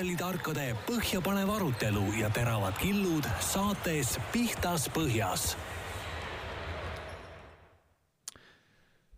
[0.00, 5.58] jalgpallitarkade põhjapanev arutelu ja teravad killud saates Pihtas Põhjas.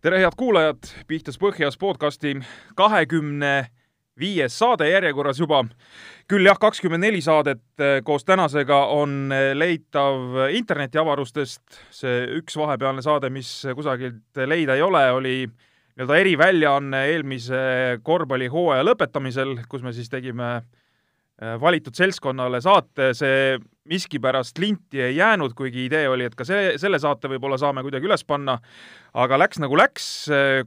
[0.01, 2.35] tere, head kuulajad, Pihtas Põhjas podcasti
[2.75, 3.69] kahekümne
[4.19, 5.63] viies saade järjekorras juba.
[6.27, 11.63] küll jah, kakskümmend neli saadet eh, koos tänasega on eh, leitav internetiavarustest.
[11.91, 15.47] see üks vahepealne saade, mis kusagilt leida ei ole, oli
[15.93, 17.59] nii-öelda eriväljaanne eelmise
[18.03, 25.53] korvpallihooaja lõpetamisel, kus me siis tegime äh, valitud seltskonnale saate, see miskipärast linti ei jäänud,
[25.57, 28.57] kuigi idee oli, et ka see, selle saate võib-olla saame kuidagi üles panna,
[29.13, 30.05] aga läks nagu läks,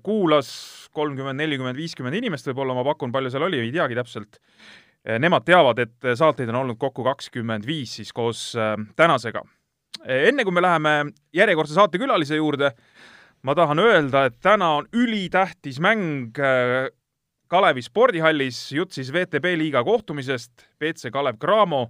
[0.05, 0.51] kuulas
[0.97, 4.41] kolmkümmend, nelikümmend, viiskümmend inimest võib-olla, ma pakun, palju seal oli, ei teagi täpselt.
[5.23, 9.45] Nemad teavad, et saateid on olnud kokku kakskümmend viis siis koos äh, tänasega.
[10.07, 12.73] enne kui me läheme järjekordse saatekülalise juurde,
[13.47, 16.89] ma tahan öelda, et täna on ülitähtis mäng äh,
[17.47, 21.87] Kalevi spordihallis, jutt siis VTB liiga kohtumisest, BC Kalev Cramo,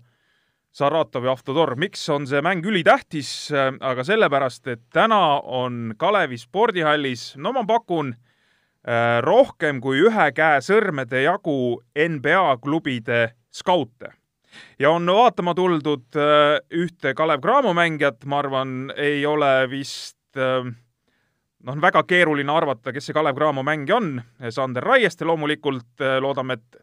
[0.76, 1.72] Saratov ja Avtodor.
[1.80, 3.48] miks on see mäng ülitähtis?
[3.52, 8.12] Äh, aga sellepärast, et täna on Kalevi spordihallis, no ma pakun,
[8.84, 14.12] äh, rohkem kui ühe käe sõrmede jagu NBA klubide skaute
[14.80, 16.16] ja on vaatama tuldud
[16.72, 20.68] ühte Kalev Cramo mängijat, ma arvan, ei ole vist äh,
[21.64, 24.20] noh, väga keeruline arvata, kes see Kalev Cramo mängija on.
[24.50, 26.82] Sander Raieste loomulikult äh, loodame, et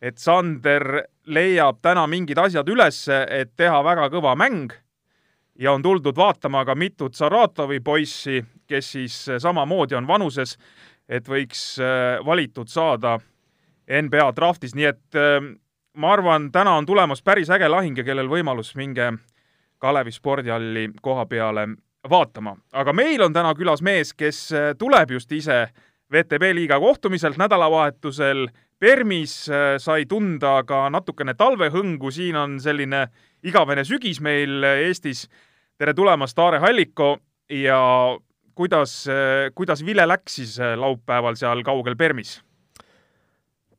[0.00, 4.72] et Sander leiab täna mingid asjad üles, et teha väga kõva mäng.
[5.60, 10.56] Ja on tuldud vaatama ka mitut Saratovi poissi, kes siis samamoodi on vanuses,
[11.08, 13.18] et võiks äh, valitud saada
[13.90, 15.42] NBA draftis, nii et äh,
[16.00, 19.12] ma arvan, täna on tulemas päris äge lahing ja kellel võimalus, minge
[19.80, 21.66] Kalevi spordihalli koha peale
[22.08, 22.56] vaatama.
[22.72, 25.66] aga meil on täna külas mees, kes äh, tuleb just ise
[26.12, 28.48] VTB liiga kohtumiselt nädalavahetusel
[28.80, 33.06] Permis, äh, sai tunda ka natukene talvehõngu, siin on selline
[33.44, 35.28] igavene sügis meil äh, Eestis.
[35.78, 37.18] tere tulemast, Aare Halliko
[37.48, 37.80] ja
[38.54, 39.06] kuidas,
[39.54, 42.42] kuidas vile läks siis laupäeval seal kaugel Permis?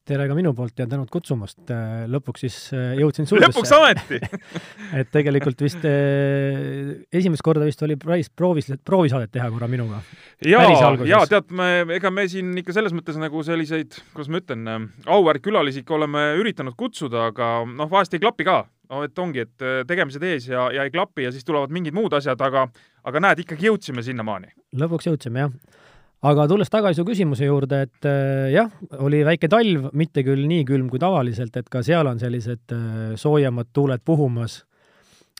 [0.08, 1.60] Tere ka minu poolt ja tänud kutsumast.
[1.70, 3.54] Äh, lõpuks siis äh, jõudsin stuudiosse.
[3.54, 4.20] lõpuks ometi
[5.00, 10.02] et tegelikult vist äh, esimest korda vist oli Price proovis, proovisaadet teha korra minuga.
[10.46, 10.64] ja,
[11.08, 14.70] ja tead, me, ega me siin ikka selles mõttes nagu selliseid, kuidas ma ütlen,
[15.06, 18.64] auväärt külalisi ikka oleme üritanud kutsuda, aga noh, vahest ei klapi ka.
[18.92, 22.14] no et ongi, et tegemised ees ja, ja ei klapi ja siis tulevad mingid muud
[22.18, 22.66] asjad, aga
[23.08, 24.56] aga näed, ikkagi jõudsime sinnamaani.
[24.82, 25.80] lõpuks jõudsime, jah
[26.22, 28.70] aga tulles tagasi su küsimuse juurde, et äh, jah,
[29.02, 33.16] oli väike talv, mitte küll nii külm kui tavaliselt, et ka seal on sellised äh,
[33.18, 34.62] soojemad tuuled puhumas.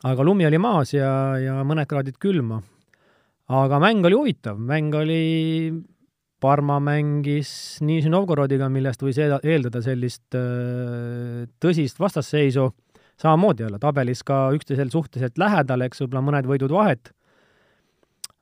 [0.04, 2.62] aga lumi oli maas ja, ja mõned kraadid külma.
[3.48, 5.22] aga mäng oli huvitav, mäng oli,
[6.42, 12.72] Parma mängis Nižni Novgorodiga, millest võis eeldada sellist äh, tõsist vastasseisu,
[13.22, 17.14] samamoodi jälle tabelis ka üksteisel suhteliselt lähedal, eks võib-olla mõned võidud vahet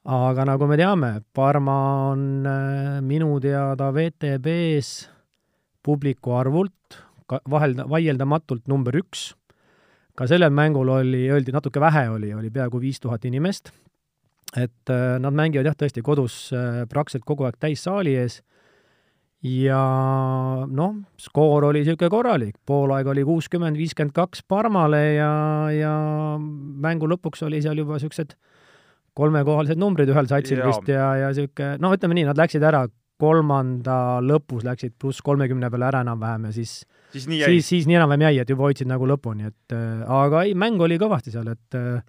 [0.10, 1.78] aga nagu me teame, Parma
[2.10, 5.10] on äh, minu teada VTB-s
[5.86, 6.98] publiku arvult
[7.50, 9.34] vahel, vaieldamatult number üks.
[10.18, 13.72] ka sellel mängul oli, öeldi natuke vähe oli, oli peaaegu viis tuhat inimest.
[14.58, 18.42] et äh, nad mängivad jah, tõesti kodus äh, praktiliselt kogu aeg täissaali ees
[19.46, 19.84] ja
[20.66, 25.34] noh, skoor oli niisugune korralik, poolaeg oli kuuskümmend, viiskümmend kaks Parmale ja,
[25.70, 25.94] ja
[26.42, 28.34] mängu lõpuks oli seal juba niisugused
[29.18, 30.70] kolmekohalised numbrid ühel satsil ja.
[30.70, 32.86] vist ja, ja niisugune, no ütleme nii, nad läksid ära
[33.20, 36.80] kolmanda lõpus läksid pluss kolmekümne peale ära enam-vähem ja siis
[37.12, 37.50] siis nii jäi?
[37.58, 40.82] siis, siis nii enam-vähem jäi, et juba hoidsid nagu lõpuni, et äh, aga ei, mäng
[40.86, 42.00] oli kõvasti seal, et äh,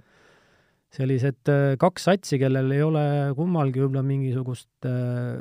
[0.95, 3.05] sellised äh, kaks satsi, kellel ei ole
[3.39, 4.89] kummalgi võib-olla mingisugust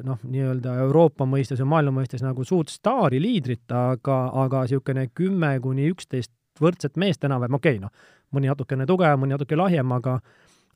[0.06, 5.56] noh, nii-öelda Euroopa mõistes või maailma mõistes nagu suurt staari, liidrit, aga, aga niisugune kümme
[5.64, 10.20] kuni üksteist võrdset meest enam-vähem, okei okay,, noh, mõni natukene tugevam, mõni natuke lahjem, aga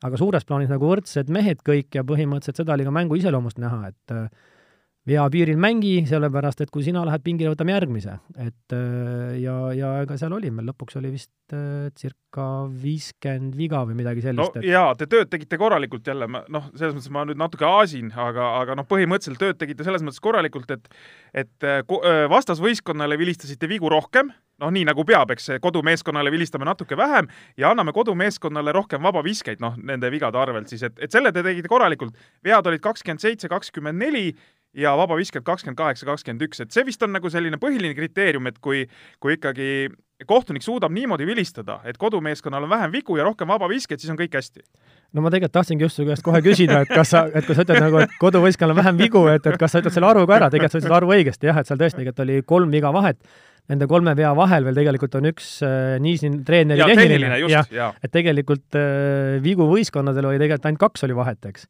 [0.04, 3.92] aga suures plaanis nagu võrdsed mehed kõik ja põhimõtteliselt seda oli ka mängu iseloomust näha,
[3.92, 4.26] et äh,
[5.08, 8.18] vea piiril mängi, sellepärast et kui sina lähed pingile, võtame järgmise.
[8.40, 12.48] et äh, ja, ja ega seal oli, meil lõpuks oli vist äh, circa
[12.84, 14.56] viiskümmend viga või midagi sellist.
[14.56, 14.68] no et...
[14.72, 18.54] jaa, te tööd tegite korralikult jälle, ma noh, selles mõttes ma nüüd natuke aasin, aga,
[18.62, 20.90] aga noh, põhimõtteliselt tööd tegite selles mõttes korralikult, et
[21.44, 21.70] et
[22.30, 27.28] vastasvõistkonnale vilistasite vigu rohkem noh, nii nagu peab, eks kodumeeskonnale vilistame natuke vähem
[27.60, 31.70] ja anname kodumeeskonnale rohkem vabaviskeid, noh, nende vigade arvelt siis, et, et selle te tegite
[31.70, 32.14] korralikult.
[32.44, 34.30] vead olid kakskümmend seitse, kakskümmend neli
[34.74, 38.58] ja vabavisked kakskümmend kaheksa, kakskümmend üks, et see vist on nagu selline põhiline kriteerium, et
[38.62, 38.84] kui,
[39.22, 39.68] kui ikkagi
[40.26, 44.36] kohtunik suudab niimoodi vilistada, et kodumeeskonnal on vähem vigu ja rohkem vabaviskeid, siis on kõik
[44.38, 44.62] hästi.
[45.12, 47.66] no ma tegelikult tahtsingi just su käest kohe küsida, et kas sa, et kui sa
[47.66, 50.38] ütled nagu, et koduvõistkonnal on vähem vigu, et, et kas sa ütled selle arvu ka
[50.38, 53.20] ära, tegelikult sa ütlesid arvu õigesti jah, et seal tõesti tegelikult oli kolm viga vahet
[53.70, 57.88] nende kolme vea vahel veel tegelikult on üks äh, nii siin treeneri ja tehniline, tehniline,
[58.04, 61.66] et tegelikult äh, vigu võistkonnadel oli tegelikult ainult kaks oli vahet, eks.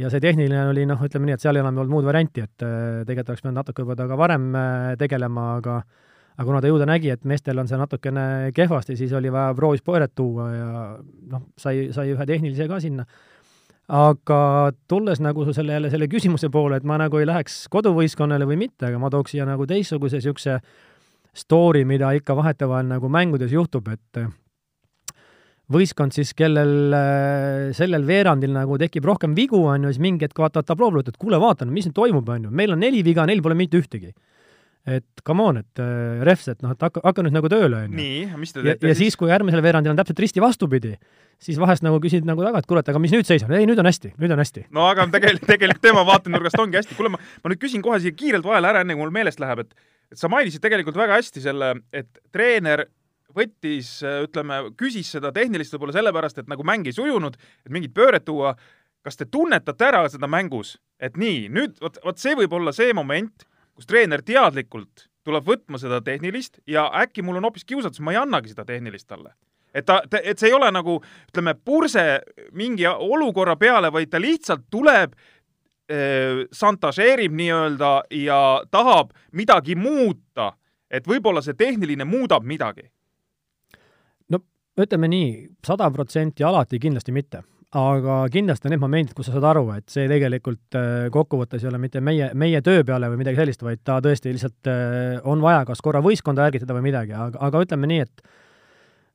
[0.00, 2.64] ja see tehniline oli noh, ütleme nii, et seal ei enam olnud muud varianti, et
[2.64, 5.80] äh, tegelikult oleks pidanud natuke juba temaga varem äh, tegelema, aga
[6.36, 9.54] aga kuna ta ju ta nägi, et meestel on see natukene kehvasti, siis oli vaja
[9.56, 10.72] proovis Poiret tuua ja
[11.32, 13.06] noh, sai, sai ühe tehnilise ka sinna.
[13.86, 18.58] Aga tulles nagu selle jälle selle küsimuse poole, et ma nagu ei läheks koduvõistkonnale või
[18.66, 20.58] mitte, aga ma tooks siia nagu teistsuguse niisuguse
[21.36, 24.26] story, mida ikka vahetevahel nagu mängudes juhtub, et
[25.72, 30.38] võistkond siis, kellel äh, sellel veerandil nagu tekib rohkem vigu, on ju, siis mingi hetk
[30.38, 33.42] vaatavad tabloole, et kuule, vaata, mis nüüd toimub, on ju, meil on neli viga, neil
[33.44, 34.14] pole mitte ühtegi.
[34.86, 37.90] et come on, et äh, refs, et noh, et hakka, hakka nüüd nagu tööle, on
[37.90, 37.98] ju.
[37.98, 40.92] nii, mis te ja, teete ja siis, kui järgmisel veerandil on täpselt risti vastupidi,
[41.42, 43.50] siis vahest nagu küsid nagu taga, et kuule, et aga mis nüüd seis on?
[43.58, 44.68] ei, nüüd on hästi, nüüd on hästi.
[44.70, 46.94] no aga tegelikult, tegelikult tema vaatenurgast ongi hästi.
[46.94, 49.66] kuule, ma, ma nüüd küsin kohe siia kiirelt vahele ära, enne kui mul meelest läheb,
[49.66, 49.74] et
[50.12, 52.86] et sa mainisid tegelikult väga hästi selle, et treener
[53.36, 57.36] võttis, ütleme, küsis seda tehnilist võib-olla sellepärast, et nagu mäng ei sujunud,
[57.66, 58.56] et mingit pööret tuua.
[59.06, 62.90] kas te tunnetate ära seda mängus, et nii, nüüd vot, vot see võib olla see
[62.90, 63.44] moment,
[63.78, 68.18] kus treener teadlikult tuleb võtma seda tehnilist ja äkki mul on hoopis kiusatus, ma ei
[68.18, 69.30] annagi seda tehnilist talle
[69.76, 70.96] et ta, et see ei ole nagu
[71.28, 72.04] ütleme, purse
[72.56, 75.16] mingi olukorra peale, vaid ta lihtsalt tuleb
[76.56, 78.38] šantažeerib nii-öelda ja
[78.70, 80.52] tahab midagi muuta,
[80.90, 82.88] et võib-olla see tehniline muudab midagi.
[84.28, 84.40] no
[84.80, 85.28] ütleme nii,
[85.66, 87.42] sada protsenti alati kindlasti mitte,
[87.76, 90.80] aga kindlasti on need momendid, kus sa saad aru, et see tegelikult
[91.14, 94.72] kokkuvõttes ei ole mitte meie, meie töö peale või midagi sellist, vaid ta tõesti lihtsalt
[95.22, 98.45] on vaja kas korra võistkonda ärgitada või midagi, aga, aga ütleme nii, et Äh,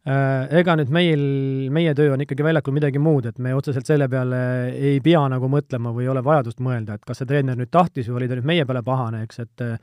[0.01, 1.23] ega nüüd meil,
[1.69, 4.39] meie töö on ikkagi väljakul midagi muud, et me otseselt selle peale
[4.73, 8.09] ei pea nagu mõtlema või ei ole vajadust mõelda, et kas see treener nüüd tahtis
[8.09, 9.75] või oli ta nüüd meie peale pahane, eks, et äh,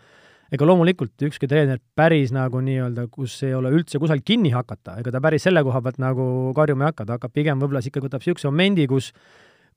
[0.51, 5.13] ega loomulikult ükski treener päris nagu nii-öelda, kus ei ole üldse kusagil kinni hakata, ega
[5.15, 6.27] ta päris selle koha pealt nagu
[6.57, 9.13] karjuma ei hakka, ta hakkab pigem võib-olla siis ikkagi võtab niisuguse momendi, kus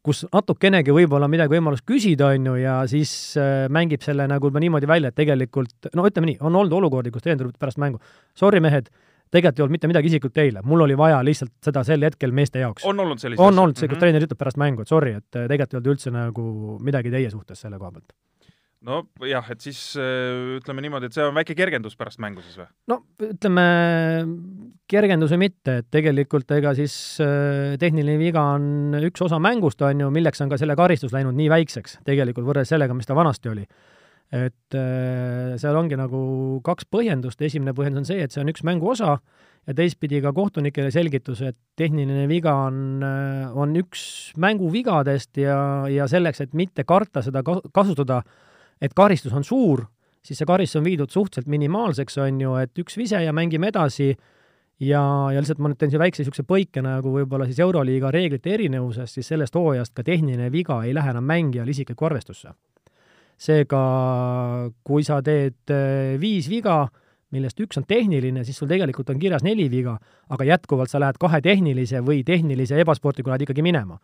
[0.02, 4.90] kus natukenegi võib-olla midagi võimalust küsida, on ju, ja siis äh, mängib selle nagu niimoodi
[4.90, 8.02] välja, et tegelikult no ütleme nii, on olnud olukordi, kus treener ütleb pärast mängu,
[8.34, 8.90] sorry mehed,
[9.32, 12.64] tegelikult ei olnud mitte midagi isikut teile, mul oli vaja lihtsalt seda sel hetkel meeste
[12.64, 12.86] jaoks.
[12.88, 14.04] on olnud selliseid on olnud see, kus mm -hmm.
[14.06, 16.44] treener ütleb pärast mängu, et sorry, et äh, tegelikult ei olnud üldse nagu
[16.84, 18.14] midagi teie suhtes selle koha pealt
[18.82, 22.68] nojah, et siis äh, ütleme niimoodi, et see on väike kergendus pärast mängu siis või?
[22.90, 23.66] no ütleme,
[24.90, 30.06] kergendus või mitte, et tegelikult ega siis äh, tehniline viga on üks osa mängust, on
[30.06, 33.54] ju, milleks on ka selle karistus läinud nii väikseks tegelikult võrreldes sellega, mis ta vanasti
[33.54, 33.68] oli
[34.32, 36.20] et äh, seal ongi nagu
[36.64, 39.18] kaks põhjendust, esimene põhjendus on see, et see on üks mängu osa
[39.68, 45.58] ja teistpidi ka kohtunikele selgitus, et tehniline viga on, äh, on üks mänguvigadest ja,
[45.92, 48.22] ja selleks, et mitte karta seda kasutada,
[48.82, 49.84] et karistus on suur,
[50.24, 54.14] siis see karistus on viidud suhteliselt minimaalseks, on ju, et üks vise ja mängime edasi.
[54.82, 58.56] Ja, ja lihtsalt ma nüüd teen siia väikse niisuguse põike nagu võib-olla siis Euroliiga reeglite
[58.56, 62.56] erinevusest, siis sellest hooajast ka tehniline viga ei lähe enam mängijal isiklikku arvestusse
[63.42, 63.82] seega
[64.86, 66.86] kui sa teed äh, viis viga,
[67.32, 69.96] millest üks on tehniline, siis sul tegelikult on kirjas neli viga,
[70.32, 74.00] aga jätkuvalt sa lähed kahe tehnilise või tehnilise ebasportliku lähed ikkagi minema.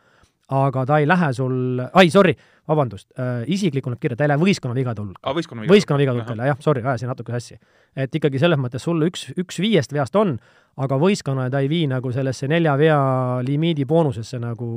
[0.48, 2.32] aga ta ei lähe sul, ai, sorry,
[2.72, 5.34] vabandust äh,, isiklikul läheb kirja, ta ei lähe võistkonna vigade hulka ah,.
[5.36, 7.58] võistkonna vigade võistkonna vigade hulka, jah, sorry, ajasin natuke sassi.
[8.00, 10.38] et ikkagi selles mõttes sul üks, üks viiest veast on,
[10.80, 13.02] aga võistkonna ta ei vii nagu sellesse nelja vea
[13.44, 14.70] limiidi boonusesse nagu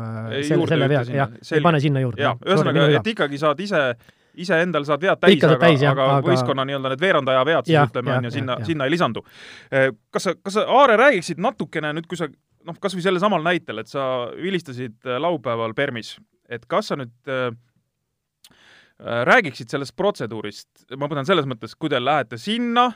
[0.00, 2.24] äh, selle, selle vea, jah, ei pane sinna juurde.
[2.24, 3.84] jah, ühesõnaga, et ikkagi saad ise
[4.42, 8.14] iseendal saad vead täis, aga, täis, aga, aga võistkonna nii-öelda need veerandaja vead siis ütleme,
[8.16, 9.24] on ju, sinna, sinna ei lisandu.
[9.72, 13.22] Eh, kas sa, kas sa, Aare, räägiksid natukene nüüd, kui sa noh, kas või selle
[13.22, 16.16] samal näitel, et sa vilistasid eh, laupäeval Permis,
[16.48, 17.50] et kas sa nüüd äh,
[19.28, 22.90] räägiksid sellest protseduurist, ma mõtlen selles mõttes, kui te lähete sinna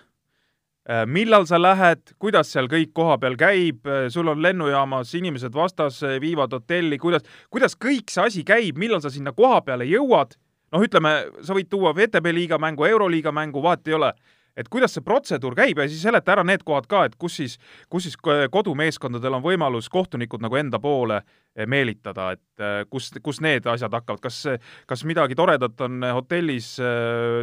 [1.06, 6.98] millal sa lähed, kuidas seal kõik kohapeal käib, sul on lennujaamas inimesed vastas, viivad hotelli,
[6.98, 7.22] kuidas,
[7.54, 10.34] kuidas kõik see asi käib, millal sa sinna kohapeale jõuad
[10.72, 14.14] noh, ütleme, sa võid tuua VTB liiga mängu, Euroliiga mängu, vahet ei ole.
[14.52, 17.54] et kuidas see protseduur käib ja siis seleta ära need kohad ka, et kus siis,
[17.88, 18.18] kus siis
[18.52, 23.94] kodumeeskondadel on võimalus kohtunikud nagu enda poole eh, meelitada, et eh, kus, kus need asjad
[23.96, 24.42] hakkavad, kas,
[24.86, 26.74] kas midagi toredat on hotellis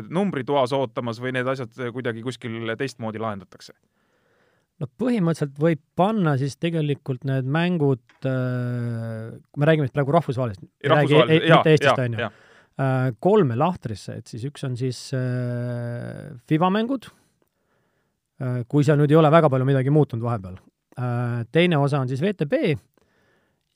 [0.05, 3.74] numbritoas ootamas või need asjad kuidagi kuskil teistmoodi lahendatakse?
[4.79, 12.05] no põhimõtteliselt võib panna siis tegelikult need mängud äh,, me räägime praegu rahvusvahelisest, mitte Eestist,
[12.05, 12.49] on ju Äh,
[13.19, 17.09] kolme lahtrisse, et siis üks on siis äh, FIBA mängud,
[18.39, 20.59] äh, kui seal nüüd ei ole väga palju midagi muutunud vahepeal.
[21.51, 22.74] teine osa on siis VTB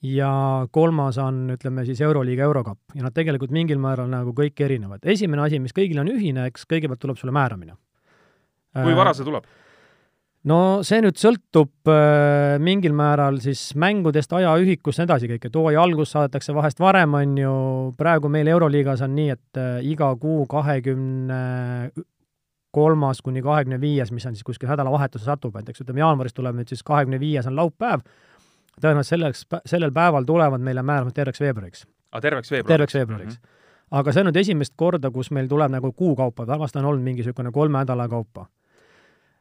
[0.04, 5.00] ja kolmas on, ütleme siis Euroliiga, Eurocup ja nad tegelikult mingil määral nagu kõik erinevad.
[5.04, 7.78] esimene asi, mis kõigil on ühine, eks kõigepealt tuleb sulle määramine.
[8.76, 9.48] kui vara see tuleb?
[10.50, 15.56] No see nüüd sõltub äh, mingil määral siis mängudest, ajaühikust ja nii edasi kõik, et
[15.60, 17.54] hooaja algus saadetakse vahest varem, on ju,
[18.00, 21.40] praegu meil Euroliigas on nii, et äh, iga kuu kahekümne
[22.74, 26.58] kolmas kuni kahekümne viies, mis on siis kuskil nädalavahetuse satub, et eks ütleme, jaanuaris tuleb
[26.58, 28.02] nüüd siis kahekümne viies on laupäev,
[28.82, 31.86] tõenäoliselt selleks, sellel päeval tulevad meile määramised terveks veebruariks.
[32.12, 32.74] aa, terveks veebruariks?
[32.74, 33.44] terveks veebruariks mm.
[33.46, 34.00] -hmm.
[34.00, 37.06] aga see on nüüd esimest korda, kus meil tuleb nagu kuu kaupa, tavaliselt on olnud
[37.06, 38.48] mingi niisugune kolme nädala kaupa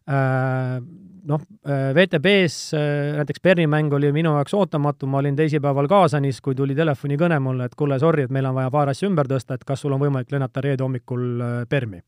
[0.06, 6.40] noh, äh, VTB-s äh, näiteks Berni mäng oli minu jaoks ootamatu, ma olin teisipäeval Kaasanis,
[6.40, 9.54] kui tuli telefonikõne mulle, et kuule, sorry, et meil on vaja paar asja ümber tõsta,
[9.54, 12.02] et kas sul on võimalik lennata reede hommikul Permi.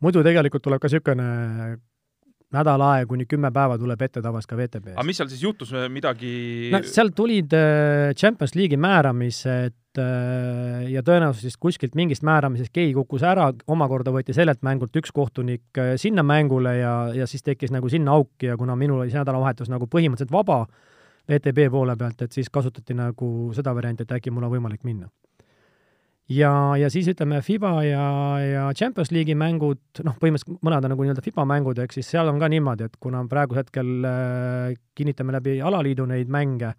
[0.00, 1.78] muidu tegelikult tuleb ka niisugune
[2.54, 4.94] nädal aega kuni kümme päeva tuleb ette tavaliselt ka VTB-s.
[4.96, 6.30] aga mis seal siis juhtus, midagi
[6.72, 12.96] no sealt tulid äh, Champions League'i määramised äh, ja tõenäoliselt siis kuskilt mingist määramisest keegi
[12.96, 17.74] kukkus ära, omakorda võeti sellelt mängult üks kohtunik äh, sinna mängule ja, ja siis tekkis
[17.74, 20.64] nagu sinna auk ja kuna minul oli see nädalavahetus nagu põhimõtteliselt vaba
[21.28, 25.10] VTB poole pealt, et siis kasutati nagu seda varianti, et äkki mul on võimalik minna
[26.28, 28.04] ja, ja siis ütleme, FIBA ja,
[28.42, 32.28] ja Champions League'i mängud, noh, põhimõtteliselt mõned on nagu nii-öelda FIBA mängud, ehk siis seal
[32.30, 36.74] on ka niimoodi, et kuna praegusel hetkel äh, kinnitame läbi alaliidu neid mänge,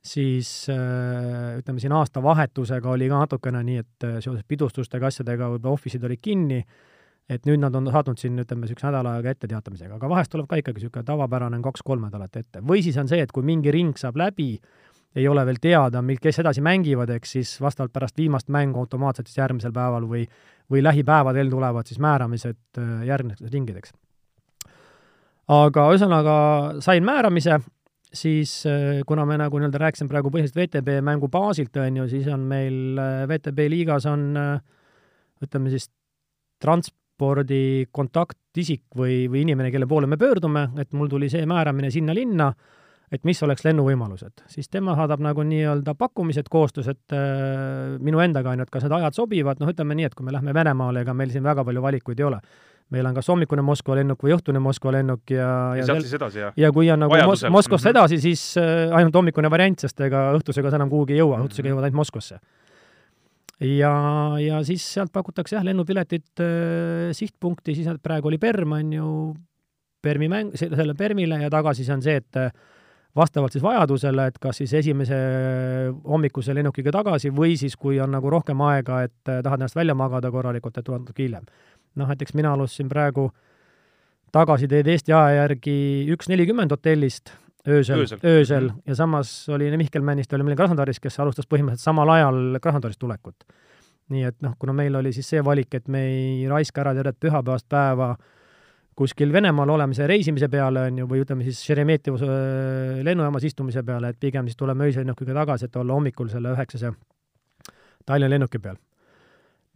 [0.00, 5.76] siis äh, ütleme siin aastavahetusega oli ka natukene nii, et äh, seoses pidustustega, asjadega võib-olla
[5.76, 6.60] office'id olid kinni,
[7.30, 10.58] et nüüd nad on saatnud siin, ütleme, niisuguse nädala aega etteteatamisega, aga vahest tuleb ka
[10.60, 12.60] ikkagi niisugune tavapärane kaks-kolm nädalat ette.
[12.66, 14.56] või siis on see, et kui mingi ring saab läbi,
[15.16, 19.26] ei ole veel teada, mil, kes edasi mängivad, ehk siis vastavalt pärast viimast mängu automaatselt
[19.30, 20.22] siis järgmisel päeval või,
[20.70, 23.94] või lähipäevadel tulevad siis määramised äh, järgnevateks ringideks.
[25.50, 26.34] aga ühesõnaga,
[26.84, 27.58] sain määramise,
[28.12, 32.28] siis äh, kuna me nagu nii-öelda rääkisime praegu põhiliselt VTB mängu baasilt, on ju, siis
[32.30, 34.30] on meil äh, VTB liigas on
[35.40, 35.88] ütleme siis
[36.60, 42.14] transpordi kontaktisik või, või inimene, kelle poole me pöördume, et mul tuli see määramine sinna
[42.14, 42.52] linna
[43.10, 48.54] et mis oleks lennuvõimalused, siis tema saadab nagu nii-öelda pakkumised koostöös, et äh, minu endaga
[48.54, 51.32] et kas need ajad sobivad, noh, ütleme nii, et kui me lähme Venemaale, ega meil
[51.34, 52.40] siin väga palju valikuid ei ole.
[52.90, 56.40] meil on kas hommikune Moskva lennuk või õhtune Moskva lennuk ja ja sealt siis edasi,
[56.42, 56.54] jah?
[56.56, 57.98] ja kui on nagu Mos Moskvasse mm -hmm.
[57.98, 61.68] edasi, siis äh, ainult hommikune variant, sest ega õhtusega sa enam kuhugi ei jõua, õhtusega
[61.68, 62.40] jõuad ainult Moskvasse
[63.60, 63.92] ja,
[64.40, 69.34] ja siis sealt pakutakse jah, lennupiletid äh, sihtpunkti, siis praegu oli Perm, on ju,
[70.02, 72.52] Permi mäng, selle Permile ja tagasi siis on see, et äh,
[73.16, 75.18] vastavalt siis vajadusele, et kas siis esimese
[76.06, 79.96] hommikuse lennukiga tagasi või siis, kui on nagu rohkem aega, et eh, tahad ennast välja
[79.98, 81.46] magada korralikult, et tuleb natuke hiljem.
[81.98, 83.30] noh, näiteks mina alustasin praegu
[84.32, 87.32] tagasiteed Eesti aja järgi üks nelikümmend hotellist
[87.68, 88.82] öösel, öösel, öösel -hmm.
[88.86, 93.44] ja samas oli Mihkel Männiste oli meil Krasnodaris, kes alustas põhimõtteliselt samal ajal Krasnodarist tulekut.
[94.08, 97.16] nii et noh, kuna meil oli siis see valik, et me ei raiska ära tervet
[97.20, 98.39] pühapäevast päeva äh,
[99.00, 104.12] kuskil Venemaal olemise reisimise peale, on ju, või ütleme siis Šeremetjevo äh, lennujaamas istumise peale,
[104.12, 106.92] et pigem siis tuleme öislennukiga tagasi, et olla hommikul selle üheksase
[108.06, 108.76] Tallinna lennuki peal.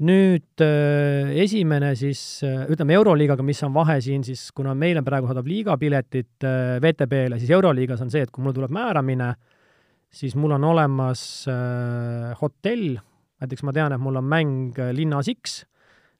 [0.05, 5.31] nüüd äh, esimene siis, äh, ütleme Euroliigaga, mis on vahe siin siis, kuna meile praegu
[5.31, 6.49] saadab liigapiletid
[6.83, 9.35] VTB-le, siis Euroliigas on see, et kui mul tuleb määramine,
[10.13, 11.23] siis mul on olemas
[12.41, 12.99] hotell,
[13.41, 15.63] näiteks ma tean, et mul on mäng linnas X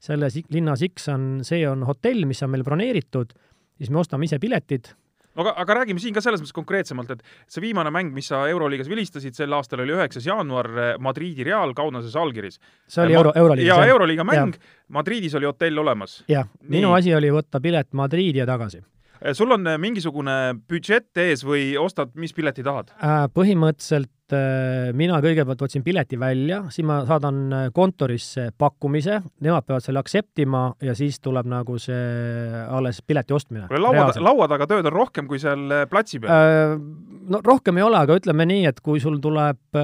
[0.05, 3.33] selles linnas X on, see on hotell, mis on meil broneeritud,
[3.79, 4.93] siis me ostame ise piletid.
[5.35, 8.45] No aga, aga räägime siin ka selles mõttes konkreetsemalt, et see viimane mäng, mis sa
[8.51, 12.61] Euroliigas vilistasid, sel aastal oli üheksas jaanuar eh, Madridi Real Kaunases Algiris.
[12.87, 14.55] see oli Euro, Euroliigas, jaa, Euroliiga mäng,
[14.95, 16.21] Madridis oli hotell olemas.
[16.31, 18.79] jah, minu asi oli võtta pilet Madriidi ja tagasi.
[18.79, 18.94] Eh,
[19.33, 20.35] sul on eh, mingisugune
[20.69, 22.91] budžett ees või ostad, mis pileti tahad?
[22.99, 29.67] Äh, põhimõtteliselt äh, mina kõigepealt võtsin pileti välja, siis ma saadan äh, kontorisse pakkumise, nemad
[29.69, 33.69] peavad selle accept ima ja siis tuleb nagu see alles pileti ostmine.
[33.71, 36.79] laua, laua taga tööd on rohkem kui seal platsi peal?
[37.25, 39.79] No rohkem ei ole, aga ütleme nii, et kui sul tuleb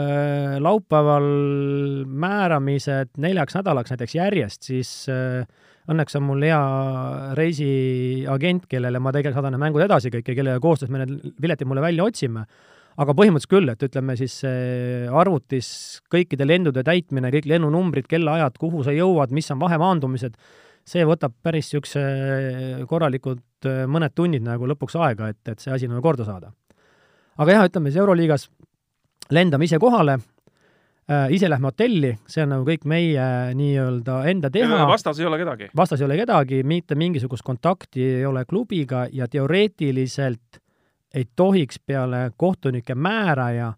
[0.61, 1.31] laupäeval
[2.05, 4.93] määramised neljaks nädalaks näiteks järjest, siis
[5.91, 6.61] õnneks on mul hea
[7.39, 11.69] reisiagent, kellele ma tegelikult saadan need mängud edasi kõik ja kellega koostöös me need piletid
[11.69, 12.47] mulle välja otsime.
[13.01, 15.69] aga põhimõtteliselt küll, et ütleme siis arvutis
[16.13, 20.35] kõikide lendude täitmine, kõik lennunumbrid, kellaajad, kuhu sa jõuad, mis on vahemaandumised,
[20.85, 22.03] see võtab päris niisuguse
[22.91, 26.53] korralikud mõned tunnid nagu lõpuks aega, et, et see asi nagu korda saada.
[27.39, 28.51] aga jah, ütleme siis Euroliigas
[29.31, 30.19] lendame ise kohale
[31.31, 33.25] ise lähme hotelli, see on nagu kõik meie
[33.59, 34.85] nii-öelda enda teha.
[34.87, 35.71] vastas ei ole kedagi?
[35.77, 40.61] vastas ei ole kedagi, mitte mingisugust kontakti ei ole klubiga ja teoreetiliselt
[41.15, 43.73] ei tohiks peale kohtunike määraja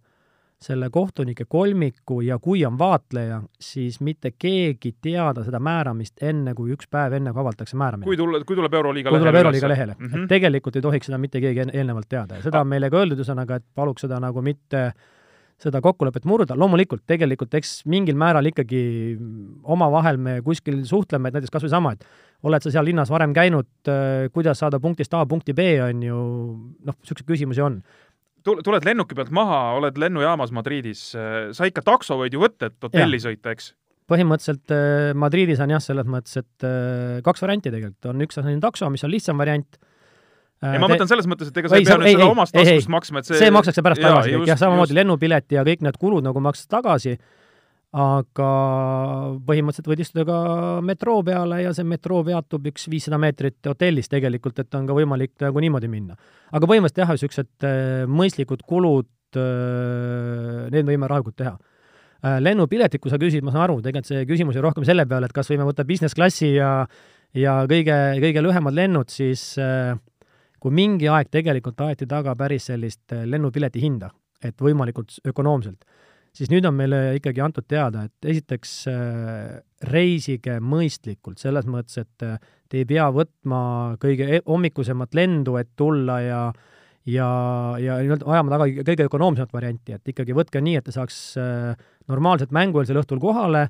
[0.62, 6.70] selle kohtunike kolmiku ja kui on vaatleja, siis mitte keegi teada seda määramist enne, kui
[6.76, 8.06] üks päev enne, kui avaldatakse määramine.
[8.06, 9.30] kui tuleb, kui tuleb Euroliiga kui lehele.
[9.30, 10.06] tuleb Euroliiga lehele mm.
[10.06, 10.22] -hmm.
[10.22, 13.18] et tegelikult ei tohiks seda mitte keegi eelnevalt teada ja seda on meile ka öeldud,
[13.18, 14.92] ühesõnaga, et paluks seda nagu mitte
[15.62, 18.82] seda kokkulepet murda, loomulikult tegelikult eks mingil määral ikkagi
[19.62, 22.06] omavahel me kuskil suhtleme, et näiteks kas või sama, et
[22.42, 23.68] oled sa seal linnas varem käinud,
[24.34, 26.22] kuidas saada punktist A punkti B, on ju,
[26.82, 27.78] noh, niisuguseid küsimusi on
[28.42, 33.20] tuled lennuki pealt maha, oled lennujaamas Madridis, sa ikka takso võid ju võtta, et hotelli
[33.20, 33.28] ja.
[33.28, 33.70] sõita, eks?
[34.10, 38.46] põhimõtteliselt äh, Madridis on jah, selles mõttes, et äh, kaks varianti tegelikult, on üks on
[38.46, 39.78] selline takso, mis on lihtsam variant,
[40.62, 43.22] ei, ma mõtlen selles mõttes, et ega sa ei pea nüüd seda omast taskust maksma,
[43.22, 46.70] et see see makstakse pärast tagasi, jah, samamoodi lennupilet ja kõik need kulud nagu maksad
[46.70, 47.16] tagasi,
[47.92, 48.50] aga
[49.44, 50.36] põhimõtteliselt võid istuda ka
[50.86, 55.34] metroo peale ja see metroo peatub üks viissada meetrit hotellist tegelikult, et on ka võimalik
[55.44, 56.16] nagu niimoodi minna.
[56.52, 61.56] aga põhimõtteliselt jah, niisugused äh, mõistlikud kulud, äh, need võime rahulikult teha.
[62.22, 65.28] Äh, lennupiletit, kui sa küsid, ma saan aru, tegelikult see küsimus oli rohkem selle peale,
[65.28, 66.86] et kas võime võtta business klassi ja
[67.36, 69.56] ja kõige, kõige lühemad lennud, siis
[70.62, 75.82] kui mingi aeg tegelikult aeti taga päris sellist lennupileti hinda, et võimalikult ökonoomselt
[76.36, 79.60] siis nüüd on meile ikkagi antud teada, et esiteks äh,
[79.92, 82.38] reisige mõistlikult, selles mõttes, et äh,
[82.72, 83.62] te ei pea võtma
[84.02, 86.42] kõige e-, hommikusemat lendu, et tulla ja
[87.02, 87.28] ja,
[87.82, 91.16] ja nii-öelda ajama taga kõige ökonoomsemat varianti, et ikkagi võtke nii, et ta saaks
[92.06, 93.64] normaalselt mängueelsel õhtul kohale,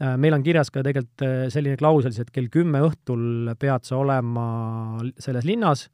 [0.00, 4.46] meil on kirjas ka tegelikult selline klausel siis, et kell kümme õhtul pead sa olema
[5.20, 5.84] selles linnas,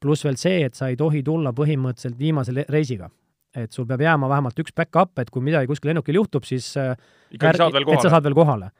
[0.00, 3.10] pluss veel see, et sa ei tohi tulla põhimõtteliselt viimase reisiga
[3.54, 6.94] et sul peab jääma vähemalt üks back-up, et kui midagi kuskil lennukil juhtub, siis äh,
[7.34, 8.00] ikkagi saad veel kohale.
[8.00, 8.70] et sa saad veel kohale.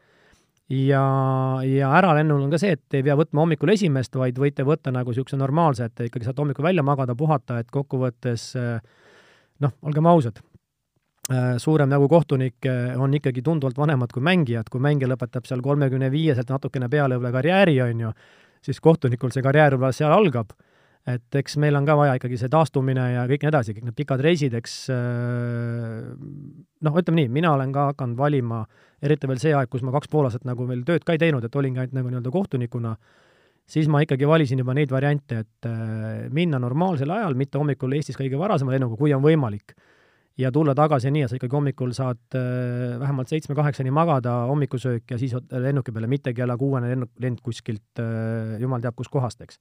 [0.74, 1.04] ja,
[1.68, 5.12] ja äralennul on ka see, et ei pea võtma hommikul esimest, vaid võite võtta nagu
[5.12, 9.06] niisuguse normaalse, et ikkagi saate hommikul välja magada, puhata, et kokkuvõttes äh,
[9.62, 10.42] noh, olgem ausad,
[11.30, 16.10] äh, suurem nagu kohtunik on ikkagi tunduvalt vanemad kui mängijad, kui mängija lõpetab seal kolmekümne
[16.10, 18.14] viieselt natukene peale võib-olla karjääri, on ju,
[18.64, 20.56] siis kohtunikul see karjäär võib-olla seal algab
[21.04, 23.96] et eks meil on ka vaja ikkagi see taastumine ja kõik nii edasi, kõik need
[23.98, 28.62] pikad reisid, eks äh, noh, ütleme nii, mina olen ka hakanud valima,
[29.04, 31.44] eriti veel see aeg, kus ma kaks pool aastat nagu veel tööd ka ei teinud,
[31.44, 32.94] et olingi ainult nagu nii-öelda kohtunikuna,
[33.68, 38.16] siis ma ikkagi valisin juba neid variante, et äh, minna normaalsel ajal, mitte hommikul Eestis
[38.16, 39.76] kõige varasema lennuga, kui on võimalik,
[40.40, 45.20] ja tulla tagasi nii, et sa ikkagi hommikul saad äh, vähemalt seitsme-kaheksani magada, hommikusöök ja
[45.20, 48.00] siis lennuki peale, mitte kella kuuene lennuk, lend kuskilt
[48.64, 49.60] jumal teab kus kohast, eks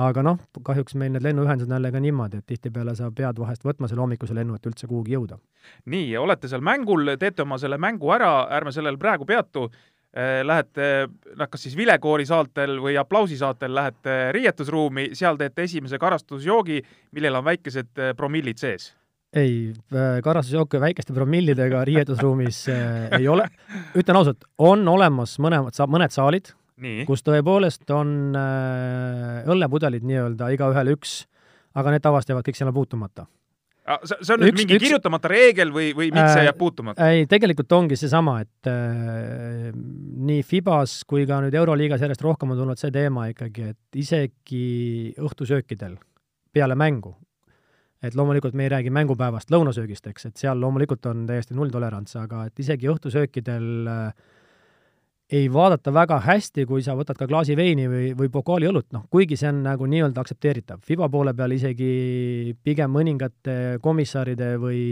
[0.00, 3.64] aga noh, kahjuks meil need lennuühendused on jälle ka niimoodi, et tihtipeale sa pead vahest
[3.66, 5.38] võtma selle hommikuse lennu, et üldse kuhugi jõuda.
[5.90, 11.06] nii, olete seal mängul, teete oma selle mängu ära, ärme sellel praegu peatu eh,, lähete,
[11.36, 16.82] noh, kas siis vilekoorisaatel või aplausisaatel lähete riietusruumi, seal teete esimese karastusjoogi,
[17.14, 18.92] millel on väikesed eh, promillid sees
[19.34, 22.68] ei, äh, karastusjooke väikeste promillidega riietusruumis
[23.18, 23.48] ei ole.
[23.98, 26.52] ütlen ausalt, on olemas mõlemad, mõned saalid,
[27.06, 31.22] kus tõepoolest on äh, õllepudelid nii-öelda igaühel üks,
[31.78, 33.26] aga need tavaliselt jäävad kõik sinna puutumata.
[34.02, 37.10] see on nüüd üks, mingi üks, kirjutamata reegel või, või miks äh, see jääb puutumata?
[37.12, 42.62] ei, tegelikult ongi seesama, et äh, nii Fibas kui ka nüüd Euroliigas järjest rohkem on
[42.62, 45.98] tulnud see teema ikkagi, et isegi õhtusöökidel
[46.54, 47.14] peale mängu,
[48.02, 52.48] et loomulikult me ei räägi mängupäevast lõunasöögist, eks, et seal loomulikult on täiesti nulltolerants, aga
[52.48, 54.32] et isegi õhtusöökidel äh,
[55.32, 59.06] ei vaadata väga hästi, kui sa võtad ka klaasi veini või, või pokaali õlut, noh,
[59.10, 60.82] kuigi see on nagu nii-öelda aktsepteeritav.
[60.84, 64.90] FIBA poole peal isegi pigem mõningate komissaride või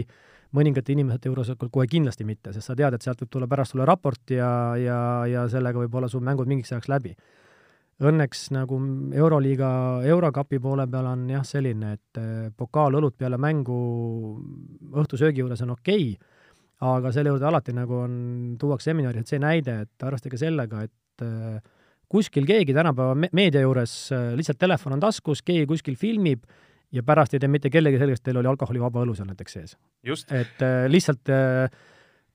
[0.53, 3.85] mõningate inimeste juures kohe kindlasti mitte, sest sa tead, et sealt võib tulla pärast sulle
[3.89, 7.15] raport ja, ja, ja sellega võib-olla sul mängud mingiks ajaks läbi.
[8.03, 8.79] Õnneks nagu
[9.13, 9.69] Euroliiga,
[10.09, 12.21] Eurokapi poole peal on jah, selline, et
[12.57, 13.77] pokaal õlut peale mängu
[14.97, 16.32] õhtusöögi juures on okei okay,,
[16.81, 18.17] aga selle juurde alati nagu on,
[18.59, 21.61] tuuakse seminaris, et see näide, et arvestage sellega, et äh,
[22.11, 26.43] kuskil keegi tänapäeva me meedia juures äh, lihtsalt telefon on taskus, keegi kuskil filmib
[26.93, 29.77] ja pärast ei tee mitte kellegi selgeks, et teil oli alkoholivaba õlu seal näiteks sees.
[30.03, 31.33] et äh, lihtsalt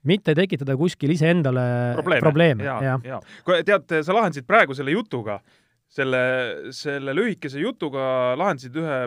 [0.08, 2.64] mitte tekitada kuskil iseendale probleeme, probleeme.
[2.64, 2.98] ja, ja.
[3.04, 3.22] ja.
[3.44, 5.40] kui tead, sa lahendasid praegu selle jutuga,
[5.88, 6.20] selle,
[6.74, 9.00] selle lühikese jutuga lahendasid ühe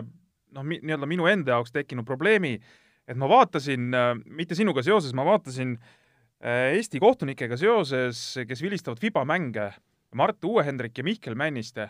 [0.52, 2.58] noh, nii-öelda minu enda jaoks tekkinud probleemi
[3.08, 9.02] et ma vaatasin, äh, mitte sinuga seoses, ma vaatasin äh, Eesti kohtunikega seoses, kes vilistavad
[9.02, 9.72] FIBA mänge,
[10.18, 11.88] Mart Uue-Hendrik ja Mihkel Männiste.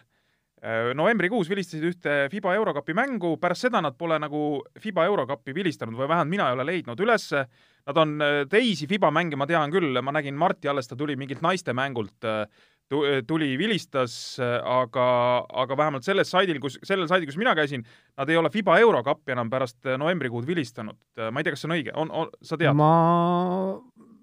[0.63, 5.99] Äh, novembrikuus vilistasid ühte FIBA Eurokapi mängu, pärast seda nad pole nagu FIBA Eurokapi vilistanud
[5.99, 7.47] või vähemalt mina ei ole leidnud ülesse.
[7.83, 8.13] Nad on
[8.47, 12.23] teisi FIBA mänge, ma tean küll, ma nägin Marti alles, ta tuli mingilt naiste mängult
[13.27, 15.07] tuli, vilistas, aga,
[15.65, 17.87] aga vähemalt selles saidil, kus, sellel saidil, kus mina käisin,
[18.19, 20.99] nad ei ole Fiba eurokappi enam pärast novembrikuud vilistanud.
[21.31, 22.77] ma ei tea, kas see on õige, on, on, sa tead?
[22.77, 22.93] ma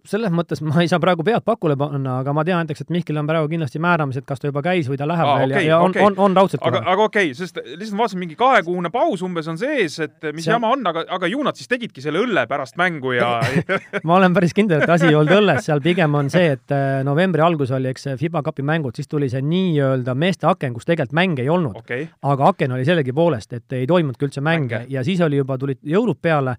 [0.08, 3.20] selles mõttes ma ei saa praegu pead pakule panna, aga ma tean näiteks, et Mihkel
[3.20, 5.74] on praegu kindlasti määramised, kas ta juba käis või ta läheb Aa, veel okay, ja,
[5.74, 8.92] ja on okay., on, on raudselt aga, aga okei okay,, sest lihtsalt vaatasin, mingi kahekuune
[8.94, 10.54] paus umbes on sees, et mis see...
[10.54, 13.32] jama on, aga, aga ju nad siis tegidki selle õlle pärast mängu ja
[14.08, 17.00] ma olen päris kindel, et asi ei olnud õlles, seal pigem on see, et äh,
[17.08, 21.18] novembri algus oli, eks, FIBA kapi mängud, siis tuli see nii-öelda meeste aken, kus tegelikult
[21.20, 21.80] mänge ei olnud.
[21.84, 22.08] Okay..
[22.24, 24.94] aga aken oli sellegipoolest, et ei toimunudki üldse mänge, mänge.
[24.94, 26.56] ja siis oli juba, tulid jõulud peale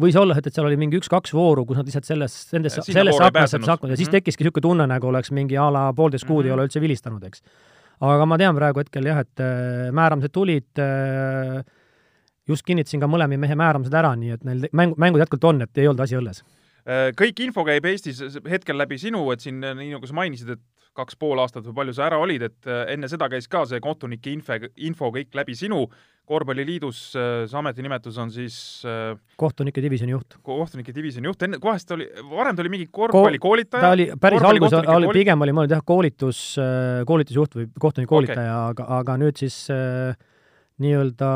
[0.00, 3.28] võis olla, et, et seal oli mingi üks-kaks vooru, kus nad lihtsalt selles, nendesse, sellesse
[3.28, 4.18] aknasse saanud ja siis -hmm.
[4.18, 6.46] tekkiski niisugune tunne, nagu oleks mingi a la poolteist kuud mm -hmm.
[6.46, 6.58] ei mhm.
[6.58, 7.42] ole üldse vilistanud, eks.
[8.00, 11.64] aga ma tean praegu hetkel jah, et äh, määramised tulid äh,,
[12.48, 15.78] just kinnitasin ka mõlema mehe määramised ära, nii et neil mäng, mängud jätkuvalt on, et
[15.78, 16.42] ei olnud asi õlles
[16.84, 18.18] kõik info käib Eestis
[18.50, 21.94] hetkel läbi sinu, et siin nii nagu sa mainisid, et kaks pool aastat või palju
[21.96, 25.56] sa ära olid, et äh, enne seda käis ka see kohtunike info, info kõik läbi
[25.58, 25.84] sinu
[26.28, 28.56] korvpalliliidus äh, see ametinimetus on siis
[28.88, 30.38] äh, kohtunike divisjoni juht.
[30.46, 33.88] kohtunike divisjoni juht, enne, vahest oli, varem ta oli mingi korvpallikoolitaja Ko?
[33.88, 38.70] ta oli, päris alguses oli, pigem oli mõeldud jah, koolitus, äh, koolitusjuht või kohtunikukoolitaja okay.,
[38.70, 40.14] aga, aga nüüd siis äh,
[40.82, 41.28] nii-öelda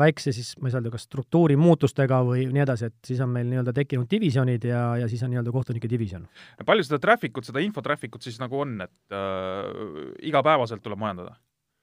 [0.00, 3.32] väikse siis, ma ei saa öelda, kas struktuuri muutustega või nii edasi, et siis on
[3.34, 6.24] meil nii-öelda tekkinud divisjonid ja, ja siis on nii-öelda kohtunike divisjon.
[6.66, 11.36] palju seda traffic ut, seda infotraffic ut siis nagu on, et äh, igapäevaselt tuleb majandada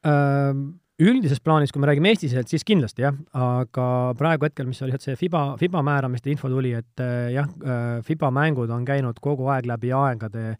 [0.08, 0.66] äh,?
[0.96, 5.18] üldises plaanis, kui me räägime Eesti-siselt, siis kindlasti jah, aga praegu hetkel, mis oli see
[5.20, 9.68] FIBA, FIBA määramiste info tuli, et äh, jah, äh, FIBA mängud on käinud kogu aeg
[9.68, 10.54] läbi aegade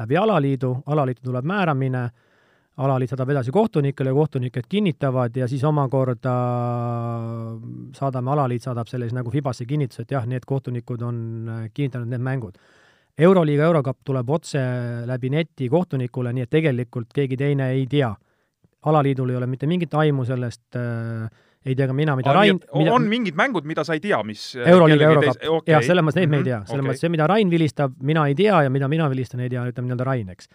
[0.00, 2.08] läbi alaliidu, alaliitu tuleb määramine,
[2.80, 6.34] alaliit saadab edasi kohtunikele, kohtunikud kinnitavad ja siis omakorda
[7.96, 12.08] saadame, alaliit saadab selle siis nagu FIBA-sse kinnituse, et jah, need kohtunikud on äh, kinnitanud
[12.08, 12.56] need mängud.
[13.20, 14.60] Euroliiga eurokapp tuleb otse
[15.06, 18.14] läbi neti kohtunikule, nii et tegelikult keegi teine ei tea
[18.88, 21.28] alaliidul ei ole mitte mingit aimu sellest äh,
[21.66, 24.54] ei tea ka mina, mida Rain mida, on mingid mängud, mida sa ei tea, mis
[24.56, 26.36] äh, Euroliiga, Eurokapp okay., jah, selles mõttes neid mm -hmm.
[26.36, 26.90] me ei mhm, tea, selles okay.
[26.90, 29.90] mõttes see, mida Rain vilistab, mina ei tea ja mida mina vilistan, ei tea, ütleme
[29.90, 30.48] nii-öelda Rain, eks.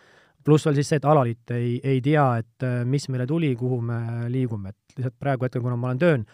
[0.45, 3.81] Pluss veel siis see, et alaliit ei, ei tea, et äh, mis meile tuli, kuhu
[3.85, 3.99] me
[4.31, 6.27] liigume, et lihtsalt praegu hetkel, kuna ma olen tööl,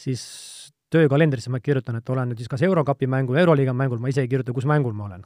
[0.00, 0.22] siis
[0.90, 4.30] töökalendrisse ma kirjutan, et olen nüüd siis kas Eurokapi mängul, Euroliiga mängul, ma ise ei
[4.30, 5.22] kirjuta, kus mängul ma olen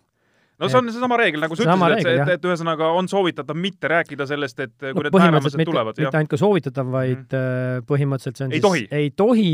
[0.61, 3.91] no see on seesama reegel, nagu sa ütlesid, et, et, et ühesõnaga on soovitatav mitte
[3.91, 5.99] rääkida sellest, et kui no, need määramised tulevad.
[5.99, 7.89] mitte ainult ka soovitatav, vaid mm.
[7.89, 8.85] põhimõtteliselt see on ei siis tohi.
[8.95, 9.51] ei tohi,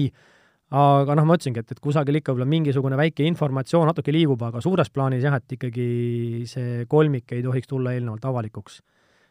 [0.70, 4.62] aga noh, ma ütlesingi, et, et kusagil ikka võib-olla mingisugune väike informatsioon natuke liigub, aga
[4.62, 5.90] suures plaanis jah, et ikkagi
[6.50, 8.80] see kolmik ei tohiks tulla eelnevalt avalikuks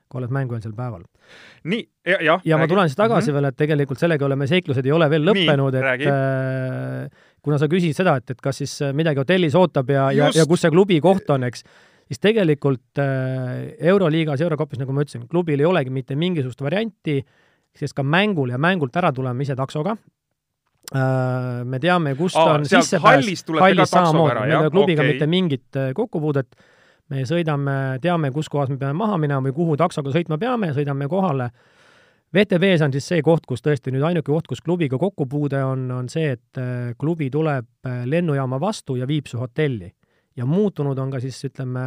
[0.09, 1.03] kui oled mängueelsel päeval.
[1.69, 2.21] nii, jah.
[2.25, 2.61] ja, ja räägi.
[2.63, 3.35] ma tulen siis tagasi mm -hmm.
[3.35, 6.07] veel, et tegelikult sellega oleme, seiklused ei ole veel lõppenud, et räägi.
[6.09, 10.45] äh, kuna sa küsisid seda, et, et kas siis midagi hotellis ootab ja, ja, ja
[10.49, 11.63] kus see klubi koht on, eks,
[12.07, 17.21] siis tegelikult äh, Euroliigas, Eurokopis, nagu ma ütlesin, klubil ei olegi mitte mingisugust varianti,
[17.75, 19.95] sest ka mängul ja mängult ära tuleme ise taksoga.
[20.89, 25.13] Me teame, kust Aa, on sissepääs, hallis samamoodi, meil ei ole klubiga okay.
[25.13, 26.55] mitte mingit äh, kokkupuudet
[27.09, 31.09] me sõidame, teame, kus kohas me peame maha minema või kuhu taksoga sõitma peame, sõidame
[31.09, 31.49] kohale.
[32.35, 36.09] VTV-s on siis see koht, kus tõesti nüüd ainuke koht, kus klubiga kokkupuude on, on
[36.13, 39.93] see, et äh, klubi tuleb äh, lennujaama vastu ja viib su hotelli.
[40.37, 41.81] ja muutunud on ka siis ütleme,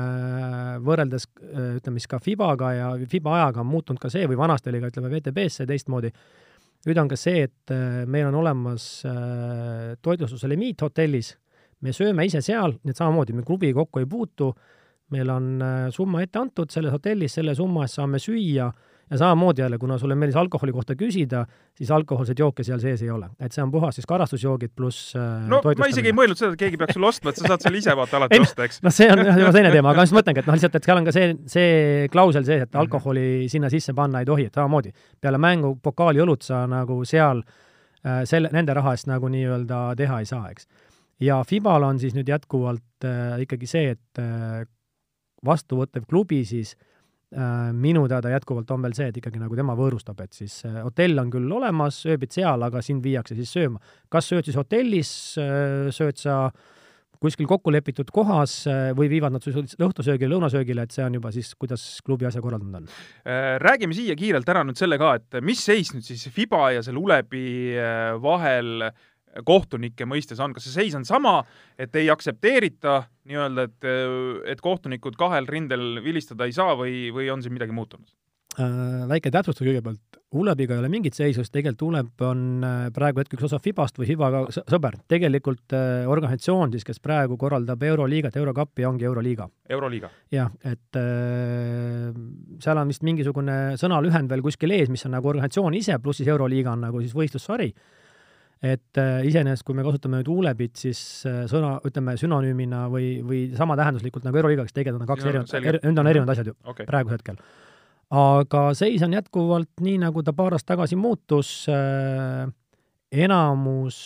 [0.84, 4.68] võrreldes äh, ütleme siis ka Fibaga ja Fiba ajaga on muutunud ka see või vanasti
[4.68, 6.10] oli ka ütleme VTB-s see teistmoodi,
[6.86, 7.72] nüüd on ka see, et
[8.10, 8.84] meil on olemas
[10.02, 11.28] toitlustuse limiit hotellis,
[11.82, 14.52] me sööme ise seal, nii et samamoodi me klubiga kokku ei puutu.
[15.12, 18.70] Meil on äh, summa ette antud selles hotellis, selle summa eest saame süüa
[19.10, 23.10] ja samamoodi jälle, kuna sulle meeldis alkoholi kohta küsida, siis alkohoolseid jooke seal sees ei
[23.10, 23.28] ole.
[23.40, 26.60] et see on puhas siis karastusjoogid pluss äh, no ma isegi ei mõelnud seda, et
[26.60, 28.80] keegi peaks sulle ostma, et sa saad selle ise vaata alati ei, osta, eks.
[28.84, 31.00] noh, see on juba teine teema, aga ma just mõtlengi, et noh, lihtsalt, et seal
[31.00, 32.84] on ka see, see klausel sees, et mhm.
[32.84, 37.42] alkoholi sinna sisse panna ei tohi, et samamoodi peale mängu pokaali õlut sa nagu seal
[37.42, 40.68] äh, selle, nende raha eest nagu nii-öelda teha ei saa, eks.
[41.20, 44.62] ja Fibal on siis nüüd jätkuvalt äh, ikkagi see, et äh,
[45.44, 46.88] vastuvõttev klubi siis äh,
[47.72, 51.18] minu teada jätkuvalt on veel see, et ikkagi nagu tema võõrustab, et siis äh, hotell
[51.22, 53.80] on küll olemas, ööbid seal, aga sind viiakse siis sööma.
[54.12, 56.44] kas sööd siis hotellis äh,, sööd sa
[57.22, 61.52] kuskil kokku lepitud kohas äh, või viivad nad õhtusöögile, lõunasöögile, et see on juba siis,
[61.58, 62.90] kuidas klubi asja korraldanud on.
[63.22, 66.82] Äh, räägime siia kiirelt ära nüüd selle ka, et mis seis nüüd siis Fiba ja
[66.84, 67.46] selle Ulebi
[67.78, 69.08] äh, vahel äh,
[69.44, 71.40] kohtunike mõistes on, kas see seis on sama,
[71.80, 73.88] et ei aktsepteerita nii-öelda, et,
[74.52, 78.10] et kohtunikud kahel rindel vilistada ei saa või, või on siin midagi muutunud?
[78.60, 83.22] Äh, väike täpsustus kõigepealt, Ulebiga ei ole mingit seisu, sest tegelikult Uleb on äh, praegu
[83.22, 84.98] hetkel üks osa Fibast või Fibaga sõber.
[85.08, 89.48] tegelikult äh, organisatsioon siis, kes praegu korraldab Euroliigat, Eurokappi, ongi Euroliiga.
[89.72, 90.10] Euroliiga.
[90.32, 91.00] jah, et
[92.60, 96.28] seal on vist mingisugune sõnalühend veel kuskil ees, mis on nagu organisatsioon ise, pluss siis
[96.28, 97.72] Euroliiga on nagu siis võistlussari
[98.62, 103.42] et äh, iseenesest, kui me kasutame nüüd Ulebit, siis äh, sõna, ütleme sünonüümina või, või
[103.58, 106.86] samatähenduslikult nagu Euroliiga, kes tegelikult on kaks erinevat, need on erinevad asjad ju okay.
[106.86, 107.40] praegusel hetkel
[108.12, 112.44] aga seis on jätkuvalt nii, nagu ta paar aastat tagasi muutus äh,,
[113.12, 113.96] enamus,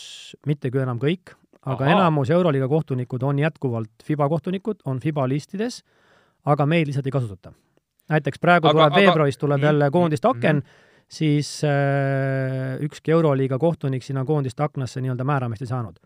[0.47, 1.35] mitte küll enam kõik,
[1.67, 1.93] aga Aha.
[1.95, 5.81] enamus Euroliiga kohtunikud on jätkuvalt FIBA kohtunikud, on FIBA listides,
[6.47, 7.53] aga meid lihtsalt ei kasutata.
[8.07, 10.85] näiteks praegu aga, tuleb aga, veebruaris tuleb jälle koondiste aken mm, -hmm.
[11.07, 15.99] Siis äh, ükski Euroliiga kohtunik sinna koondiste aknasse nii-öelda määramist ei saanud.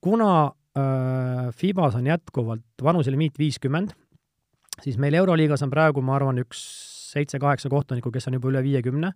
[0.00, 3.90] kuna äh, FIBas on jätkuvalt vanuselimiit viiskümmend,
[4.82, 6.60] siis meil Euroliigas on praegu, ma arvan, üks
[7.12, 9.12] seitse-kaheksa kohtunikku, kes on juba üle viiekümne,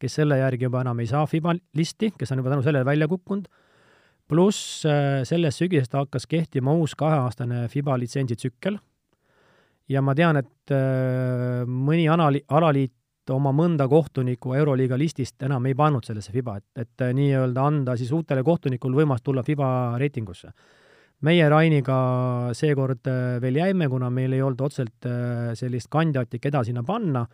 [0.00, 3.08] kes selle järgi juba enam ei saa FIBA listi, kes on juba tänu sellele välja
[3.08, 3.46] kukkunud,
[4.28, 8.78] pluss äh, sellest sügisest hakkas kehtima uus kaheaastane FIBA litsentsitsükkel
[9.88, 12.94] ja ma tean, et äh, mõni anali-, alaliit
[13.30, 17.96] oma mõnda kohtunikku Euroliiga listist enam ei pannud sellesse FIBA, et, et äh, nii-öelda anda
[17.96, 20.52] siis uutele kohtunikul võimalus tulla FIBA reitingusse.
[21.24, 21.96] meie Rainiga
[22.52, 23.08] seekord
[23.40, 25.06] veel jäime, kuna meil ei olnud otseselt
[25.54, 27.24] sellist kandidaati, keda sinna panna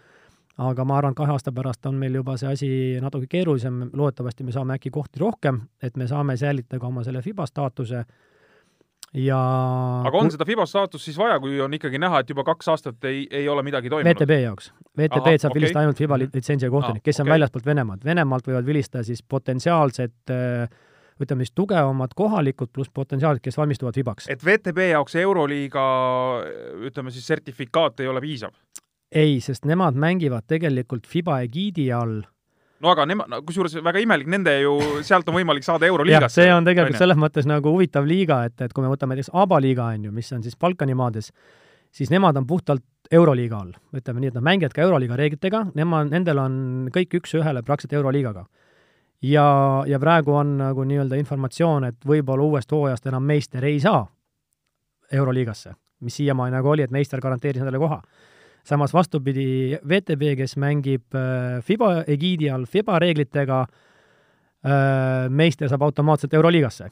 [0.61, 4.53] aga ma arvan, kahe aasta pärast on meil juba see asi natuke keerulisem, loodetavasti me
[4.53, 8.05] saame äkki kohti rohkem, et me saame säilitada ka oma selle FIBA staatuse
[9.15, 9.39] ja
[10.07, 13.09] aga on seda FIBA staatust siis vaja, kui on ikkagi näha, et juba kaks aastat
[13.11, 14.15] ei, ei ole midagi toimunud?
[14.15, 14.71] VTB jaoks.
[14.99, 15.61] VTB-d saab okay.
[15.61, 16.37] vilistada ainult FIBA mhm.
[16.37, 17.27] litsentsiga kohtunik, kes okay.
[17.27, 18.07] on väljastpoolt Venemaad.
[18.07, 20.33] Venemaalt võivad vilistada siis potentsiaalsed
[21.21, 24.29] ütleme siis tugevamad kohalikud pluss potentsiaalsed, kes valmistuvad FIBaks.
[24.33, 25.85] et VTB jaoks Euroliiga
[26.89, 28.55] ütleme siis sertifikaat ei ole piisav?
[29.13, 32.23] ei, sest nemad mängivad tegelikult Fiba egiidi all
[32.81, 36.43] no aga nemad, kusjuures väga imelik, nende ju, sealt on võimalik saada Euroliigasse.
[36.43, 39.33] see on tegelikult on selles mõttes nagu huvitav liiga, et, et kui me võtame näiteks
[39.37, 41.31] ABA liiga, on ju, mis on siis Balkani maades,
[41.93, 43.75] siis nemad on puhtalt Euroliiga all.
[43.97, 46.57] ütleme nii, et nad mängivad ka Euroliiga reeglitega, nemad, nendel on
[46.95, 48.47] kõik üks-ühele praktiliselt Euroliigaga.
[49.23, 49.47] ja,
[49.87, 54.07] ja praegu on nagu nii-öelda informatsioon, et võib-olla uuest hooajast enam meister ei saa
[55.13, 58.01] Euroliigasse, mis siiamaani nagu oli, et meister garanteeris endale koha
[58.65, 63.61] samas vastupidi, VTB, kes mängib äh, FIBA egiidi all FIBA reeglitega,
[64.65, 66.91] äh, meister saab automaatselt Euroliigasse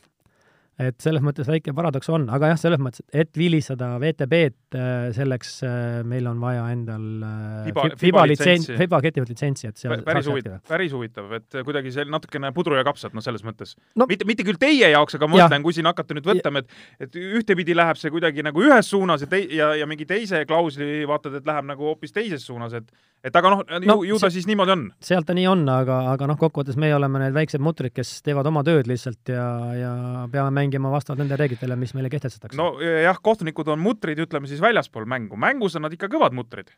[0.79, 5.57] et selles mõttes väike paradoks on, aga jah, selles mõttes, et vilistada VTB-d, äh, selleks
[5.67, 5.73] äh,
[6.07, 10.61] meil on vaja endal äh, FIBA, FIBA litsents, FIBA kehtivat litsentsi, et seal päris huvitav,
[10.71, 14.07] päris huvitav, et kuidagi see natukene pudru ja kapsad, noh, selles mõttes no,.
[14.07, 17.21] mitte, mitte küll teie jaoks, aga ma mõtlen, kui siin hakata nüüd võtma, et et
[17.41, 21.41] ühtepidi läheb see kuidagi nagu ühes suunas ja tei-, ja, ja mingi teise klausli vaatad,
[21.41, 22.87] et läheb nagu hoopis teises suunas, et
[23.27, 24.85] et aga noh no, ju, ju ta siis niimoodi on.
[25.03, 28.47] sealt ta nii on, aga, aga noh, kokkuvõttes meie oleme need väiksed mutrid, kes teevad
[28.47, 29.93] oma tööd lihtsalt ja, ja
[30.31, 32.57] peame mängima vastavalt nendele reeglitele, mis meile kehtestatakse.
[32.59, 36.73] no jah, kohtunikud on mutrid, ütleme siis väljaspool mängu, mängus on nad ikka kõvad mutrid.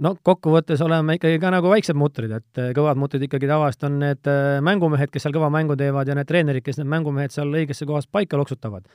[0.00, 3.98] No kokkuvõttes oleme ikkagi ka nagu väiksed mutrid, et eh, kõvad mutrid ikkagi tavaliselt on
[4.00, 7.52] need eh, mängumehed, kes seal kõva mängu teevad ja need treenerid, kes need mängumehed seal
[7.52, 8.88] õigesse kohas paika loksutavad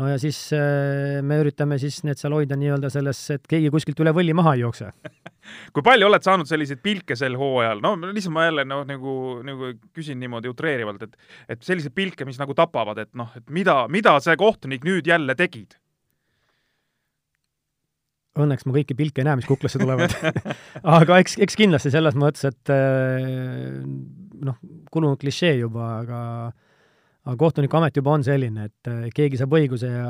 [0.00, 4.00] no ja siis äh, me üritame siis need seal hoida nii-öelda selles, et keegi kuskilt
[4.04, 4.92] üle võlli maha ei jookse.
[5.74, 9.14] Kui palju oled saanud selliseid pilke sel hooajal, no lihtsalt ma jälle noh, nagu,
[9.46, 13.82] nagu küsin niimoodi utreerivalt, et et selliseid pilke, mis nagu tapavad, et noh, et mida,
[13.92, 15.76] mida see kohtunik nüüd jälle tegid?
[18.32, 20.14] Õnneks ma kõiki pilke ei näe, mis kuklasse tulevad.
[20.96, 23.82] Aga eks, eks kindlasti selles mõttes, et äh,
[24.48, 24.56] noh,
[24.94, 26.20] kulunud klišee juba, aga
[27.26, 30.06] aga kohtunikuamet juba on selline, et äh, keegi saab õiguse ja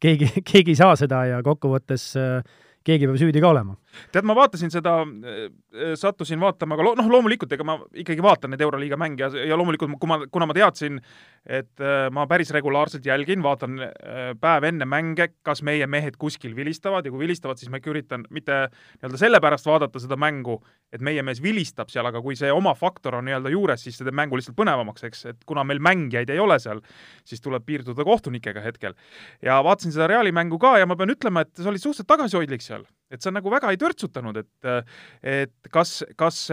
[0.00, 2.38] keegi, keegi ei saa seda ja kokkuvõttes äh,
[2.84, 3.76] keegi peab süüdi ka olema.
[4.14, 8.54] Tead, ma vaatasin seda, äh, sattusin vaatama, aga lo-, noh, loomulikult, ega ma ikkagi vaatan
[8.54, 11.00] neid Euroliiga mänge ja, ja loomulikult, kui ma, kuna ma teadsin,
[11.44, 16.56] et äh, ma päris regulaarselt jälgin, vaatan äh, päev enne mänge, kas meie mehed kuskil
[16.56, 20.58] vilistavad ja kui vilistavad, siis ma ikka üritan mitte nii-öelda sellepärast vaadata seda mängu,
[20.94, 24.06] et meie mees vilistab seal, aga kui see oma faktor on nii-öelda juures, siis see
[24.06, 26.80] teeb mängu lihtsalt põnevamaks, eks, et kuna meil mängijaid ei ole seal,
[27.28, 28.94] siis tuleb piirduda kohtunikega hetkel.
[29.42, 32.64] ja vaatasin seda Reali mängu ka ja ma pean ütlema, et sa olid suhteliselt tagasihoidlik
[32.64, 34.86] seal, et sa nagu väga ei törtsutanud, et
[35.22, 36.48] et kas, kas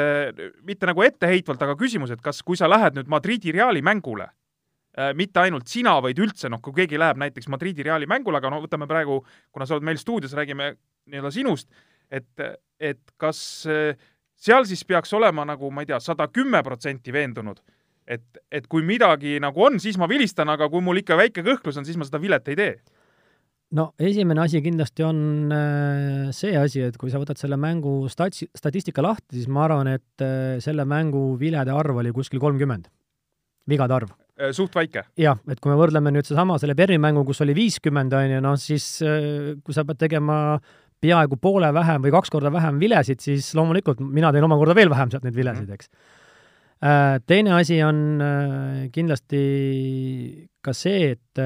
[0.67, 4.27] mitte nagu etteheitvalt, aga küsimus, et kas, kui sa lähed nüüd Madridi Reali mängule
[4.91, 8.49] Äh, mitte ainult sina, vaid üldse noh, kui keegi läheb näiteks Madridi Reali mängule, aga
[8.51, 9.21] no võtame praegu,
[9.55, 10.73] kuna sa oled meil stuudios, räägime
[11.07, 11.69] nii-öelda sinust,
[12.11, 12.27] et,
[12.75, 13.39] et kas
[13.71, 14.01] äh,
[14.35, 17.61] seal siis peaks olema nagu, ma ei tea, sada kümme protsenti veendunud,
[18.03, 21.79] et, et kui midagi nagu on, siis ma vilistan, aga kui mul ikka väike kõhklus
[21.79, 22.75] on, siis ma seda vilet ei tee
[23.77, 25.19] no esimene asi kindlasti on
[25.55, 29.91] äh, see asi, et kui sa võtad selle mängu stats-, statistika lahti, siis ma arvan,
[29.95, 32.89] et äh, selle mängu vilede arv oli kuskil kolmkümmend,
[33.71, 34.13] vigade arv.
[34.39, 35.05] Äh, suht väike?
[35.19, 38.39] jah, et kui me võrdleme nüüd seesama selle Berni mängu, kus oli viiskümmend, on ju,
[38.43, 40.39] noh siis kui sa pead tegema
[41.01, 45.13] peaaegu poole vähem või kaks korda vähem vilesid, siis loomulikult mina teen omakorda veel vähem
[45.13, 45.79] sealt neid vilesid, mhm.
[45.79, 46.19] eks.
[47.29, 47.97] Teine asi on
[48.89, 49.41] kindlasti
[50.65, 51.41] ka see, et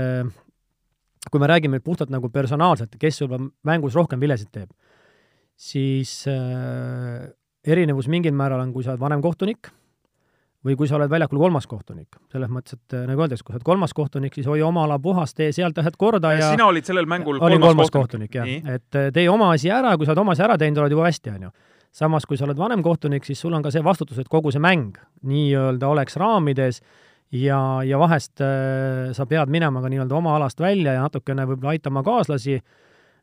[1.32, 3.34] kui me räägime puhtalt nagu personaalselt, kes sul
[3.64, 4.70] mängus rohkem vilesid teeb,
[5.56, 7.26] siis äh,
[7.66, 9.72] erinevus mingil määral on, kui sa oled vanem kohtunik
[10.66, 12.18] või kui sa oled väljakul kolmas kohtunik.
[12.32, 15.34] selles mõttes, et nagu öeldakse, kui sa oled kolmas kohtunik, siis hoia oma ala puhas,
[15.38, 18.76] tee sealt asjad korda ja sina olid sellel mängul kolmas, kolmas kohtunik, kohtunik, jah.
[18.80, 21.06] et äh, tee oma asi ära, kui sa oled oma asja ära teinud, oled juba
[21.06, 21.52] hästi, on ju.
[21.96, 24.64] samas, kui sa oled vanem kohtunik, siis sul on ka see vastutus, et kogu see
[24.64, 26.82] mäng nii-öelda oleks raamides
[27.36, 31.76] ja, ja vahest äh, sa pead minema ka nii-öelda oma alast välja ja natukene võib-olla
[31.76, 32.60] aitama kaaslasi,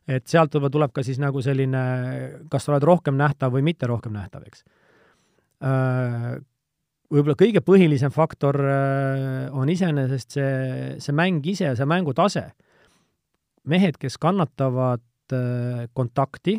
[0.07, 1.83] et sealt võib-olla tuleb ka siis nagu selline,
[2.51, 4.65] kas sa oled rohkem nähtav või mitte rohkem nähtav, eks
[5.63, 6.33] äh,.
[7.13, 10.53] Võib-olla kõige põhilisem faktor äh, on iseenesest see,
[11.03, 12.47] see mäng ise, see mängu tase.
[13.69, 15.03] mehed, kes kannatavad
[15.93, 16.57] kontakti,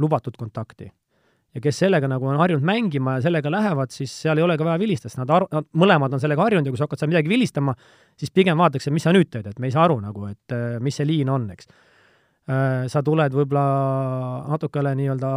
[0.00, 0.88] lubatud kontakti
[1.56, 4.66] ja kes sellega nagu on harjunud mängima ja sellega lähevad, siis seal ei ole ka
[4.66, 7.32] vaja vilistada, sest nad nad mõlemad on sellega harjunud ja kui sa hakkad seal midagi
[7.32, 7.74] vilistama,
[8.20, 10.76] siis pigem vaadatakse, mis sa nüüd teed, et me ei saa aru nagu, et äh,
[10.84, 11.70] mis see liin on, eks.
[12.46, 15.30] Äh, sa tuled võib-olla natukene nii-öelda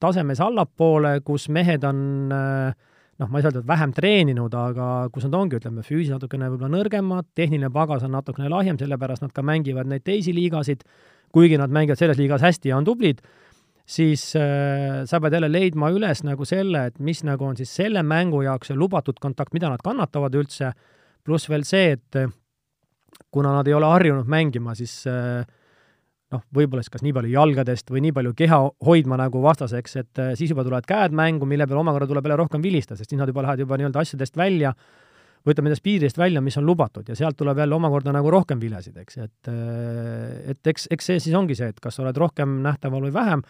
[0.00, 1.98] tasemes allapoole, kus mehed on
[2.32, 6.20] äh, noh, ma ei saa öelda, et vähem treeninud, aga kus nad ongi, ütleme, füüsiliselt
[6.20, 10.86] natukene võib-olla nõrgemad, tehniline pagas on natukene lahjem, sellepärast nad ka mängivad neid teisi liigasid,
[11.34, 13.24] kuigi nad mängivad selles liigas hästi ja on tublid
[13.86, 18.02] siis äh, sa pead jälle leidma üles nagu selle, et mis nagu on siis selle
[18.02, 20.72] mängu jaoks see lubatud kontakt, mida nad kannatavad üldse,
[21.26, 22.32] pluss veel see, et äh,
[23.30, 25.46] kuna nad ei ole harjunud mängima, siis äh,
[26.34, 30.22] noh, võib-olla siis kas nii palju jalgadest või nii palju keha hoidma nagu vastaseks, et
[30.22, 33.20] äh, siis juba tulevad käed mängu, mille peale omakorda tuleb jälle rohkem vilistada, sest siis
[33.20, 34.74] nad juba lähevad juba nii-öelda asjadest välja,
[35.46, 38.58] või ütleme, nendest piiridest välja, mis on lubatud ja sealt tuleb jälle omakorda nagu rohkem
[38.58, 42.18] vilesid, eks, et äh, et eks, eks see siis ongi see, et kas sa oled
[42.18, 43.46] rohkem nähtaval või vähem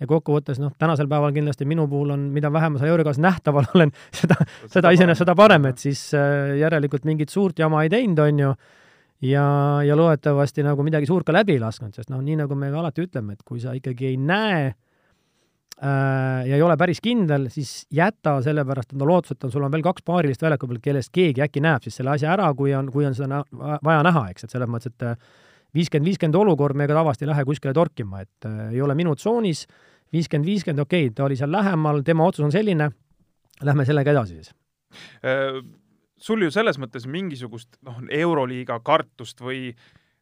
[0.00, 3.68] ja kokkuvõttes noh, tänasel päeval kindlasti minu puhul on, mida vähem ma seal Eurekas nähtaval
[3.76, 4.38] olen, seda,
[4.70, 8.52] seda iseenesest seda parem, et siis äh, järelikult mingit suurt jama ei teinud, on ju,
[9.28, 9.46] ja,
[9.86, 12.80] ja loodetavasti nagu midagi suurt ka läbi ei lasknud, sest noh, nii nagu me ka
[12.80, 17.82] alati ütleme, et kui sa ikkagi ei näe äh, ja ei ole päris kindel, siis
[17.92, 21.44] jäta, sellepärast no lootus, et on, sul on veel kaks paarilist väljaku peal, kellest keegi
[21.44, 23.44] äkki näeb siis selle asja ära, kui on, kui on seda
[23.84, 25.08] vaja näha, eks, et selles mõttes, et
[25.76, 29.12] viiskümmend, viiskümmend olukord, me ega tavaliselt ei lähe kuskile torkima, et äh, ei ole minu
[29.18, 29.66] tsoonis.
[29.68, 32.90] äh,, viiskümmend, viiskümmend, okei okay,, ta oli seal lähemal, tema otsus on selline,
[33.62, 34.52] lähme sellega edasi siis
[35.24, 35.60] äh,
[36.20, 39.70] sul ju selles mõttes mingisugust noh, Euroliiga kartust või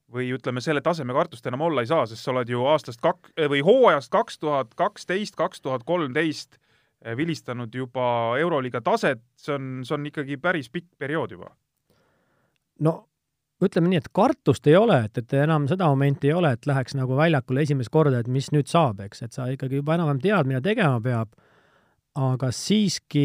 [0.09, 3.29] või ütleme, selle taseme kartust enam olla ei saa, sest sa oled ju aastast kak-
[3.53, 9.69] või hooajast kaks tuhat kaksteist, kaks tuhat kolmteist äh, vilistanud juba Euroliiga taset, see on,
[9.85, 11.53] see on ikkagi päris pikk periood juba.
[12.81, 12.95] no
[13.65, 16.95] ütleme nii, et kartust ei ole, et, et enam seda momenti ei ole, et läheks
[16.99, 20.51] nagu väljakule esimest korda, et mis nüüd saab, eks, et sa ikkagi juba enam-vähem tead,
[20.51, 21.33] mida tegema peab,
[22.19, 23.25] aga siiski,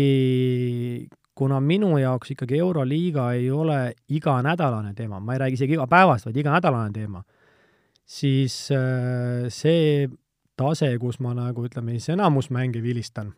[1.38, 3.80] kuna minu jaoks ikkagi Euroliiga ei ole
[4.14, 7.24] iganädalane teema, ma ei räägi isegi igapäevast, vaid iganädalane teema,
[8.06, 10.10] siis äh, see
[10.58, 13.34] tase, kus ma nagu ütleme siis enamus mänge vilistan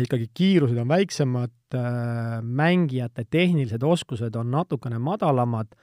[0.00, 5.74] ikkagi kiirused on väiksemad, äh, mängijate tehnilised oskused on natukene madalamad,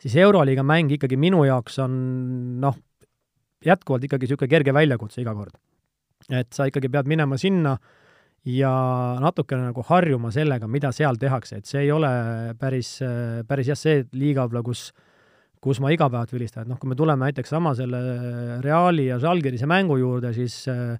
[0.00, 1.94] siis Euroliiga mäng ikkagi minu jaoks on
[2.62, 2.76] noh,
[3.64, 5.56] jätkuvalt ikkagi niisugune kerge väljakutse iga kord.
[6.30, 7.76] et sa ikkagi pead minema sinna
[8.44, 8.70] ja
[9.22, 12.10] natukene nagu harjuma sellega, mida seal tehakse, et see ei ole
[12.58, 12.98] päris,
[13.46, 14.90] päris jah, see liiga võib-olla, kus
[15.62, 17.98] kus ma igapäevalt vilistan, et noh, kui me tuleme näiteks sama selle
[18.62, 20.98] Reali ja Žalgirise mängu juurde, siis äh,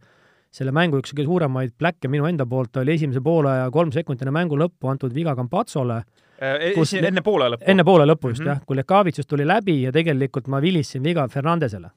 [0.55, 4.33] selle mängu üks kõige suuremaid pläkke minu enda poolt oli esimese poole kolm sekundit enne
[4.35, 6.01] mängu lõppu antud viga Campazzole
[6.41, 6.73] äh,.
[7.05, 7.69] enne poole lõppu?
[7.69, 8.55] enne poole lõppu just mm -hmm.
[8.55, 11.91] jah, kui Lekavitsus tuli läbi ja tegelikult ma vilistasin viga Fernandesele.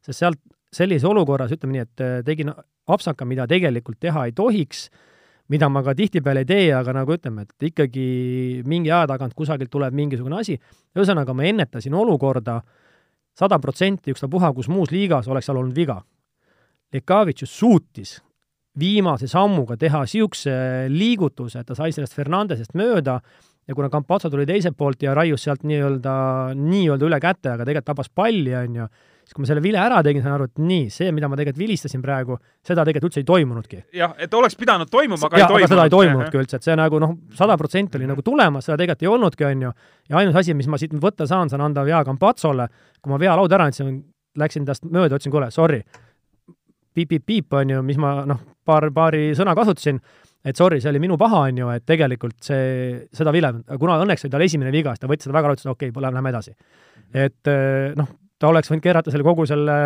[0.00, 0.40] sest sealt
[0.72, 2.52] sellises olukorras, ütleme nii, et äh, tegin
[2.86, 4.88] apsaka, mida tegelikult teha ei tohiks,
[5.50, 9.70] mida ma ka tihtipeale ei tee, aga nagu ütleme, et ikkagi mingi aja tagant kusagilt
[9.70, 10.60] tuleb mingisugune asi,
[10.96, 12.60] ühesõnaga ma ennetasin olukorda
[13.34, 16.00] sada protsenti, ükstapuha, kus muus liigas oleks seal olnud viga
[16.94, 18.16] Lekavitšus suutis
[18.80, 20.52] viimase sammuga teha niisuguse
[20.90, 23.20] liigutuse, et ta sai sellest Fernandesest mööda
[23.68, 26.12] ja kuna Campazzo tuli teiselt poolt ja raius sealt nii-öelda,
[26.58, 28.86] nii-öelda üle käte, aga tegelikult tabas palli, on ju,
[29.22, 31.60] siis kui ma selle vile ära tegin, sain aru, et nii, see, mida ma tegelikult
[31.62, 33.82] vilistasin praegu, seda tegelikult üldse ei toimunudki.
[34.00, 35.74] jah, et oleks pidanud toimuma, aga ja, ei toimunud.
[35.74, 39.06] seda ei toimunudki üldse, et see nagu noh, sada protsenti oli nagu tulemas, seda tegelikult
[39.06, 39.74] ei olnudki, on ju,
[40.10, 42.66] ja ainus asi, mis ma siit võtta saan, saan anda vea Campazzole,
[42.98, 44.00] kui ma vealauda ära andsin,
[44.40, 45.84] läksin tast mööda, ütlesin, kuule, sorry,
[46.96, 50.00] piip-piip-piip, on ju, mis ma noh, paar, paari sõna kasutasin,
[50.44, 54.26] et sorry, see oli minu paha, on ju, et tegelikult see, seda vile, kuna õnneks
[54.26, 56.56] oli tal esimene viga, siis ta võttis seda väga raudselt, okei okay,, lähme edasi.
[57.14, 57.52] et
[57.98, 58.10] noh,
[58.40, 59.76] ta oleks võinud keerata selle kogu selle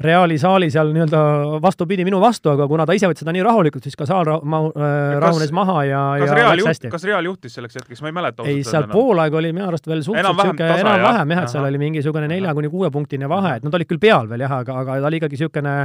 [0.00, 1.18] Reali saali seal nii-öelda
[1.62, 4.38] vastupidi minu vastu, aga kuna ta ise võttis seda nii rahulikult, siis ka saal ra
[4.42, 6.90] ma, äh, rahunes maha ja, ja läks hästi.
[6.90, 10.02] kas Real juhtis selleks hetkeks, ma ei mäleta ei, seal poolaeg oli minu arust veel
[10.02, 13.68] suhteliselt niisugune enam-vähem jah, et seal oli mingi niisugune nelja kuni kuue punktine vahe, et
[13.68, 15.76] nad olid küll peal veel jah, aga, aga ta oli ikkagi niisugune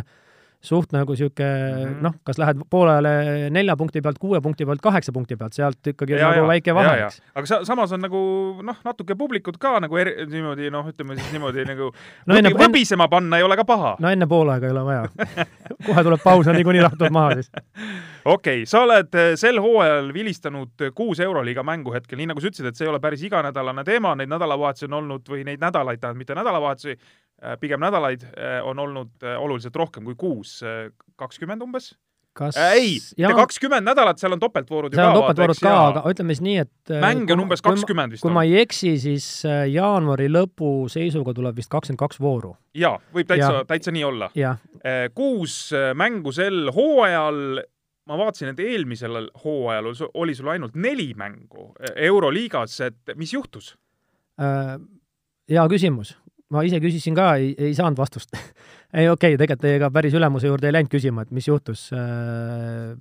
[0.59, 2.01] suht nagu niisugune mm -hmm.
[2.03, 6.13] noh, kas lähed poolele nelja punkti pealt, kuue punkti pealt, kaheksa punkti pealt, sealt ikkagi
[6.13, 7.21] ja, nagu ja, väike vahe, eks.
[7.35, 8.19] aga sa, samas on nagu
[8.63, 11.91] noh, natuke publikut ka nagu eri, niimoodi noh, ütleme siis niimoodi nagu
[12.27, 13.95] no enne, võbisema panna ei ole ka paha.
[13.99, 15.07] no enne poolaega ei ole vaja
[15.87, 17.51] kohe tuleb paus, on niikuinii rahtud maha siis.
[18.25, 22.51] okei okay,, sa oled eh, sel hooajal vilistanud kuus Euroliiga mängu hetkel, nii nagu sa
[22.51, 26.03] ütlesid, et see ei ole päris iganädalane teema, neid nädalavahetusi on olnud või neid nädalaid,
[26.03, 26.99] tähendab mitte nädalavahetusi,
[27.59, 30.59] pigem nädalaid äh, on olnud äh, oluliselt rohkem kui kuus,
[31.19, 31.93] kakskümmend umbes
[32.37, 35.01] kas äh, ei, mitte kakskümmend nädalat, seal on topeltvoorud ju ka.
[35.01, 38.23] seal on topeltvoorud ka, aga ütleme siis nii, et mänge on umbes kakskümmend vist.
[38.25, 42.53] kui ma ei eksi, siis jaanuari lõpu seisuga tuleb vist kakskümmend kaks vooru.
[42.77, 44.31] jaa, võib täitsa, täitsa nii olla.
[45.15, 45.57] kuus
[45.99, 47.63] mängu sel hooajal,
[48.09, 53.73] ma vaatasin, et eelmisel hooajal oli sul ainult neli mängu Euroliigas, et mis juhtus?
[54.39, 56.13] Hea küsimus
[56.53, 58.33] ma ise küsisin ka, ei, ei saanud vastust.
[58.89, 61.83] Ei, okei okay,, tegelikult ega päris ülemuse juurde ei läinud küsima, et mis juhtus.
[61.93, 62.95] Äh,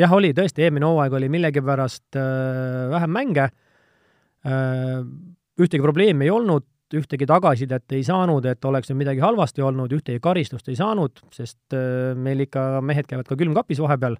[0.00, 3.44] jah, oli tõesti, eelmine hooaeg oli millegipärast äh, vähem mänge,
[4.48, 5.02] äh,
[5.60, 6.64] ühtegi probleemi ei olnud,
[6.96, 11.76] ühtegi tagasisidet ei saanud, et oleks nüüd midagi halvasti olnud, ühtegi karistust ei saanud, sest
[12.16, 14.16] meil ikka mehed käivad ka külmkapis vahepeal.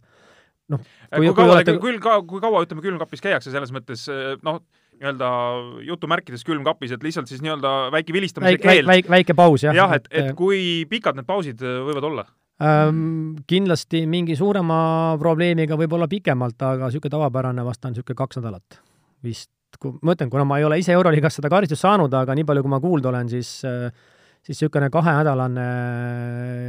[0.74, 1.78] Noh, kui, kui kaua, olete...
[1.80, 4.05] küll ka, kui kaua ütleme, külmkapis käiakse, selles mõttes
[4.45, 4.61] noh,
[5.01, 5.29] nii-öelda
[5.87, 8.91] jutumärkides külmkapis, et lihtsalt siis nii-öelda väike vilistamise väike, keeld.
[8.91, 9.77] väike, väike paus, jah.
[9.77, 12.27] jah, et, et kui pikad need pausid äh, võivad olla
[12.65, 13.37] ähm,?
[13.47, 14.79] Kindlasti mingi suurema
[15.21, 18.81] probleemiga võib-olla pikemalt, aga niisugune tavapärane vast on niisugune kaks nädalat
[19.25, 19.51] vist.
[20.03, 22.73] ma ütlen, kuna ma ei ole ise Euroliigas seda karistust saanud, aga nii palju, kui
[22.73, 23.91] ma kuulda olen, siis äh,
[24.47, 25.65] siis niisugune kahenädalane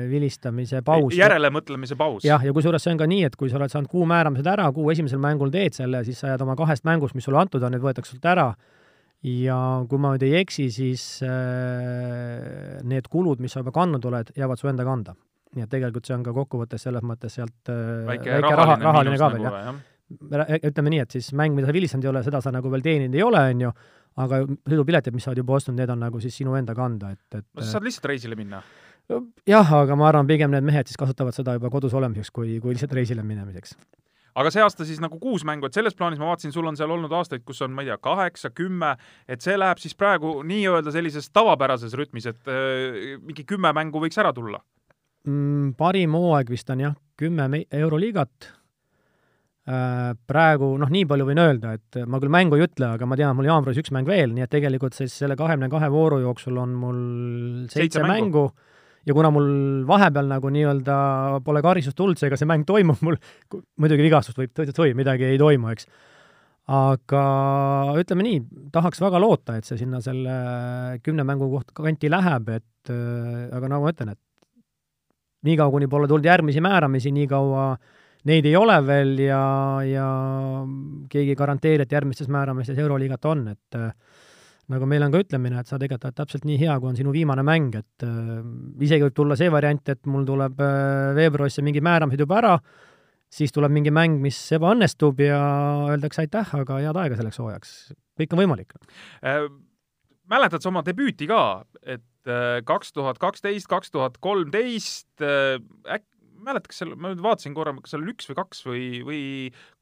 [0.09, 1.13] vilistamise paus.
[1.17, 2.25] järelemõtlemise paus.
[2.25, 4.65] jah, ja kusjuures see on ka nii, et kui sa oled saanud kuu määramised ära,
[4.73, 7.75] kuu esimesel mängul teed selle, siis sa jääd oma kahest mängust, mis sulle antud on,
[7.75, 8.49] need võetakse sult ära
[9.27, 9.59] ja
[9.89, 14.61] kui ma nüüd ei eksi, siis äh, need kulud, mis sa juba kandnud oled, jäävad
[14.61, 15.17] su enda kanda.
[15.57, 17.77] nii et tegelikult see on ka kokkuvõttes selles mõttes sealt äh,
[18.09, 20.57] väike, väike rahaline, raha, rahaline ka veel, nagu jah ja.
[20.69, 23.15] ütleme nii, et siis mäng, mida sa vilistanud ei ole, seda sa nagu veel teeninud
[23.17, 23.71] ei ole, on ju,
[24.23, 27.23] aga sõidupiletid, mis sa oled juba ostnud, need on nagu siis sinu enda kanda, et,
[27.37, 28.63] et no sa saad lihtsalt reisile minna?
[29.47, 32.75] jah, aga ma arvan, pigem need mehed siis kasutavad seda juba kodus olemiseks, kui, kui
[32.75, 33.77] lihtsalt reisile minemiseks.
[34.37, 36.91] aga see aasta siis nagu kuus mängu, et selles plaanis ma vaatasin, sul on seal
[36.93, 38.95] olnud aastaid, kus on, ma ei tea, kaheksa, kümme,
[39.27, 44.19] et see läheb siis praegu nii-öelda sellises tavapärases rütmis, et äh, mingi kümme mängu võiks
[44.21, 44.61] ära tulla
[45.27, 45.73] mm,?
[45.79, 48.51] parim hooaeg vist on jah, kümme Euroliigat
[49.67, 53.35] praegu noh, nii palju võin öelda, et ma küll mängu ei ütle, aga ma tean,
[53.35, 56.75] mul jaanuaris üks mäng veel, nii et tegelikult siis selle kahekümne kahe vooru jooksul on
[56.79, 57.01] mul
[57.73, 58.45] seitse, mängu.
[58.45, 58.45] mängu
[59.07, 59.49] ja kuna mul
[59.87, 60.95] vahepeal nagu nii-öelda
[61.43, 63.19] pole karistust tulnud, seega see mäng toimub mul,
[63.83, 65.91] muidugi vigastust võib, või midagi ei toimu, eks.
[66.77, 67.25] aga
[67.99, 68.39] ütleme nii,
[68.71, 70.39] tahaks väga loota, et see sinna selle
[71.03, 74.23] kümne mängu koht-, kanti läheb, et äh, aga nagu ma ütlen, et
[75.47, 77.95] niikaua, kuni pole tulnud järgmisi määramisi, niikaua äh,
[78.25, 79.41] neid ei ole veel ja,
[79.85, 80.07] ja
[81.11, 83.91] keegi ei garanteeri, et järgmistes määramistes Euroliigat on, et äh,
[84.73, 87.13] nagu meil on ka ütlemine, et sa tegelikult oled täpselt nii hea, kui on sinu
[87.15, 88.41] viimane mäng, et äh,
[88.83, 92.57] isegi võib tulla see variant, et mul tuleb äh, veebruaris mingi määramised juba ära,
[93.31, 95.39] siis tuleb mingi mäng, mis ebaõnnestub ja
[95.93, 97.77] öeldakse aitäh, aga head aega selleks hooajaks.
[98.17, 98.75] kõik on võimalik
[99.21, 99.47] äh,.
[100.27, 106.16] mäletad sa oma debüüti ka, et äh, kaks tuhat kaksteist, kaks tuhat kolmteist, äh, äkki
[106.47, 109.21] mäleta, kas seal, ma nüüd vaatasin korra, kas seal üks või kaks või, või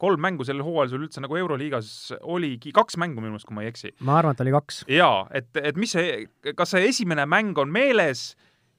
[0.02, 1.92] kolm mängu sel hooajal sul üldse nagu Euroliigas
[2.22, 3.94] oligi, kaks mängu minu meelest, kui ma ei eksi.
[4.06, 4.82] ma arvan, et oli kaks.
[4.92, 6.26] jaa, et, et mis see,
[6.58, 8.28] kas see esimene mäng on meeles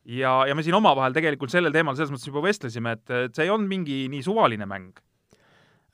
[0.08, 3.48] ja, ja me siin omavahel tegelikult sellel teemal selles mõttes juba vestlesime, et, et see
[3.48, 5.04] ei olnud mingi nii suvaline mäng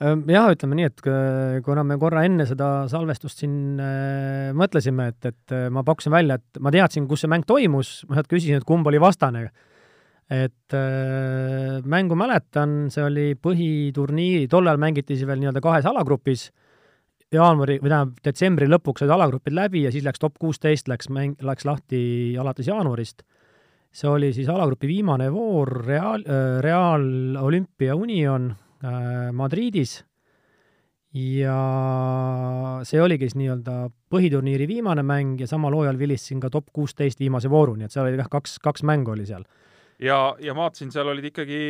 [0.03, 1.03] jah, ütleme nii, et
[1.63, 6.59] kuna me korra enne seda salvestust siin äh, mõtlesime, et, et ma pakkusin välja, et
[6.63, 9.47] ma teadsin, kus see mäng toimus, ma sealt küsisin, et kumb oli vastane
[10.33, 16.47] et äh, mängu mäletan, see oli põhiturniiri, tol ajal mängiti siis veel nii-öelda kahes alagrupis,
[17.33, 21.37] jaanuari, või tähendab, detsembri lõpuks said alagrupid läbi ja siis läks top kuusteist, läks mäng,
[21.45, 22.01] läks lahti
[22.39, 23.23] alates jaanuarist.
[23.93, 26.23] see oli siis alagrupi viimane voor Real,
[26.61, 28.49] Real Olimpia Union
[28.83, 30.03] äh, Madridis
[31.13, 31.57] ja
[32.83, 33.75] see oligi siis nii-öelda
[34.09, 38.09] põhiturniiri viimane mäng ja samal hooajal vilistasin ka top kuusteist viimase vooru, nii et seal
[38.09, 39.45] oli jah, kaks, kaks mängu oli seal.
[40.03, 41.61] Ja, ja vaatasin, seal olid ikkagi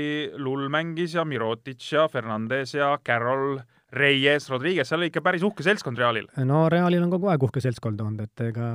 [0.42, 3.60] Lull mängis ja Mirotic ja Fernandes ja Carroll,
[3.94, 6.28] Reyes, Rodriguez, seal oli ikka päris uhke seltskond Realil.
[6.50, 8.68] no Realil on kogu aeg uhke seltskond olnud, et ega,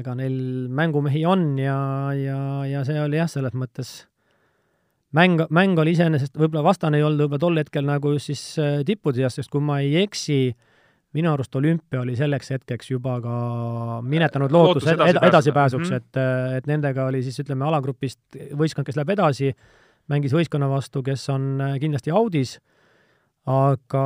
[0.00, 1.78] ega neil mängumehi on ja,
[2.18, 3.96] ja, ja see oli jah, selles mõttes
[5.16, 8.80] mäng, mäng oli iseenesest, võib-olla vastane ei olnud võib-olla tol hetkel nagu just siis äh,
[8.86, 10.40] tippude seas, sest kui ma ei eksi,
[11.16, 13.36] minu arust olümpia oli selleks hetkeks juba ka
[14.04, 16.04] minetanud lootus, lootus edasi ed edasipääsuks mm, -hmm.
[16.04, 19.52] et, äh, et nendega oli siis ütleme, alagrupist võistkond, kes läheb edasi,
[20.12, 22.58] mängis võistkonna vastu, kes on äh, kindlasti Audis,
[23.46, 24.04] aga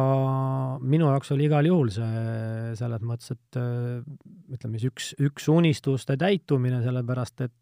[0.81, 3.57] minu jaoks oli igal juhul see selles mõttes, et
[4.53, 7.55] ütleme siis üks, üks unistuste täitumine, sellepärast et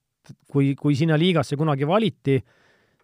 [0.50, 2.38] kui, kui sinna liigasse kunagi valiti,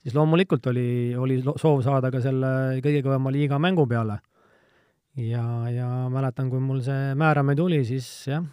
[0.02, 4.20] siis loomulikult oli, oli soov saada ka selle kõige kõvema liiga mängu peale.
[5.16, 8.44] Ja, ja mäletan, kui mul see määramine tuli, siis jah,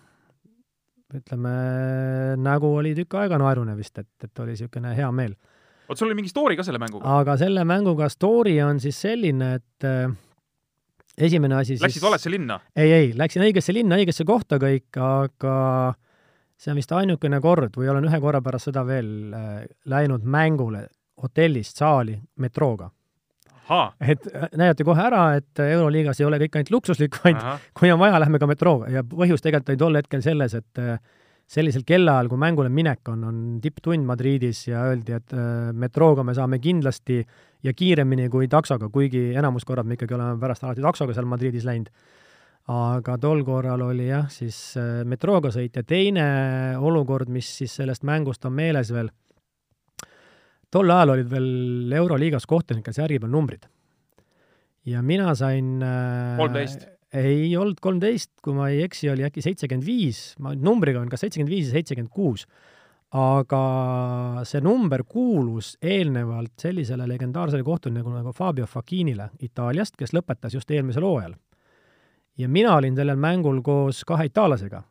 [1.16, 1.54] ütleme,
[2.42, 5.36] nägu oli tükk aega naerune vist, et, et oli niisugune hea meel.
[5.90, 7.18] vot sul oli mingi story ka selle mänguga?
[7.20, 10.14] aga selle mänguga story on siis selline, et äh,
[11.18, 12.62] esimene asi siis Läksid valesse linna?
[12.76, 15.58] ei, ei, läksin õigesse linna, õigesse kohta kõik, aga
[16.62, 20.88] see on vist ainukene kord või olen ühe korra pärast seda veel äh, läinud mängule
[21.22, 22.90] hotellist saali metrooga.
[24.02, 27.58] Et äh, näidati kohe ära, et Euroliigas ei ole kõik ainult luksuslik, vaid Aha.
[27.78, 30.98] kui on vaja, lähme ka metrooga ja põhjus tegelikult oli tol hetkel selles, et äh,
[31.52, 36.36] sellisel kellaajal, kui mängule minek on, on tipptund Madridis ja öeldi, et äh, metrooga me
[36.38, 37.22] saame kindlasti
[37.64, 41.68] ja kiiremini kui taksoga, kuigi enamus korrad me ikkagi oleme pärast alati taksoga seal Madridis
[41.68, 41.92] läinud.
[42.72, 46.26] aga tol korral oli jah, siis metrooga sõit ja teine
[46.78, 49.10] olukord, mis siis sellest mängust on meeles veel
[50.72, 53.68] tol ajal olid veel Euroliigas kohtunike särgi peal numbrid.
[54.86, 56.98] ja mina sain äh, kolmteist äh,?
[57.12, 61.26] ei olnud kolmteist, kui ma ei eksi, oli äkki seitsekümmend viis, ma numbriga on kas
[61.26, 62.46] seitsekümmend viis ja seitsekümmend kuus.
[63.12, 63.62] aga
[64.48, 71.04] see number kuulus eelnevalt sellisele legendaarsele kohtunikule nagu Fabio Facchinile Itaaliast, kes lõpetas just eelmisel
[71.04, 71.36] hooajal.
[72.38, 74.84] ja mina olin sellel mängul koos kahe itaallasega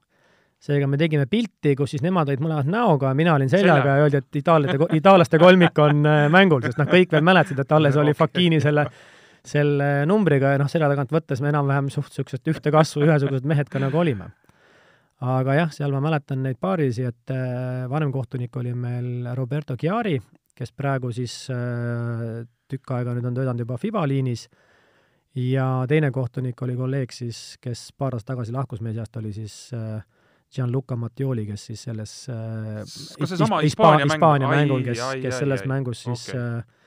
[0.61, 4.05] seega me tegime pilti, kus siis nemad olid mõlemad näoga ja mina olin seljaga ja
[4.05, 7.97] öeldi, et itaallate, itaallaste kolmik on äh, mängul, sest noh, kõik veel mäletasid, et alles
[8.01, 8.85] oli Fakini selle,
[9.47, 13.73] selle numbriga ja noh, selja tagant võttes me enam-vähem suht- niisugused ühte kasvu ühesugused mehed
[13.73, 14.29] ka nagu olime.
[15.21, 20.19] aga jah, seal ma mäletan neid paarisi, et äh, vanem kohtunik oli meil Roberto Chiari,
[20.57, 24.47] kes praegu siis äh, tükk aega nüüd on töötanud juba FIBA liinis,
[25.41, 29.71] ja teine kohtunik oli kolleeg siis, kes paar aastat tagasi lahkus meie seast, oli siis
[29.73, 30.03] äh,
[30.51, 36.03] Gianluca Mattioli, kes siis selles äh, Hispaania, Hispaania, Hispaania mängul, kes, kes selles ai, mängus
[36.09, 36.41] siis okay.
[36.41, 36.81] äh,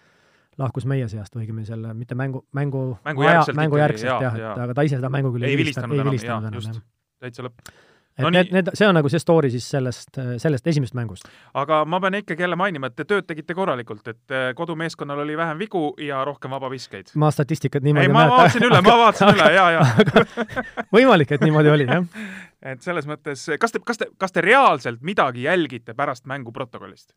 [0.60, 4.66] lahkus meie seast või õigemini selle, mitte mängu, mängu, mängu järgselt, mängu järgselt jah, et
[4.68, 6.84] aga ta ise seda mängu küll ei vilistanud enam, jah, just,
[7.24, 7.74] täitsa lõpp
[8.18, 11.26] et no need, need, see on nagu see story siis sellest, sellest esimesest mängust.
[11.58, 15.38] aga ma pean ikkagi jälle mainima, et te tööd tegite korralikult, et eh, kodumeeskonnal oli
[15.38, 17.16] vähem vigu ja rohkem vabaviskeid.
[17.18, 20.46] ma statistikat niimoodi ei, ma vaatasin üle, ma vaatasin üle, jaa, jaa.
[20.98, 22.24] võimalik, et niimoodi oli, jah.
[22.74, 27.14] et selles mõttes, kas te, kas te, kas te reaalselt midagi jälgite pärast mängu protokollist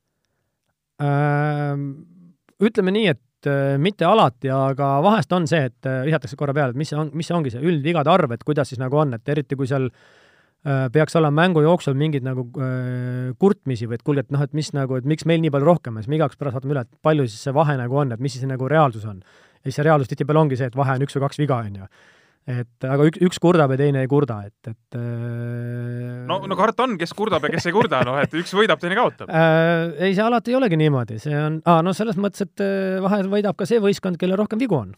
[2.57, 6.73] ütleme nii, et äh, mitte alati, aga vahest on see, et äh, visatakse korra peale,
[6.73, 9.59] et mis on, mis ongi see üldvigade arv, et kuidas siis nagu on, et eriti
[9.61, 10.25] kui seal äh, Äh,
[10.67, 14.73] peaks olema mängu jooksul mingeid nagu äh, kurtmisi või et kuulge, et noh, et mis
[14.75, 17.07] nagu, et miks meil nii palju rohkem ja siis me igaks pärast vaatame üle, et
[17.07, 19.23] palju siis see vahe nagu on, et mis siis nagu reaalsus on.
[19.23, 21.79] ja siis see reaalsus tihtipeale ongi see, et vahe on üks või kaks viga, on
[21.83, 21.89] ju.
[22.57, 26.89] et aga üks, üks kurdab ja teine ei kurda, et, et äh, no, no karta
[26.89, 29.95] on, kes kurdab ja kes ei kurda, noh, et üks võidab, teine kaotab äh,.
[30.01, 33.31] ei, see alati ei olegi niimoodi, see on, aa, no selles mõttes, et äh, vahel
[33.31, 34.97] võidab ka see võistkond, kellel rohkem vigu on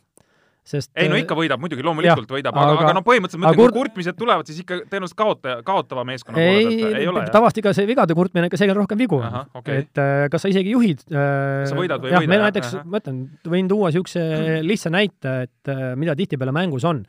[0.69, 3.45] sest ei no äh, ikka võidab, muidugi loomulikult jah, võidab, aga, aga, aga no põhimõtteliselt
[3.45, 7.25] mõtlen, kui kurtmised tulevad, siis ikka tõenäoliselt kaotaja, kaotava meeskonna ei, poole pealt ei ole.
[7.35, 9.21] tavaliselt ikka see vigade kurtmine, ikka seega on rohkem vigu.
[9.59, 9.85] Okay.
[9.85, 12.33] et äh, kas sa isegi juhid äh, sa võidad või ei võida?
[12.35, 13.21] meil näiteks, ma ütlen,
[13.57, 14.25] võin tuua niisuguse
[14.66, 17.05] lihtsa näite, et mida tihtipeale mängus on.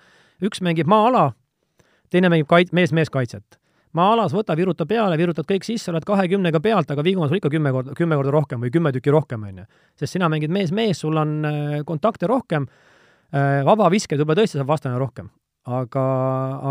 [0.45, 1.31] üks mängib maa-ala,
[2.13, 3.59] teine mängib kait-, mees-mees-kaitset
[3.97, 7.49] maa-alas võta, viruta peale, virutad kõik sisse, oled kahekümnega pealt, aga vigu on sul ikka
[7.49, 9.65] kümme korda, kümme korda rohkem või kümme tükki rohkem, on ju.
[9.97, 11.39] sest sina mängid mees-mees, sul on
[11.89, 12.67] kontakte rohkem
[13.29, 15.27] Äh, vabaviskeid võib-olla tõesti saab vastane rohkem,
[15.69, 16.05] aga,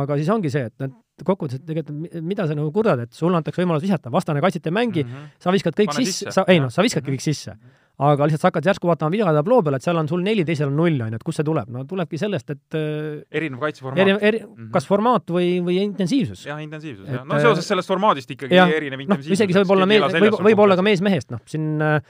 [0.01, 0.97] aga siis ongi see, et need
[1.27, 5.05] kokkuvõttes tegelikult, mida sa nagu kurdad, et sulle antakse võimalus visata, vastane kaitset ei mängi
[5.05, 5.37] mm, -hmm.
[5.45, 7.23] sa viskad kõik Pane sisse, sa, ei noh, sa viskadki mm -hmm.
[7.23, 7.55] kõik sisse.
[7.99, 10.69] aga lihtsalt sa hakkad järsku vaatama vigade tabloo peale, et seal on sul neli, teisel
[10.69, 11.69] on null, on ju, et kust see tuleb?
[11.69, 14.03] no tulebki sellest, et äh, erinev kaitseformaat.
[14.03, 16.47] eri, eri, kas formaat või, või intensiivsus.
[16.47, 17.25] jah, intensiivsus, Et, jah.
[17.27, 19.39] no seoses sellest formaadist ikkagi jah, erinev intensiivsus.
[19.39, 22.03] isegi see võib olla mees, võib, võib olla ka mees mehest, noh, siin äh,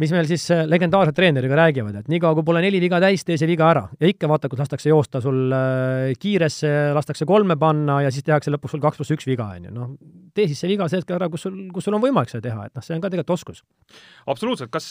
[0.00, 3.38] mis meil siis äh, legendaarsed treeneriga räägivad, et niikaua, kui pole neli viga täis, tee
[3.40, 3.84] see viga ära.
[4.00, 8.52] ja ikka vaata, kus lastakse joosta sul äh, kiiresse, lastakse kolme panna ja siis tehakse
[8.52, 9.74] lõpuks sul kaks pluss üks viga, on ju.
[9.74, 9.94] noh,
[10.36, 12.66] tee siis see viga see hetk ära, kus sul, kus sul on võimalik seda teha,
[12.68, 13.62] et noh, see on ka tegelikult oskus.
[14.32, 14.90] absoluutselt, kas,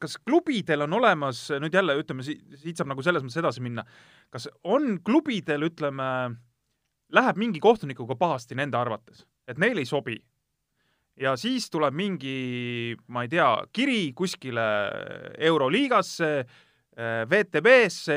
[0.00, 3.84] kas klubidel on olemas, nüüd jälle ütleme, siit saab nagu selles mõttes edasi minna,
[4.32, 6.08] kas on klubidel, ütleme,
[7.12, 10.16] läheb mingi kohtunikuga pahasti nende arvates, et neile ei sobi
[11.20, 14.66] ja siis tuleb mingi, ma ei tea, kiri kuskile
[15.38, 16.32] Euroliigasse,
[17.30, 18.16] VTB-sse,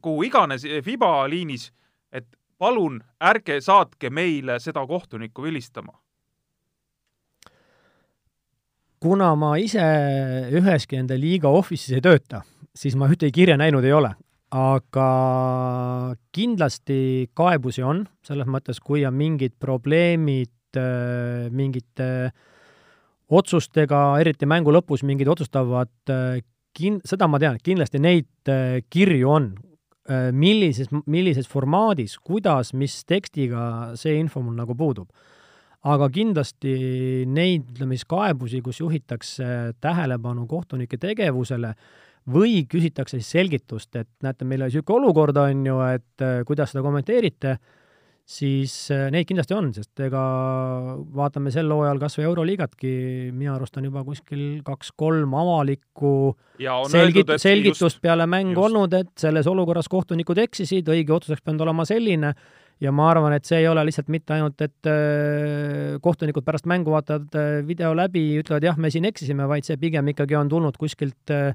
[0.00, 1.68] kuhu iganes, FIBA liinis,
[2.12, 2.26] et
[2.58, 5.92] palun ärge saatke meile seda kohtunikku vilistama.
[9.06, 9.82] kuna ma ise
[10.56, 12.40] üheski enda liiga office'is ei tööta,
[12.74, 14.08] siis ma ühtegi kirja näinud ei ole,
[14.56, 15.08] aga
[16.34, 22.32] kindlasti kaebusi on, selles mõttes, kui on mingid probleemid Äh, mingite
[23.26, 26.42] otsustega, eriti mängu lõpus mingid otsustavad äh,
[26.76, 29.54] kin-, seda ma tean, et kindlasti neid äh, kirju on.
[30.30, 35.08] millises, millises formaadis, kuidas, mis tekstiga, see info mul nagu puudub.
[35.82, 39.48] aga kindlasti neid, ütleme siis kaebusi, kus juhitakse
[39.82, 41.72] tähelepanu kohtunike tegevusele
[42.30, 46.86] või küsitakse siis selgitust, et näete, meil oli niisugune olukord, on ju, et kuidas seda
[46.86, 47.56] kommenteerite
[48.26, 50.20] siis äh, neid kindlasti on, sest ega
[51.14, 52.92] vaatame sel hooajal kas või Euroliigatki,
[53.30, 56.12] minu arust on juba kuskil kaks-kolm avalikku
[56.90, 58.64] selgit-, selgitust just, peale mängu just.
[58.66, 62.34] olnud, et selles olukorras kohtunikud eksisid, õige otsuseks pidanud olema selline,
[62.82, 66.92] ja ma arvan, et see ei ole lihtsalt mitte ainult, et äh, kohtunikud pärast mängu
[66.92, 70.76] vaatavad äh, video läbi, ütlevad jah, me siin eksisime, vaid see pigem ikkagi on tulnud
[70.80, 71.54] kuskilt äh,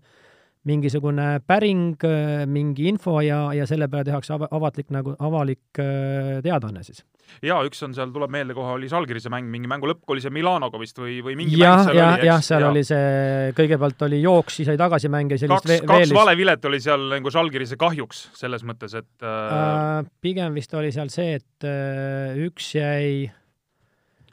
[0.67, 2.03] mingisugune päring,
[2.51, 7.01] mingi info ja, ja selle peale tehakse ava-, avatlik nagu, avalik äh, teadaanne siis.
[7.41, 10.33] jaa, üks on seal, tuleb meelde kohe, oli Žalgirise mäng, mingi mängu lõpp oli see
[10.33, 12.69] Milanoga vist või, või mingi ja, mäng seal ja, oli, jah, seal ja.
[12.69, 17.09] oli see, kõigepealt oli jooks, siis oli tagasimäng ja sellist kaks, kaks valevilet oli seal
[17.15, 19.57] nagu Žalgirise kahjuks, selles mõttes, et äh...
[19.57, 23.31] äh, pigem vist oli seal see, et äh, üks jäi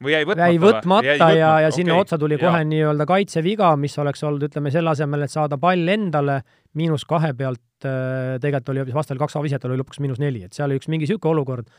[0.03, 2.07] või jäi võtmata, jäi võtmata jäi ja, ja sinna okay.
[2.07, 6.41] otsa tuli kohe nii-öelda kaitseviga, mis oleks olnud, ütleme, selle asemel, et saada pall endale
[6.79, 10.57] miinus kahe pealt, äh, tegelikult oli hoopis vastal kaks aviset, oli lõpuks miinus neli, et
[10.57, 11.73] seal oli üks mingi niisugune olukord.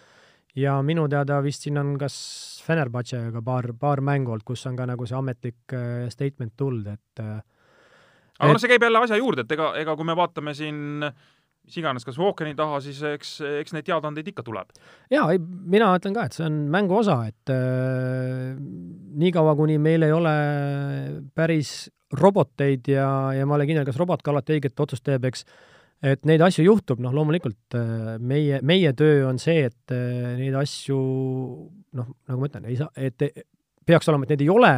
[0.55, 2.15] ja minu teada vist siin on kas
[2.65, 7.23] Fenerbahcega paar, paar mängu olnud, kus on ka nagu see ametlik äh, statement tulnud, et
[7.23, 7.39] äh,
[8.39, 11.13] aga noh, see käib jälle asja juurde, et ega, ega kui me vaatame siin äh,
[11.67, 14.73] mis iganes, kas ookeani taha, siis eks, eks neid teadaandeid ikka tuleb.
[15.13, 18.55] jaa, ei, mina ütlen ka, et see on mängu osa, et äh,
[19.21, 20.35] niikaua, kuni meil ei ole
[21.37, 21.89] päris
[22.19, 25.45] roboteid ja, ja ma olen kindel, kas robot ka alati õiget otsust teeb, eks,
[26.09, 30.57] et neid asju juhtub, noh loomulikult äh, meie, meie töö on see, et äh, neid
[30.57, 30.97] asju
[31.99, 33.29] noh, nagu ma ütlen, ei saa, et
[33.85, 34.73] peaks olema, et neid ei ole,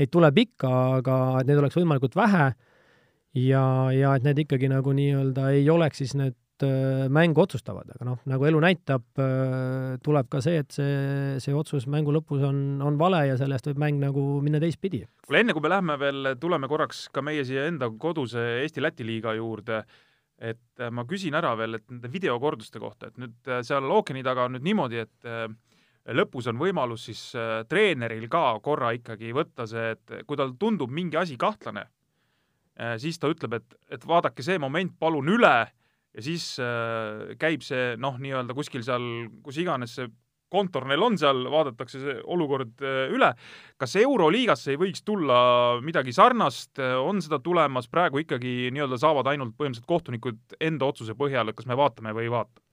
[0.00, 0.70] neid tuleb ikka,
[1.00, 2.52] aga et neid oleks võimalikult vähe
[3.34, 8.06] ja, ja et need ikkagi nagu nii-öelda ei oleks siis need äh, mängu otsustavad, aga
[8.06, 10.94] noh, nagu elu näitab, äh, tuleb ka see, et see,
[11.42, 15.04] see otsus mängu lõpus on, on vale ja sellest võib mäng nagu minna teistpidi.
[15.26, 19.34] kuule, enne kui me lähme veel, tuleme korraks ka meie siia enda koduse Eesti-Läti liiga
[19.38, 19.82] juurde,
[20.38, 24.46] et äh, ma küsin ära veel, et nende videokorduste kohta, et nüüd seal ookeani taga
[24.46, 27.20] on nüüd niimoodi, et lõpus on võimalus siis
[27.70, 31.86] treeneril ka korra ikkagi võtta see, et kui tal tundub mingi asi kahtlane,
[32.98, 35.54] siis ta ütleb, et, et vaadake see moment palun üle
[36.14, 39.04] ja siis äh, käib see noh, nii-öelda kuskil seal,
[39.44, 40.10] kus iganes see
[40.54, 43.32] kontor neil on seal, vaadatakse see olukord äh, üle.
[43.80, 45.38] kas Euroliigasse ei võiks tulla
[45.82, 51.50] midagi sarnast, on seda tulemas, praegu ikkagi nii-öelda saavad ainult põhimõtteliselt kohtunikud enda otsuse põhjal,
[51.50, 52.63] et kas me vaatame või ei vaata?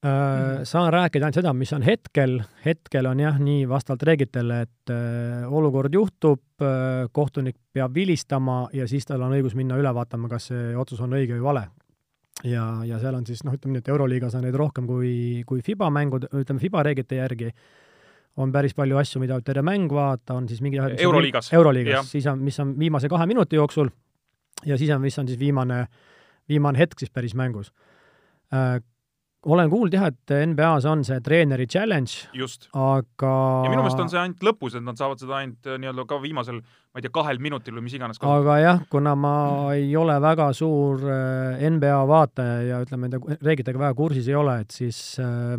[0.00, 4.92] Äh, saan rääkida ainult seda, mis on hetkel, hetkel on jah, nii vastavalt reeglitele, et
[4.94, 10.30] äh, olukord juhtub, äh, kohtunik peab vilistama ja siis tal on õigus minna üle vaatama,
[10.32, 11.66] kas see otsus on õige või vale.
[12.48, 15.12] ja, ja seal on siis noh, ütleme nii, et Euroliigas on neid rohkem kui,
[15.46, 17.50] kui FIBA mängud, ütleme FIBA reeglite järgi,
[18.40, 21.52] on päris palju asju, mida terve mäng vaadata, on siis mingi Euroliigas.
[21.52, 23.92] Euroliigas, siis on, mis on viimase kahe minuti jooksul
[24.64, 25.82] ja siis on, mis on siis viimane,
[26.48, 27.68] viimane hetk siis päris mängus
[29.48, 32.28] olen kuulnud jah, et NBA-s on see treeneri challenge,
[32.76, 33.32] aga
[33.64, 36.20] ja minu meelest on see ainult lõpus, et nad saavad seda ainult äh, nii-öelda ka
[36.20, 39.34] viimasel, ma ei tea, kahel minutil või mis iganes aga jah, kuna ma
[39.76, 44.60] ei ole väga suur äh, NBA vaataja ja ütleme, nende reeglitega väga kursis ei ole,
[44.66, 45.56] et siis äh,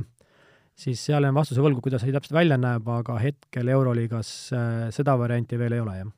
[0.81, 4.31] siis seal jään vastuse võlgu, kuidas asi täpselt välja näeb, aga hetkel Euroliigas
[4.93, 6.17] seda varianti veel ei ole, jah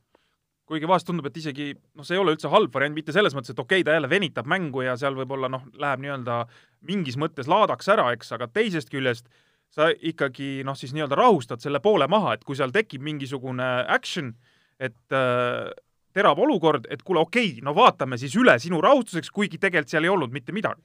[0.69, 3.51] kuigi vahest tundub, et isegi noh, see ei ole üldse halb variant, mitte selles mõttes,
[3.53, 6.43] et okei okay,, ta jälle venitab mängu ja seal võib-olla noh, läheb nii-öelda
[6.87, 9.27] mingis mõttes laadaks ära, eks, aga teisest küljest
[9.73, 14.31] sa ikkagi noh, siis nii-öelda rahustad selle poole maha, et kui seal tekib mingisugune action,
[14.79, 15.67] et äh,
[16.15, 20.07] terav olukord, et kuule, okei okay,, no vaatame siis üle sinu rahustuseks, kuigi tegelikult seal
[20.07, 20.81] ei olnud mitte midagi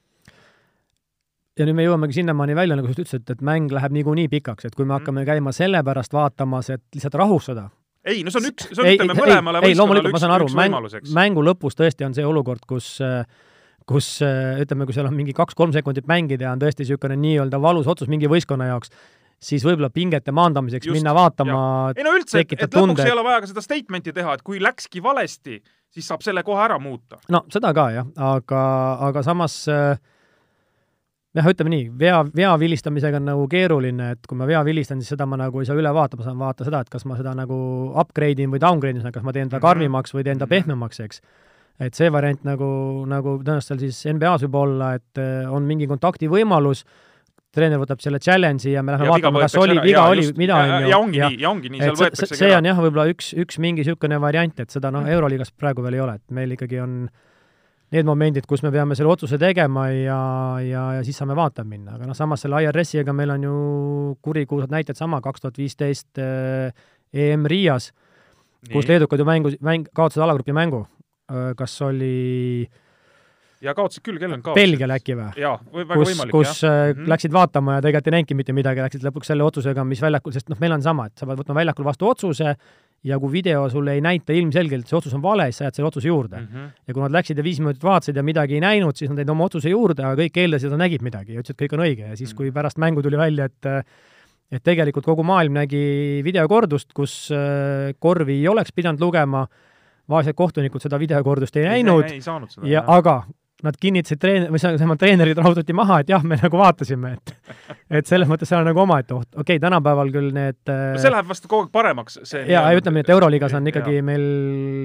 [1.58, 4.68] ja nüüd me jõuamegi sinnamaani välja, nagu sa just ütlesid, et mäng läheb niikuinii pikaks,
[4.68, 5.00] et kui me mm.
[5.00, 7.66] hakkame käima sellepärast vaatamas, et lihtsalt rahustada,
[8.08, 10.74] ei, no see on üks, see on, ütleme, mõlemale ei, loomulikult ma saan aru, mäng,
[11.16, 12.96] mängu lõpus tõesti on see olukord, kus
[13.88, 17.88] kus ütleme, kui seal on mingi kaks-kolm sekundit mängida ja on tõesti niisugune nii-öelda valus
[17.88, 18.92] otsus mingi võistkonna jaoks,
[19.40, 21.58] siis võib-olla pingete maandamiseks Just, minna vaatama,
[21.96, 24.60] ei no üldse, et, et lõpuks ei ole vaja ka seda statement'i teha, et kui
[24.62, 25.60] läkski valesti,
[25.94, 27.20] siis saab selle kohe ära muuta.
[27.32, 28.62] no seda ka jah, aga,
[29.08, 29.96] aga samas äh,
[31.38, 35.14] jah, ütleme nii, vea, vea vilistamisega on nagu keeruline, et kui ma vea vilistan, siis
[35.14, 37.34] seda ma nagu ei saa üle vaata, ma saan vaata seda, et kas ma seda
[37.38, 37.58] nagu
[38.00, 39.66] upgrade in või downgrade in, kas ma teen ta mhm.
[39.66, 40.54] karmimaks või teen ta mhm.
[40.54, 41.22] pehmemaks, eks.
[41.88, 42.70] et see variant nagu,
[43.10, 46.84] nagu tõenäoliselt seal siis NBA-s võib olla, et eh, on mingi kontakti võimalus,
[47.54, 50.74] treener võtab selle challenge'i ja me läheme ja vaatame, kas oli viga, oli, mida on
[50.74, 50.90] ju.
[50.90, 52.42] ja ongi ja, nii, ja ongi nii, seal võetaksegi ära.
[52.42, 55.08] see on jah, võib-olla üks, üks mingi niisugune variant, et seda noh.
[55.08, 57.27] Euroliigas praegu veel ei ole, et meil ikkagi on äh,
[57.94, 60.20] need momendid, kus me peame selle otsuse tegema ja,
[60.64, 63.54] ja, ja siis saame vaatama minna, aga noh, samas selle IRS-iga meil on ju
[64.24, 66.74] kurikuulsad näited sama, kaks tuhat viisteist äh,
[67.12, 67.92] EM Riias,
[68.72, 70.84] kus leedukad ju mängu, mäng, kaotasid alagrupi mängu.
[71.32, 72.68] Äh, kas oli
[73.64, 74.60] ja kaotasid küll, kellel kaotasid?
[74.62, 75.28] Belgial äkki või?
[75.42, 76.36] jaa, väga kus, võimalik, jah.
[76.36, 77.08] kus mm -hmm.
[77.14, 80.52] läksid vaatama ja tegelikult ei näinudki mitte midagi, läksid lõpuks selle otsusega, mis väljakul, sest
[80.52, 82.54] noh, meil on sama, et sa pead võtma väljakul vastu otsuse
[83.06, 85.88] ja kui video sulle ei näita ilmselgelt, see otsus on vale, siis sa jääd selle
[85.90, 86.46] otsuse juurde mm.
[86.46, 86.70] -hmm.
[86.86, 89.30] ja kui nad läksid ja viis minutit vaatasid ja midagi ei näinud, siis nad jäid
[89.30, 91.84] oma otsuse juurde, aga kõik eeldasid, et nad nägid midagi ja ütlesid, et kõik on
[91.86, 93.86] õige ja siis, kui pärast mängu tuli välja, et
[94.48, 99.46] et tegelikult kogu maailm nägi videokordust, kus äh, korvi ei oleks pidanud lugema,
[100.08, 103.22] vaesed kohtunikud seda videokordust ei näinud ei, ei, ei ja aga
[103.66, 107.32] nad kinnitasid treen-, või tähendab, treenerid rahutati maha, et jah, me nagu vaatasime, et
[108.00, 109.28] et selles mõttes seal on nagu omaette oht.
[109.32, 113.02] okei okay,, tänapäeval küll need no see läheb vast kogu aeg paremaks, see jaa, ütleme,
[113.02, 114.04] et Euroliigas on ikkagi ja.
[114.06, 114.26] meil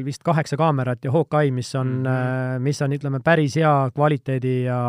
[0.06, 2.64] vist kaheksa kaamerat ja Hawkeye, mis on mm, -hmm.
[2.70, 4.80] mis on, ütleme, päris hea kvaliteedi ja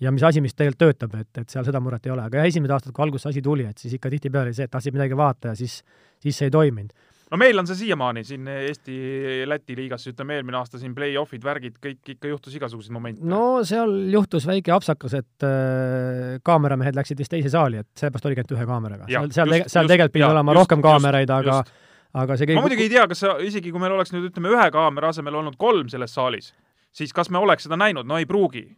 [0.00, 2.72] ja mis asi, mis tegelikult töötab, et, et seal seda muret ei ole, aga esimesed
[2.74, 5.56] aastad, kui alguses asi tuli, et siis ikka tihtipeale see, et tahtsid midagi vaata ja
[5.56, 5.80] siis,
[6.20, 6.92] siis see ei toiminud
[7.30, 12.12] no meil on see siiamaani siin Eesti-Läti liigas, ütleme eelmine aasta siin play-off'id, värgid, kõik
[12.14, 13.24] ikka juhtus igasuguseid momente.
[13.26, 18.44] no seal juhtus väike apsakas, et äh, kaameramehed läksid vist teise saali, et sellepärast oligi
[18.44, 19.10] ainult ühe kaameraga.
[19.10, 21.76] seal, seal, seal tegelikult pidi olema just, rohkem kaameraid, aga just.
[22.22, 24.54] aga see kõik ma muidugi ei tea, kas sa, isegi kui meil oleks nüüd ütleme
[24.54, 26.52] ühe kaamera asemel olnud kolm selles saalis,
[26.94, 28.68] siis kas me oleks seda näinud, no ei pruugi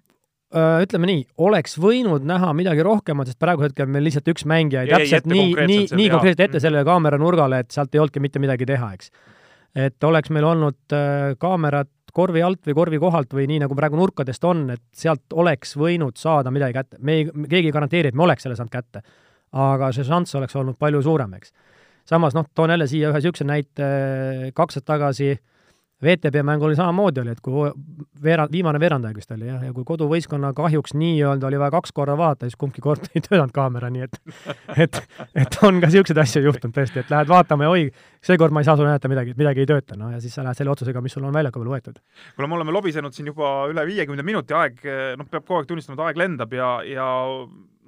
[0.57, 4.95] ütleme nii, oleks võinud näha midagi rohkemat, sest praegu hetkel meil lihtsalt üks mängija jäi
[4.95, 8.69] täpselt nii, nii, nii konkreetselt ette sellele kaamera nurgale, et sealt ei olnudki mitte midagi
[8.69, 9.13] teha, eks.
[9.77, 14.01] et oleks meil olnud äh, kaamerad korvi alt või korvi kohalt või nii, nagu praegu
[14.01, 17.03] nurkadest on, et sealt oleks võinud saada midagi kätte.
[17.05, 19.05] me ei, keegi ei garanteeri, et me oleks selle saanud kätte.
[19.53, 21.53] aga see šanss oleks olnud palju suurem, eks.
[22.09, 23.93] samas noh, toon jälle siia ühe niisuguse näite,
[24.57, 25.45] kaks aastat tagasi äh,
[26.05, 27.71] VTB mäng oli samamoodi oli, et kui
[28.23, 32.15] veerand, viimane veerandaja vist oli jah, ja kui koduvõistkonna kahjuks nii-öelda oli vaja kaks korda
[32.19, 34.21] vaadata, siis kumbki kord ei töötanud kaamera, nii et
[34.85, 35.01] et,
[35.35, 37.89] et on ka niisuguseid asju juhtunud tõesti, et lähed vaatama ja oi,
[38.31, 40.61] seekord ma ei saa sulle näidata midagi, midagi ei tööta, no ja siis sa lähed
[40.61, 41.99] selle otsusega, mis sul on väljaku peal võetud.
[42.37, 44.79] kuule, me oleme lobisenud siin juba üle viiekümne minuti, aeg,
[45.19, 47.09] noh, peab kogu aeg tunnistama, et aeg lendab ja, ja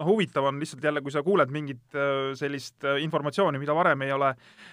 [0.01, 4.03] noh, huvitav on lihtsalt jälle, kui sa kuuled mingit äh, sellist äh, informatsiooni, mida varem
[4.07, 4.32] ei ole,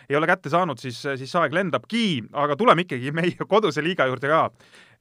[0.10, 4.32] ei ole kätte saanud, siis, siis aeg lendabki, aga tuleme ikkagi meie koduse liiga juurde
[4.32, 4.46] ka.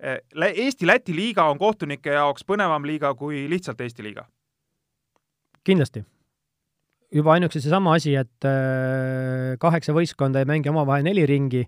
[0.03, 0.18] Äh,
[0.66, 4.27] Eesti-Läti liiga on kohtunike jaoks põnevam liiga kui lihtsalt Eesti liiga?
[5.66, 6.05] kindlasti.
[7.11, 8.45] juba ainuüksi seesama asi, et
[9.59, 11.64] kaheksa võistkonda ei mängi omavahel neli ringi,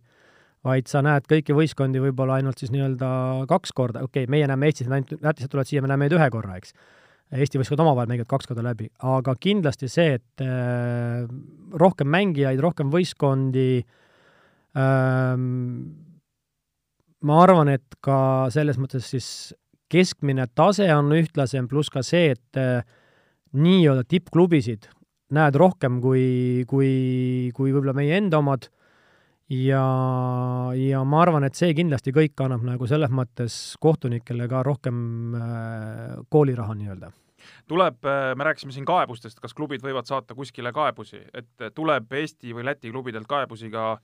[0.63, 3.09] vaid sa näed kõiki võistkondi võib-olla ainult siis nii-öelda
[3.51, 6.31] kaks korda, okei okay,, meie näeme Eestis, ainult Lätist tulevad siia, me näeme neid ühe
[6.31, 6.77] korra, eks
[7.29, 11.27] Eesti võistkond omavahel mängivad kaks korda läbi, aga kindlasti see, et äh,
[11.77, 13.83] rohkem mängijaid, rohkem võistkondi
[14.79, 15.43] ähm,,
[17.21, 19.29] ma arvan, et ka selles mõttes siis
[19.93, 22.81] keskmine tase on ühtlasem, pluss ka see, et äh,
[23.57, 24.89] nii-öelda tippklubisid
[25.37, 26.91] näed rohkem kui, kui,
[27.57, 28.71] kui võib-olla meie enda omad
[29.49, 29.85] ja,
[30.77, 35.01] ja ma arvan, et see kindlasti kõik annab nagu selles mõttes kohtunikele ka rohkem
[35.39, 37.11] äh, kooliraha nii-öelda.
[37.69, 42.53] Tuleb, äh, me rääkisime siin kaebustest, kas klubid võivad saata kuskile kaebusi, et tuleb Eesti
[42.57, 43.95] või Läti klubidelt kaebusi ka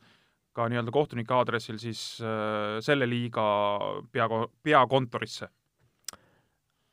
[0.55, 3.43] ka nii-öelda kohtunike aadressil siis äh, selle liiga
[4.15, 4.29] pea,
[4.63, 5.49] peakontorisse.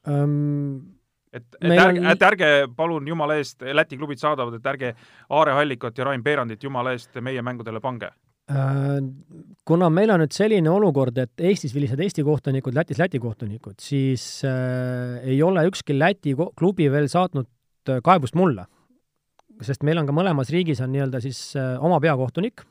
[0.09, 0.97] Um,?
[1.31, 4.95] et, et ärge on..., et ärge palun jumala eest, Läti klubid saadavad, et ärge
[5.29, 8.09] Aare Hallikut ja Rain Peerandit jumala eest meie mängudele pange
[9.67, 14.43] kuna meil on nüüd selline olukord, et Eestis vilised Eesti kohtunikud, Lätis Läti kohtunikud, siis
[14.47, 17.47] äh, ei ole ükski Läti klubi veel saatnud
[17.89, 18.67] äh, kaebust mulle.
[19.61, 22.63] sest meil on ka mõlemas riigis on nii-öelda siis äh, oma peakohtunik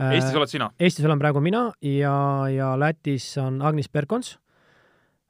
[0.00, 0.14] äh,.
[0.16, 0.70] Eestis oled sina?
[0.80, 2.14] Eestis olen praegu mina ja,
[2.48, 4.38] ja Lätis on Agnis Berkons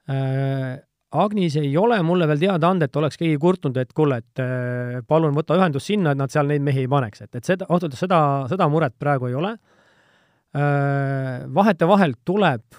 [0.07, 0.79] äh,.
[1.09, 4.99] Agnis ei ole mulle veel teada anda, et oleks keegi kurtnud, et kuule, et äh,
[5.09, 7.87] palun võta ühendust sinna, et nad seal neid mehi ei paneks, et, et seda, ausalt
[7.87, 8.19] öeldes seda,
[8.51, 9.55] seda muret praegu ei ole.
[10.53, 12.77] Äh, vahetevahel tuleb,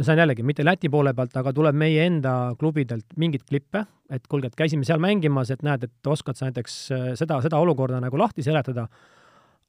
[0.00, 4.24] see on jällegi mitte Läti poole pealt, aga tuleb meie enda klubidelt mingeid klippe, et
[4.24, 8.00] kuulge, et käisime seal mängimas, et näed, et oskad sa näiteks äh, seda, seda olukorda
[8.00, 8.86] nagu lahti seletada,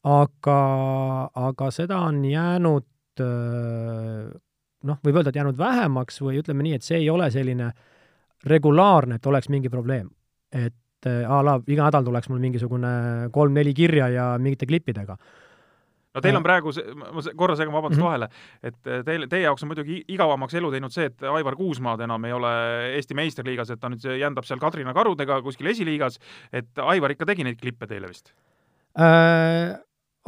[0.07, 0.61] aga,
[1.49, 2.87] aga seda on jäänud
[4.83, 7.71] noh, võib öelda, et jäänud vähemaks või ütleme nii, et see ei ole selline
[8.47, 10.09] regulaarne, et oleks mingi probleem.
[10.51, 10.75] et
[11.05, 15.15] a la iga nädal tuleks mul mingisugune kolm-neli kirja ja mingite klippidega
[16.15, 18.09] no teil on praegu ma korra segan, vabandust mm -hmm.
[18.09, 18.29] vahele,
[18.63, 22.25] et eh, teil, teie jaoks on muidugi igavamaks elu teinud see, et Aivar Kuusmaad enam
[22.25, 22.53] ei ole
[22.95, 26.19] Eesti meistriliigas, et ta nüüd jändab seal Kadrina karudega kuskil esiliigas,
[26.53, 28.33] et Aivar ikka tegi neid klippe teile vist
[28.99, 29.77] äh,?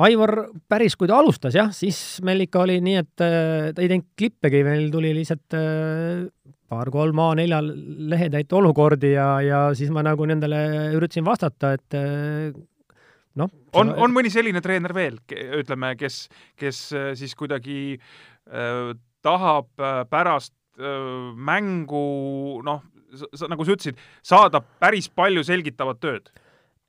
[0.02, 0.32] Aivar
[0.72, 4.08] päris, kui ta alustas jah, siis meil ikka oli nii, et äh, ta ei teinud
[4.18, 6.24] klippegi, meil tuli lihtsalt äh,
[6.72, 7.60] paar-kolm A4
[8.12, 10.62] lehetäit olukordi ja, ja siis ma nagu nendele
[10.96, 12.56] üritasin vastata, et äh,
[13.36, 13.52] noh.
[13.76, 15.20] on, on mõni selline treener veel,
[15.60, 16.24] ütleme, kes,
[16.60, 16.84] kes
[17.20, 18.94] siis kuidagi äh,
[19.26, 19.70] tahab
[20.10, 22.86] pärast äh, mängu noh,
[23.52, 26.32] nagu sa ütlesid, saada päris palju selgitavat tööd?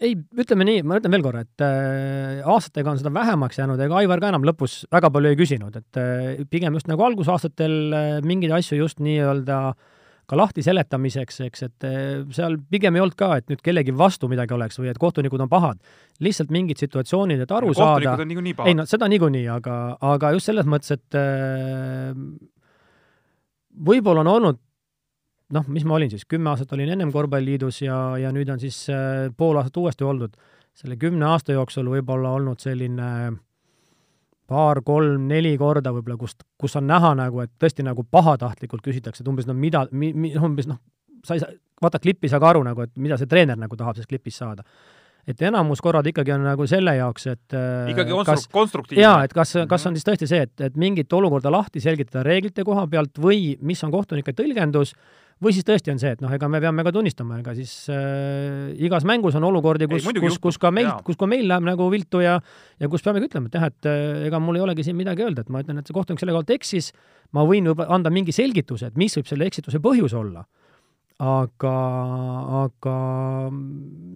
[0.03, 4.00] Ei, ütleme nii, ma ütlen veel korra, et äh, aastatega on seda vähemaks jäänud, ega
[4.03, 8.12] Aivar ka enam lõpus väga palju ei küsinud, et äh, pigem just nagu algusaastatel äh,
[8.26, 9.90] mingeid asju just nii-öelda äh,
[10.32, 14.30] ka lahti seletamiseks, eks, et eh, seal pigem ei olnud ka, et nüüd kellegi vastu
[14.30, 15.82] midagi oleks või et kohtunikud on pahad.
[16.22, 17.98] lihtsalt mingid situatsioonid, et aru saada.
[17.98, 18.70] kohtunikud on niikuinii pahad.
[18.70, 22.14] ei no seda niikuinii, aga, aga just selles mõttes, et eh,
[23.90, 24.62] võib-olla on olnud
[25.53, 28.84] noh, mis ma olin siis, kümme aastat olin ennem Korvpalliliidus ja, ja nüüd on siis
[28.92, 30.36] eh, pool aastat uuesti oldud.
[30.72, 33.34] selle kümne aasta jooksul võib-olla olnud selline äh,
[34.53, 39.48] paar-kolm-neli korda võib-olla, kust, kus on näha nagu, et tõesti nagu pahatahtlikult küsitakse, et umbes
[39.48, 40.80] no mida mi,, mi, umbes noh,
[41.26, 43.78] sa ei saa, vaata klippi ei saa ka aru nagu, et mida see treener nagu
[43.78, 44.66] tahab sellest klipist saada.
[45.26, 49.05] et enamus korrad ikkagi on nagu selle jaoks, et äh, ikkagi kas, konstruktiivne.
[49.05, 52.64] jaa, et kas, kas on siis tõesti see, et, et mingit olukorda lahti selgitada reeglite
[52.66, 54.96] koha pealt või mis on kohtunike tõlgendus
[55.43, 58.72] või siis tõesti on see, et noh, ega me peame ka tunnistama, ega siis äh,
[58.86, 62.22] igas mängus on olukordi, kus, kus, kus ka meilt, kus ka meil läheb nagu viltu
[62.22, 62.36] ja
[62.80, 65.45] ja kus peamegi ütlema, et jah, et äh, ega mul ei olegi siin midagi öelda,
[65.45, 66.93] et ma ütlen, et see kohtunik selle kohta eksis,
[67.34, 70.45] ma võin võib-olla anda mingi selgituse, et mis võib selle eksituse põhjus olla.
[71.22, 71.72] aga,
[72.64, 72.95] aga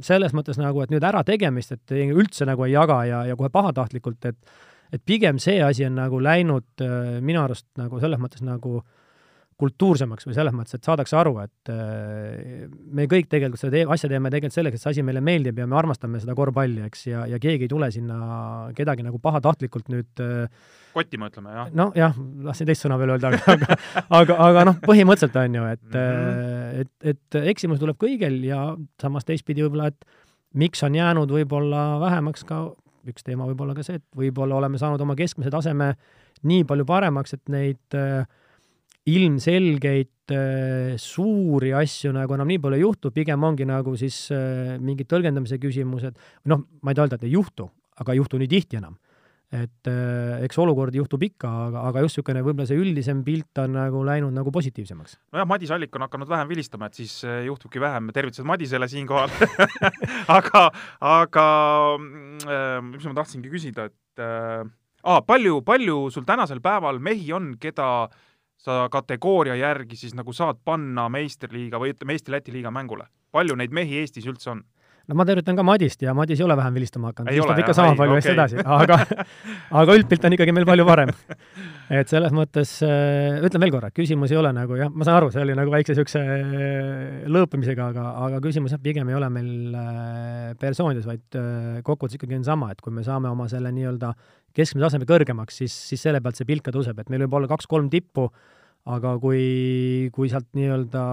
[0.02, 4.24] selles mõttes nagu, et nüüd ärategemist, et üldse nagu ei jaga ja, ja kohe pahatahtlikult,
[4.24, 4.56] et
[4.94, 9.05] et pigem see asi on nagu läinud äh, minu arust nagu selles mõttes nagu äh,
[9.60, 14.10] kultuursemaks või selles mõttes, et saadakse aru, et äh, me kõik tegelikult seda tee-, asja
[14.12, 17.24] teeme tegelikult selleks, et see asi meile meeldib ja me armastame seda korvpalli, eks, ja,
[17.30, 18.18] ja keegi ei tule sinna
[18.76, 21.72] kedagi nagu pahatahtlikult nüüd äh, kottima, ütleme, jah?
[21.76, 23.80] nojah, tahtsin teist sõna veel öelda, aga,
[24.20, 26.84] aga, aga noh, põhimõtteliselt on ju, et mm, -hmm.
[26.84, 28.62] et, et eksimus tuleb kõigil ja
[29.02, 30.04] samas teistpidi võib-olla, et
[30.56, 32.66] miks on jäänud võib-olla vähemaks ka,
[33.08, 35.94] üks teema võib olla ka see, et võib-olla oleme saanud oma keskmise taseme
[36.44, 38.26] nii palju paremaks, et neid äh,
[39.06, 44.76] ilmselgeid äh, suuri asju nagu enam nii palju ei juhtu, pigem ongi nagu siis äh,
[44.82, 46.16] mingid tõlgendamise küsimused,
[46.50, 47.68] noh, ma ei taha öelda, et ei juhtu,
[48.02, 48.98] aga ei juhtu nii tihti enam.
[49.54, 53.76] et äh, eks olukordi juhtub ikka, aga, aga just niisugune võib-olla see üldisem pilt on
[53.78, 55.20] nagu läinud nagu positiivsemaks.
[55.30, 59.30] nojah, Madis Allik on hakanud vähem vilistama, et siis juhtubki vähem, tervitused Madisele siinkohal
[60.38, 60.66] aga,
[60.98, 61.46] aga
[62.90, 64.66] mis ma tahtsingi küsida, et äh,
[65.06, 68.24] aa, palju, palju sul tänasel päeval mehi on, keda äh,
[68.56, 73.08] sa kategooria järgi siis nagu saad panna meistriliiga või ütleme, Eesti-Läti liiga mängule?
[73.36, 74.64] palju neid mehi Eestis üldse on?
[75.06, 77.94] no ma tervitan ka Madist ja Madis ei ole vähem vilistama hakanud, vistab ikka sama
[77.98, 78.32] palju okay.
[78.34, 78.98] edasi, aga
[79.82, 81.12] aga üldpilt on ikkagi meil palju parem.
[81.94, 85.30] et selles mõttes äh, ütlen veel korra, küsimus ei ole nagu jah, ma saan aru,
[85.34, 89.78] see oli nagu väikse niisuguse äh, lõõpimisega, aga, aga küsimus jah, pigem ei ole meil
[89.78, 91.40] äh, persoonides, vaid
[91.86, 94.14] kokkuvõttes ikkagi on sama, et kui me saame oma selle nii-öelda
[94.56, 97.50] keskmise taseme kõrgemaks, siis, siis selle pealt see pilt ka tõuseb, et meil võib olla
[97.50, 98.30] kaks-kolm tippu,
[98.96, 101.06] aga kui, kui sealt nii-öelda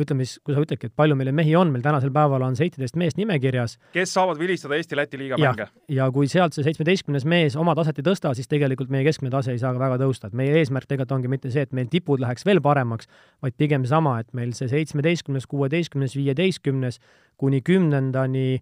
[0.00, 2.96] ütleme siis, kui sa ütledki, et palju meile mehi on, meil tänasel päeval on seitseteist
[3.00, 3.76] meest nimekirjas.
[3.94, 5.66] kes saavad vilistada Eesti-Läti liiga mänge.
[5.92, 9.54] ja kui sealt see seitsmeteistkümnes mees oma taset ei tõsta, siis tegelikult meie keskmine tase
[9.54, 12.22] ei saa ka väga tõusta, et meie eesmärk tegelikult ongi mitte see, et meil tipud
[12.22, 13.10] läheks veel paremaks,
[13.44, 17.00] vaid pigem sama, et meil see seitsmeteistkümnes, kuueteistkümnes, viieteistkümnes
[17.40, 18.60] kuni kümnendani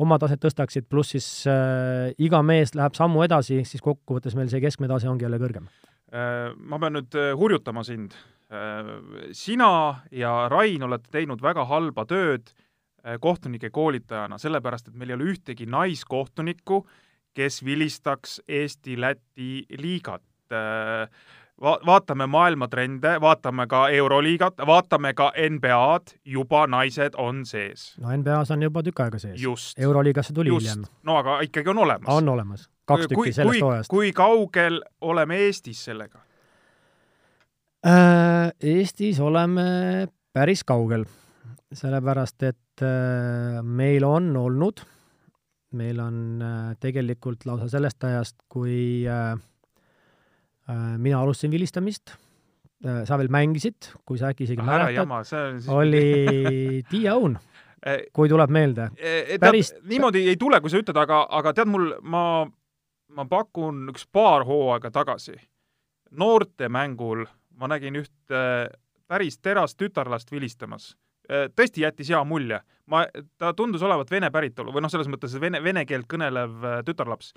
[0.00, 4.62] oma taset tõstaksid, pluss siis äh, iga mees läheb sammu edasi, siis kokkuvõttes meil see
[4.62, 5.68] keskmine tase ongi jälle kõrgem.
[6.10, 8.18] Äh, ma pean nüüd äh, hurjutama sind.
[9.30, 9.66] sina
[10.10, 12.48] ja Rain olete teinud väga halba tööd
[13.22, 16.80] kohtunike koolitajana, sellepärast et meil ei ole ühtegi naiskohtunikku,
[17.30, 20.26] kes vilistaks Eesti-Läti liigat
[21.62, 27.94] va-, vaatame maailma trende, vaatame ka Euroliigat, vaatame ka NBA-d, juba naised on sees.
[28.00, 29.74] no NBA-s on juba tükk aega sees.
[29.78, 30.66] euroliigasse tuli Just.
[30.66, 30.84] hiljem.
[31.06, 32.14] no aga ikkagi on olemas.
[32.14, 33.90] on olemas, kaks tükki kui, sellest hooajast.
[33.90, 36.22] kui kaugel oleme Eestis sellega
[37.86, 38.52] äh,?
[38.60, 41.04] Eestis oleme päris kaugel,
[41.72, 44.82] sellepärast et äh, meil on olnud,
[45.72, 49.38] meil on äh, tegelikult lausa sellest ajast, kui Äh,
[50.98, 52.12] mina alustasin vilistamist,
[52.86, 55.68] äh, sa veel mängisid, kui sa äkki isegi mäletad, siis...
[55.72, 57.38] oli Tiia Õun,
[57.86, 58.90] äh, kui tuleb meelde.
[59.40, 59.74] Päris...
[59.82, 62.24] niimoodi ei tule, kui sa ütled, aga, aga tead mul, ma,
[63.16, 65.38] ma pakun üks paar hooaega tagasi
[66.10, 67.26] noortemängul
[67.60, 68.42] ma nägin ühte
[69.10, 70.94] päris terast tütarlast vilistamas.
[71.30, 72.60] tõesti jättis hea mulje.
[72.86, 73.04] ma,
[73.38, 77.32] ta tundus olevat vene päritolu või noh, selles mõttes vene, vene keelt kõnelev tütarlaps.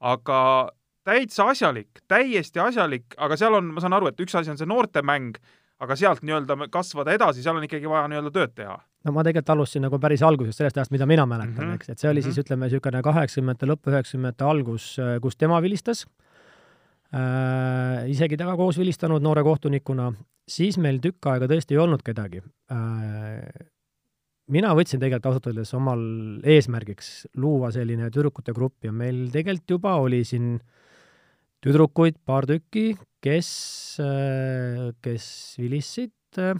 [0.00, 0.70] aga
[1.06, 4.68] täitsa asjalik, täiesti asjalik, aga seal on, ma saan aru, et üks asi on see
[4.70, 5.36] noortemäng,
[5.82, 8.76] aga sealt nii-öelda kasvada edasi, seal on ikkagi vaja nii-öelda tööd teha.
[9.02, 11.80] no ma tegelikult alustasin nagu päris algusest, sellest ajast, mida mina mäletan mm, -hmm.
[11.80, 14.92] eks, et see oli siis ütleme, niisugune kaheksakümnendate lõpp, üheksakümnendate algus,
[15.22, 16.06] kus tema vilistas.
[17.12, 20.12] Äh,, isegi temaga koos vilistanud noore kohtunikuna,
[20.48, 22.40] siis meil tükk aega tõesti ei olnud kedagi.
[22.72, 23.66] Äh,
[24.48, 26.00] mina võtsin tegelikult ausalt öeldes omal
[26.44, 30.82] eesmärgiks luua selline tüdrukute grupp ja meil tegelikult juba oli siin äh,
[31.62, 33.48] tüdrukuid paar tükki, kes,
[34.02, 35.26] äh, kes
[35.60, 36.58] vilistasid, äh,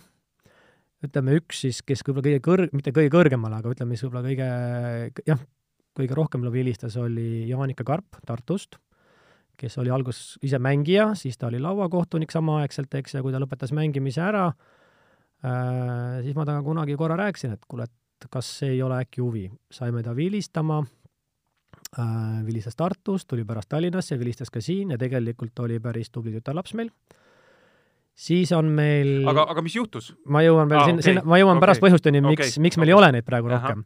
[1.02, 5.24] ütleme üks siis, kes võib-olla kõige kõrg-, mitte kõige kõrgemal, aga ütleme siis võib-olla kõige,
[5.26, 5.42] jah,
[5.98, 8.78] kõige rohkem võib-olla vilistas, oli Jaanika Karp Tartust,
[9.58, 13.74] kes oli alguses ise mängija, siis ta oli lauakohtunik samaaegselt, eks, ja kui ta lõpetas
[13.74, 19.02] mängimise ära äh,, siis ma temaga kunagi korra rääkisin, et kuule, et kas ei ole
[19.02, 19.48] äkki huvi.
[19.70, 20.78] saime ta vilistama
[22.46, 26.88] vilistas Tartus, tuli pärast Tallinnasse, vilistas ka siin ja tegelikult oli päris tubli tütarlaps meil.
[28.14, 30.12] siis on meil aga, aga mis juhtus?
[30.24, 31.66] ma jõuan veel ah, sinna okay., sinna, ma jõuan okay.
[31.66, 32.96] pärast põhjusteni, miks okay., miks meil okay.
[32.96, 33.84] ei ole neid praegu rohkem.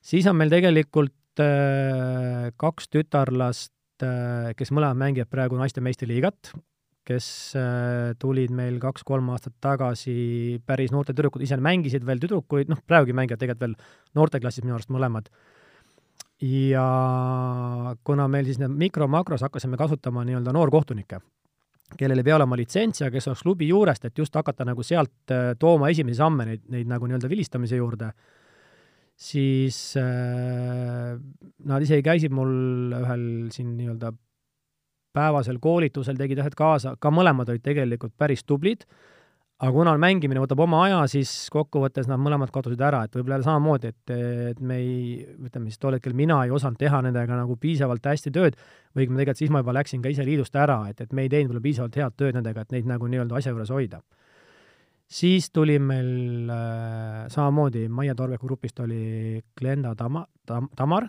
[0.00, 6.54] siis on meil tegelikult äh, kaks tütarlast äh,, kes mõlemad mängivad praegu naiste meistriliigat,
[7.04, 7.26] kes
[7.60, 13.16] äh, tulid meil kaks-kolm aastat tagasi päris noorte tüdrukud, ise mängisid veel tüdrukuid, noh, praegugi
[13.16, 13.76] mängivad tegelikult veel
[14.16, 15.28] noorteklassis minu arust mõlemad
[16.42, 16.86] ja
[18.04, 21.20] kuna meil siis need mikro-makros hakkasime kasutama nii-öelda noorkohtunikke,
[21.98, 25.30] kellel ei pea olema litsentsi ja kes oleks klubi juurest, et just hakata nagu sealt
[25.30, 28.10] äh, tooma esimesi samme, neid, neid nagu nii-öelda vilistamise juurde,
[29.14, 31.14] siis äh,
[31.70, 34.12] nad isegi käisid mul ühel siin nii-öelda
[35.12, 38.86] päevasel koolitusel, tegid ühed kaasa, ka mõlemad olid tegelikult päris tublid
[39.62, 43.92] aga kuna mängimine võtab oma aja, siis kokkuvõttes nad mõlemad kadusid ära, et võib-olla samamoodi,
[43.92, 44.12] et,
[44.50, 44.94] et me ei,
[45.38, 48.56] ütleme siis tol hetkel mina ei osanud teha nendega nagu piisavalt hästi tööd,
[48.90, 51.30] või õigemini tegelikult siis ma juba läksin ka ise liidust ära, et, et me ei
[51.30, 54.02] teinud võib-olla piisavalt head tööd nendega, et neid nagu nii-öelda asja juures hoida.
[55.12, 61.06] siis tuli meil äh, samamoodi, Maie Torbeku grupist oli Glenda Tama- Tam,, Tamar,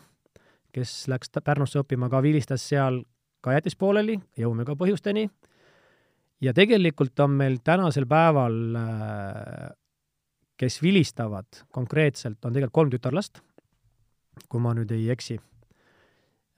[0.73, 3.01] kes läks Pärnusse õppima, ka vilistas seal,
[3.41, 5.25] ka jättis pooleli, jõuame ka põhjusteni
[6.43, 9.71] ja tegelikult on meil tänasel päeval, äh,
[10.59, 13.41] kes vilistavad konkreetselt, on tegelikult kolm tütarlast,
[14.49, 15.39] kui ma nüüd ei eksi.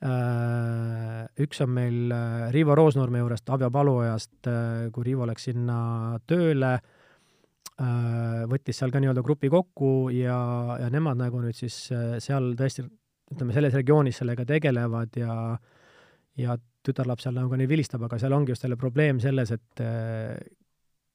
[0.06, 4.50] Äh, üks on meil äh, Riivo Roosnurme juurest, Abja Paluojast,
[4.92, 5.78] kui Riivo läks sinna
[6.28, 6.76] tööle,
[8.48, 10.36] võttis seal ka nii-öelda grupi kokku ja,
[10.80, 11.74] ja nemad nagu nüüd siis
[12.24, 12.86] seal tõesti,
[13.34, 15.34] ütleme, selles regioonis sellega tegelevad ja
[16.40, 16.56] ja
[16.86, 20.36] tütarlaps seal nagu nii vilistab, aga seal ongi just selle probleem selles, et äh,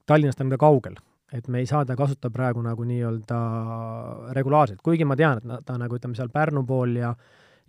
[0.06, 1.00] Tallinnast on ka kaugel.
[1.32, 3.38] et me ei saa ta kasutada praegu nagu nii-öelda
[4.36, 7.14] regulaarselt, kuigi ma tean, et ta, ta nagu ütleme, seal Pärnu pool ja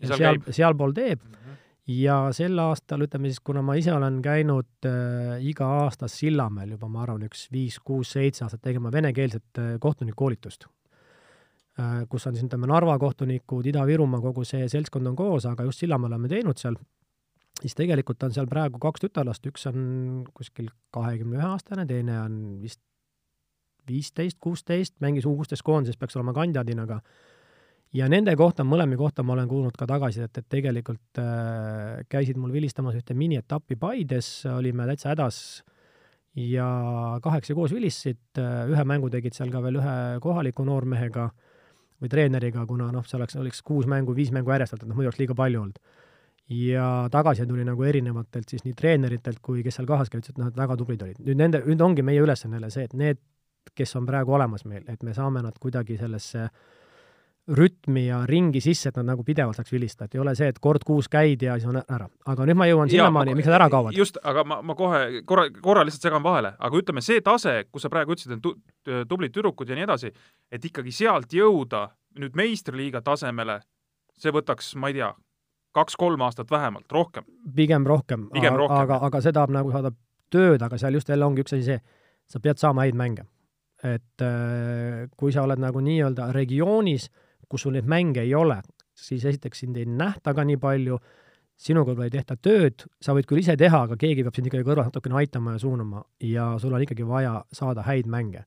[0.03, 1.34] ja seal, seal, sealpool teeb mm.
[1.34, 1.59] -hmm.
[2.03, 6.88] ja sel aastal, ütleme siis, kuna ma ise olen käinud äh, iga aasta Sillamäel juba,
[6.88, 10.66] ma arvan, üks viis, kuus, seitse aastat tegema venekeelset äh, kohtunikukoolitust
[11.78, 15.84] äh,, kus on siis, ütleme, Narva kohtunikud, Ida-Virumaa, kogu see seltskond on koos, aga just
[15.84, 16.76] Sillamäel oleme teinud seal
[17.63, 19.83] siis tegelikult on seal praegu kaks tütarlast, üks on
[20.35, 22.83] kuskil kahekümne ühe aastane, teine on vist
[23.89, 27.01] viisteist, kuusteist, mängis U-kuusteist koondises, peaks olema kandidaadina, aga
[27.99, 32.55] ja nende kohta, mõlemi kohta ma olen kuulnud ka tagasisidet, et tegelikult äh, käisid mul
[32.55, 35.41] vilistamas ühte minietappi Paides, olime täitsa hädas
[36.39, 36.69] ja
[37.25, 38.23] kaheksa koos vilistasid,
[38.71, 41.27] ühe mängu tegid seal ka veel ühe kohaliku noormehega,
[42.03, 45.13] või treeneriga, kuna noh, see oleks, oleks kuus mängu, viis mängu järjest, et noh, muidu
[45.13, 45.79] oleks liiga palju olnud.
[46.53, 50.42] Ja tagasiside tuli nagu erinevatelt siis nii treeneritelt kui kes seal kaasas käivad, ütlesid, et
[50.42, 51.22] noh, et väga tublid olid.
[51.24, 53.20] nüüd nende, nüüd ongi meie ülesanne jälle see, et need,
[53.78, 56.48] kes on praegu olemas meil, et me saame nad kuidagi sellesse
[57.59, 60.61] rütmi ja ringi sisse, et nad nagu pidevalt saaks vilistada, et ei ole see, et
[60.62, 62.07] kord kuus käid ja siis on ära.
[62.30, 63.98] aga nüüd ma jõuan sinnamaani, miks nad ära kaovad.
[63.98, 67.82] just, aga ma, ma kohe korra, korra lihtsalt segan vahele, aga ütleme, see tase, kus
[67.82, 68.55] sa praegu ütlesid, et tu,
[69.11, 70.12] tublid tüdrukud ja nii edasi,
[70.53, 71.88] et ikkagi sealt jõuda
[72.22, 73.59] nüüd meistriliiga tasemele,
[74.22, 75.11] see võtaks, ma ei tea,
[75.73, 77.25] kaks-kolm aastat vähemalt, rohkem.
[78.35, 79.93] pigem rohkem, aga, aga, see tahab nagu saada
[80.33, 81.81] tööd, aga seal just jälle ongi üks asi see,
[82.29, 83.27] sa pead saama häid mänge.
[83.83, 87.09] et äh, kui sa oled nagu nii-öelda regioonis,
[87.51, 88.61] kus sul neid mänge ei ole,
[88.95, 90.99] siis esiteks sind ei nähta ka nii palju,
[91.59, 94.66] sinuga võib-olla ei tehta tööd, sa võid küll ise teha, aga keegi peab sind ikkagi
[94.68, 98.45] kõrvalt natukene aitama ja suunama ja sul on ikkagi vaja saada häid mänge.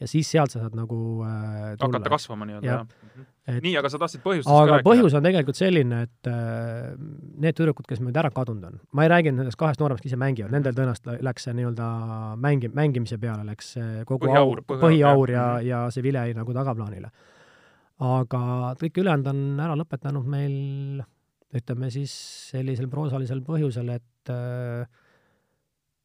[0.00, 1.88] Ja siis sealt sa saad nagu äh, tulla.
[1.88, 2.86] hakata kasvama nii-öelda, jah ja.
[2.86, 3.26] Mhm.
[3.46, 4.88] et, nii, aga sa tahtsid põhjustest aga rääkida?
[4.90, 6.90] põhjus on tegelikult selline, et äh,
[7.44, 10.20] need tüdrukud, kes meil ära kadunud on, ma ei räägi nendest kahest nooremast, kes ise
[10.20, 11.88] mängivad, nendel tõenäoliselt läks see nii-öelda
[12.42, 13.74] mängi-, mängimise peale läks
[14.08, 15.70] kogu põhiaur, põhiaur, põhiaur ja, mhm.
[15.70, 17.12] ja see vile jäi nagu tagaplaanile
[18.04, 18.40] aga
[18.76, 20.56] kõik ülejäänud on ära lõpetanud meil
[21.56, 22.12] ütleme siis
[22.52, 24.86] sellisel proosalisel põhjusel, et äh,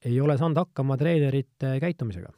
[0.07, 2.31] ei ole saanud hakkama treenerite käitumisega.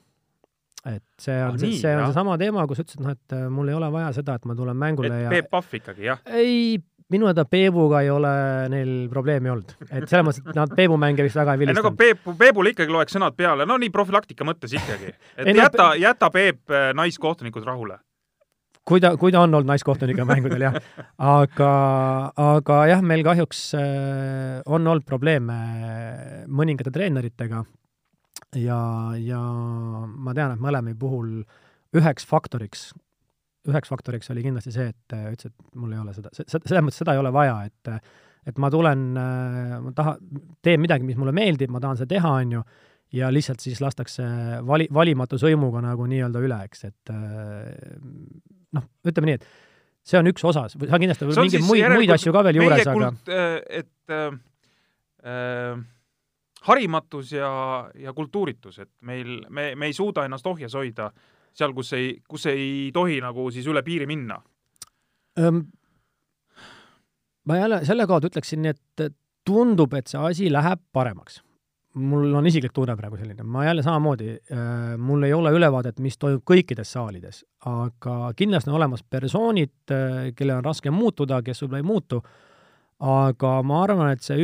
[0.86, 3.72] Et see on ah,, see, see on seesama teema, kus ütlesid, noh, et äh, mul
[3.72, 6.24] ei ole vaja seda, et ma tulen mängule et ja Peep Pahv ikkagi, jah?
[6.28, 6.80] ei,
[7.14, 8.32] minu teada Peebuga ei ole
[8.74, 9.76] neil probleemi olnud.
[9.90, 11.88] et selles mõttes, et nad Peebu mänge vist väga ei vilistanud.
[11.88, 15.14] nagu Peep, Peebule ikkagi loeks sõnad peale, no nii profülaktika mõttes ikkagi.
[15.38, 18.02] et ei, jäta no,, jäta Peep äh, naiskohtunikud rahule
[18.84, 20.76] kui ta, kui ta on olnud naiskohtunikega mängudel, jah.
[21.40, 21.70] aga,
[22.36, 25.56] aga jah, meil kahjuks äh, on olnud probleeme
[26.52, 27.64] mõningate treeneritega
[28.60, 28.80] ja,
[29.20, 31.42] ja ma tean, et mõlema puhul
[31.98, 32.92] üheks faktoriks,
[33.70, 37.02] üheks faktoriks oli kindlasti see, et äh, ütles, et mul ei ole seda, selles mõttes
[37.04, 37.98] seda ei ole vaja, et
[38.44, 42.32] et ma tulen, äh, ma tahan, teen midagi, mis mulle meeldib, ma tahan seda teha,
[42.42, 42.64] on ju,
[43.16, 44.26] ja lihtsalt siis lastakse
[44.68, 47.14] vali, valimatu sõimuga nagu nii-öelda üle, eks, et
[48.74, 49.48] noh, ütleme nii, et
[50.08, 54.14] see on üks osa, kindlasti mingeid muid, muid asju ka veel juures, aga äh, et
[54.14, 54.36] äh,
[55.24, 55.84] äh,
[56.68, 57.52] harimatus ja,
[58.00, 61.12] ja kultuuritus, et meil, me, me ei suuda ennast ohjes hoida
[61.54, 64.42] seal, kus ei, kus ei tohi nagu siis üle piiri minna
[65.40, 65.66] ähm,?
[67.46, 69.08] ma jälle selle kaudu ütleksin et
[69.44, 71.42] tundub, et see asi läheb paremaks
[71.94, 76.18] mul on isiklik tunne praegu selline, ma jälle samamoodi äh,, mul ei ole ülevaadet, mis
[76.18, 81.84] toimub kõikides saalides, aga kindlasti on olemas persoonid äh,, kellel on raske muutuda, kes võib-olla
[81.84, 82.22] ei muutu,
[83.04, 84.40] aga ma arvan, et see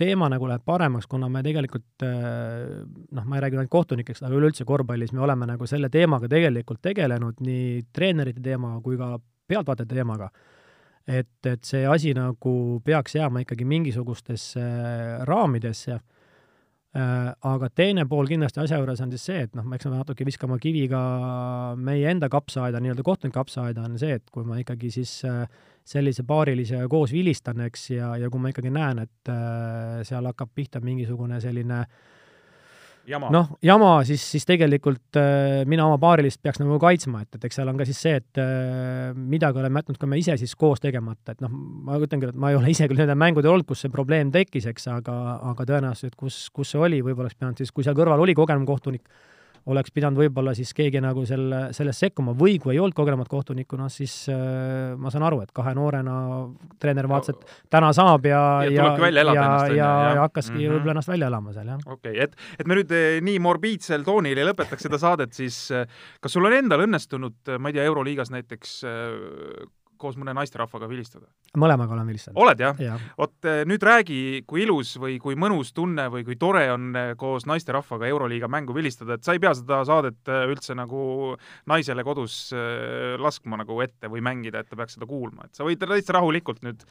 [0.00, 4.36] üldteema nagu läheb paremaks, kuna me tegelikult äh, noh, ma ei räägi ainult kohtunikest, aga
[4.36, 9.18] üleüldse korvpallis me oleme nagu selle teemaga tegelikult tegelenud, nii treenerite teema kui ka
[9.50, 10.30] pealtvaatajate teemaga.
[11.10, 14.62] Et, et see asi nagu peaks jääma ikkagi mingisugustesse
[15.26, 15.98] raamidesse.
[16.90, 20.26] Äh, aga teine pool kindlasti asja juures on siis see, et noh, eks me natuke
[20.26, 21.02] viskame kivi ka
[21.78, 25.44] meie enda kapsaaeda, nii-öelda kohtunike kapsaaeda, on see, et kui ma ikkagi siis äh,
[25.86, 30.52] sellise paarilise koos vilistan, eks, ja, ja kui ma ikkagi näen, et äh, seal hakkab
[30.54, 31.84] pihta mingisugune selline
[33.32, 37.58] noh, jama, siis, siis tegelikult äh, mina oma paarilist peaks nagu kaitsma, et, et eks
[37.60, 40.82] seal on ka siis see, et äh, midagi oleme jätnud ka me ise siis koos
[40.84, 41.52] tegemata, et noh,
[41.86, 44.32] ma ütlen küll, et ma ei ole ise küll nendel mängudel olnud, kus see probleem
[44.34, 45.16] tekkis, eks, aga,
[45.52, 48.68] aga tõenäoliselt, kus, kus see oli, võib-olla oleks pidanud siis, kui seal kõrval oli kogenum
[48.68, 49.08] kohtunik,
[49.70, 53.78] oleks pidanud võib-olla siis keegi nagu selle, sellest sekkuma või kui ei olnud kogenemat kohtunikku,
[53.80, 56.16] noh siis äh, ma saan aru, et kahe noorena
[56.82, 60.76] treener vaatas, et täna saab ja, ja, ja, ja, ja, ja, ja hakkaski mm -hmm.
[60.76, 61.82] võib-olla ennast välja elama seal, jah.
[61.86, 65.70] okei okay,, et, et me nüüd eh, nii morbiidsel toonil ei lõpetaks seda saadet, siis
[65.70, 65.86] eh,
[66.20, 68.80] kas sul on endal õnnestunud, eh, ma ei tea, Euroliigas näiteks
[70.00, 71.28] koos mõne naisterahvaga vilistada?
[71.58, 72.38] mõlemaga olen vilistanud.
[72.40, 72.96] oled jah ja.?
[73.18, 77.12] vot eh, nüüd räägi, kui ilus või kui mõnus tunne või kui tore on eh,
[77.20, 81.34] koos naisterahvaga Euroliiga mängu vilistada, et sa ei pea seda saadet eh, üldse nagu
[81.70, 82.38] naisele kodus
[83.20, 86.62] laskma nagu ette või mängida, et ta peaks seda kuulma, et sa võid täitsa rahulikult
[86.64, 86.82] nüüd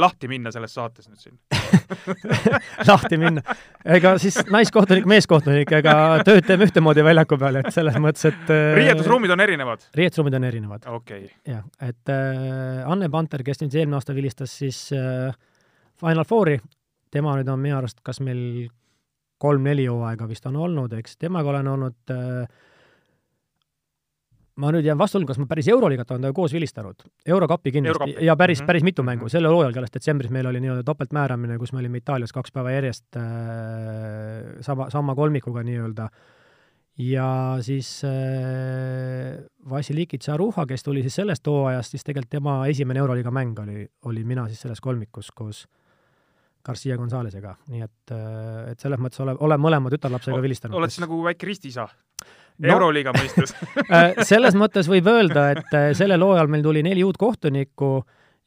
[0.00, 1.38] lahti minna selles saates nüüd siin
[2.90, 3.42] lahti minna.
[3.84, 5.94] ega siis naiskohtunik, meeskohtunik, ega
[6.26, 9.86] tööd teeme ühtemoodi väljaku peal, et selles mõttes, et riietusruumid on erinevad?
[9.98, 10.88] riietusruumid on erinevad.
[10.88, 11.54] okei okay..
[11.54, 15.34] jah, et äh, Anne Panter, kes nüüd eelmine aasta vilistas siis äh,
[16.00, 16.58] Final Fouri,
[17.10, 18.68] tema nüüd on minu arust kas meil
[19.38, 22.48] kolm-neli hooaega vist on olnud, eks, temaga olen olnud äh,
[24.58, 28.10] ma nüüd jään vastuollu, kas ma päris Euroliigat olen temaga koos vilistanud, Eurokapi kindlasti.
[28.14, 28.66] Euro ja päris mm, -hmm.
[28.66, 29.30] päris mitu mängu, mhm.
[29.30, 33.16] sellel hooajal alles detsembris meil oli nii-öelda topeltmääramine, kus me olime Itaalias kaks päeva järjest
[33.16, 33.22] äh,
[34.60, 36.04] sama, sama kolmikuga nii-öelda.
[36.04, 36.37] äh,
[36.98, 39.38] ja siis äh,
[39.70, 44.24] Vassiliki Tsaruha, kes tuli siis sellest hooajast, siis tegelikult tema esimene Euroliiga mäng oli, oli
[44.24, 45.66] mina siis selles kolmikus koos
[46.66, 50.76] Garcia Gonzalezega, nii et, äh, et selles mõttes ole, olen mõlema tütarlapsega vilistanud.
[50.76, 52.68] oled siis nagu väike ristiisa no.
[52.74, 53.54] Euroliiga mõistes
[53.94, 57.92] äh, selles mõttes võib öelda, et äh, sellel hooajal meil tuli neli uut kohtunikku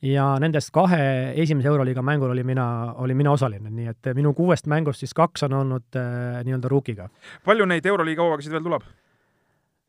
[0.01, 1.01] ja nendest kahe
[1.41, 2.65] esimese Euroliiga mängul oli mina,
[2.97, 7.09] olin mina osaline, nii et minu kuuest mängust siis kaks on olnud äh, nii-öelda rookiga.
[7.45, 8.85] palju neid Euroliiga hooaegasid veel tuleb?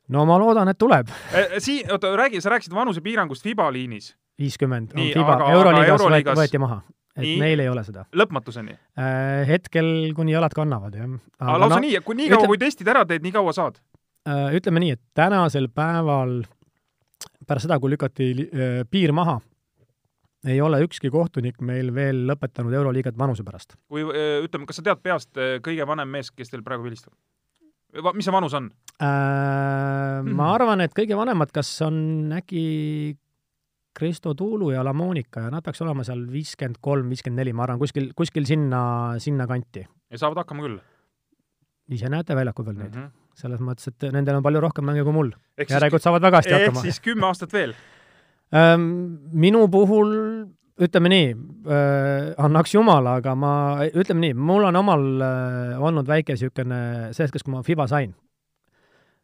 [0.08, 1.60] no ma loodan, et tuleb e,.
[1.60, 4.16] Sii-, oota, räägi, sa rääkisid vanusepiirangust FIBA liinis.
[4.38, 6.38] viiskümmend on FIBA, Euroliigas Euroliigas...
[6.38, 6.82] võeti maha
[7.16, 8.04] et nii, meil ei ole seda.
[8.16, 9.46] lõpmatuseni äh,?
[9.48, 11.14] Hetkel kuni jalad kannavad, jah.
[11.40, 13.80] aga lausa no, nii, kui nii kaua ütle..., kui testid ära teed, nii kaua saad
[14.28, 14.50] äh,?
[14.60, 16.42] ütleme nii, et tänasel päeval
[17.48, 19.40] pärast seda, kui lükati äh, piir maha,
[20.48, 23.76] ei ole ükski kohtunik meil veel lõpetanud Euroliigat vanuse pärast.
[23.88, 27.14] kui äh, ütleme, kas sa tead peast äh, kõige vanem mees, kes teil praegu vilistab?
[28.16, 29.06] mis see vanus on äh,?
[30.22, 30.34] Hmm.
[30.38, 33.16] ma arvan, et kõige vanemad, kas on äkki
[33.92, 37.66] Kristo Tuulu ja La Monika ja nad peaks olema seal viiskümmend kolm, viiskümmend neli, ma
[37.66, 38.82] arvan, kuskil, kuskil sinna,
[39.22, 39.84] sinna kanti.
[40.10, 40.80] ja saavad hakkama küll?
[41.92, 43.02] ise näete väljakul veel neid mm.
[43.02, 43.34] -hmm.
[43.36, 45.32] selles mõttes, et nendel on palju rohkem mänge kui mul.
[45.68, 46.78] järelikult saavad väga hästi hakkama.
[46.80, 47.74] ehk siis kümme aastat veel
[48.52, 50.10] minu puhul
[50.82, 51.28] ütleme nii
[52.42, 53.52] annaks jumal, aga ma,
[53.88, 55.04] ütleme nii, mul on omal
[55.88, 56.80] olnud väike niisugune,
[57.12, 58.14] selles hetkes, kui ma FIBA sain,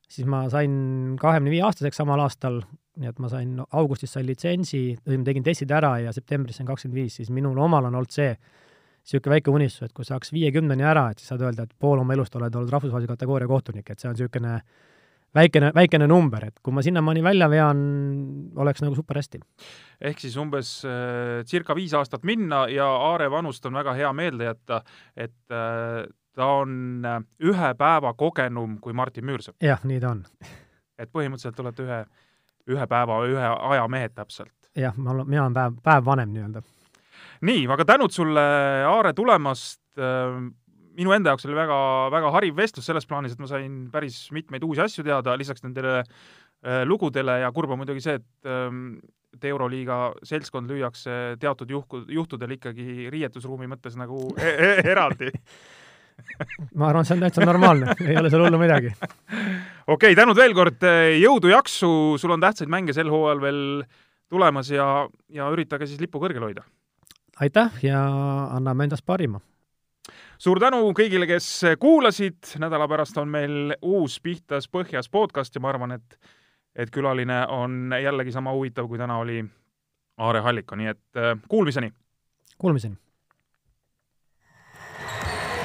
[0.08, 2.62] siis ma sain kahekümne viie aastaseks samal aastal,
[2.98, 7.18] nii et ma sain, augustis sain litsentsi, tegin testid ära ja septembris sain kakskümmend viis,
[7.20, 11.20] siis minul omal on olnud see niisugune väike unistus, et kui saaks viiekümneni ära, et
[11.20, 14.16] siis saad öelda, et pool oma elust oled olnud rahvusvahelise kategooria kohtunik, et see on
[14.16, 14.58] niisugune
[15.34, 17.80] väikene, väikene number, et kui ma sinnamaani välja vean,
[18.56, 19.40] oleks nagu super hästi.
[20.00, 24.48] ehk siis umbes äh, circa viis aastat minna ja Aare vanust on väga hea meelde
[24.48, 24.82] jätta,
[25.16, 26.06] et äh,
[26.38, 29.58] ta on äh, ühe päeva kogenum kui Martin Müürsepp.
[29.62, 30.24] jah, nii ta on.
[30.98, 32.00] et põhimõtteliselt olete ühe,
[32.74, 34.72] ühe päeva, ühe aja mehed täpselt.
[34.76, 36.62] jah, ma olen, mina olen päev, päev vanem nii-öelda.
[37.42, 38.46] nii, aga tänud sulle,
[38.88, 40.40] Aare, tulemast äh,
[40.98, 41.78] minu enda jaoks oli väga,
[42.14, 46.00] väga hariv vestlus selles plaanis, et ma sain päris mitmeid uusi asju teada, lisaks nendele
[46.02, 48.98] äh, lugudele ja kurb on muidugi see, et ähm,
[49.28, 55.28] et Euroliiga seltskond lüüakse teatud juhku, juhtudel ikkagi riietusruumi mõttes nagu e e eraldi
[56.74, 58.90] ma arvan, see on täitsa normaalne, ei ole seal hullu midagi.
[58.96, 60.82] okei okay,, tänud veel kord,
[61.20, 63.60] jõudu, jaksu, sul on tähtsaid mänge sel hooajal veel
[64.32, 64.88] tulemas ja,
[65.32, 66.64] ja üritage siis lippu kõrgel hoida.
[67.44, 68.00] aitäh ja
[68.56, 69.44] anname endast parima
[70.38, 71.48] suur tänu kõigile, kes
[71.80, 76.18] kuulasid, nädala pärast on meil uus Pihtas Põhjas podcast ja ma arvan, et
[76.78, 79.42] et külaline on jällegi sama huvitav, kui täna oli
[80.18, 81.92] Aare Halliko, nii et äh, kuulmiseni!
[82.58, 82.96] Kuulmiseni!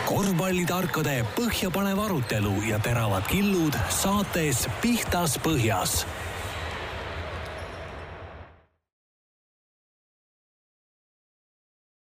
[0.03, 6.03] korvpallitarkade põhjapanev arutelu ja teravad killud saates Pihtas Põhjas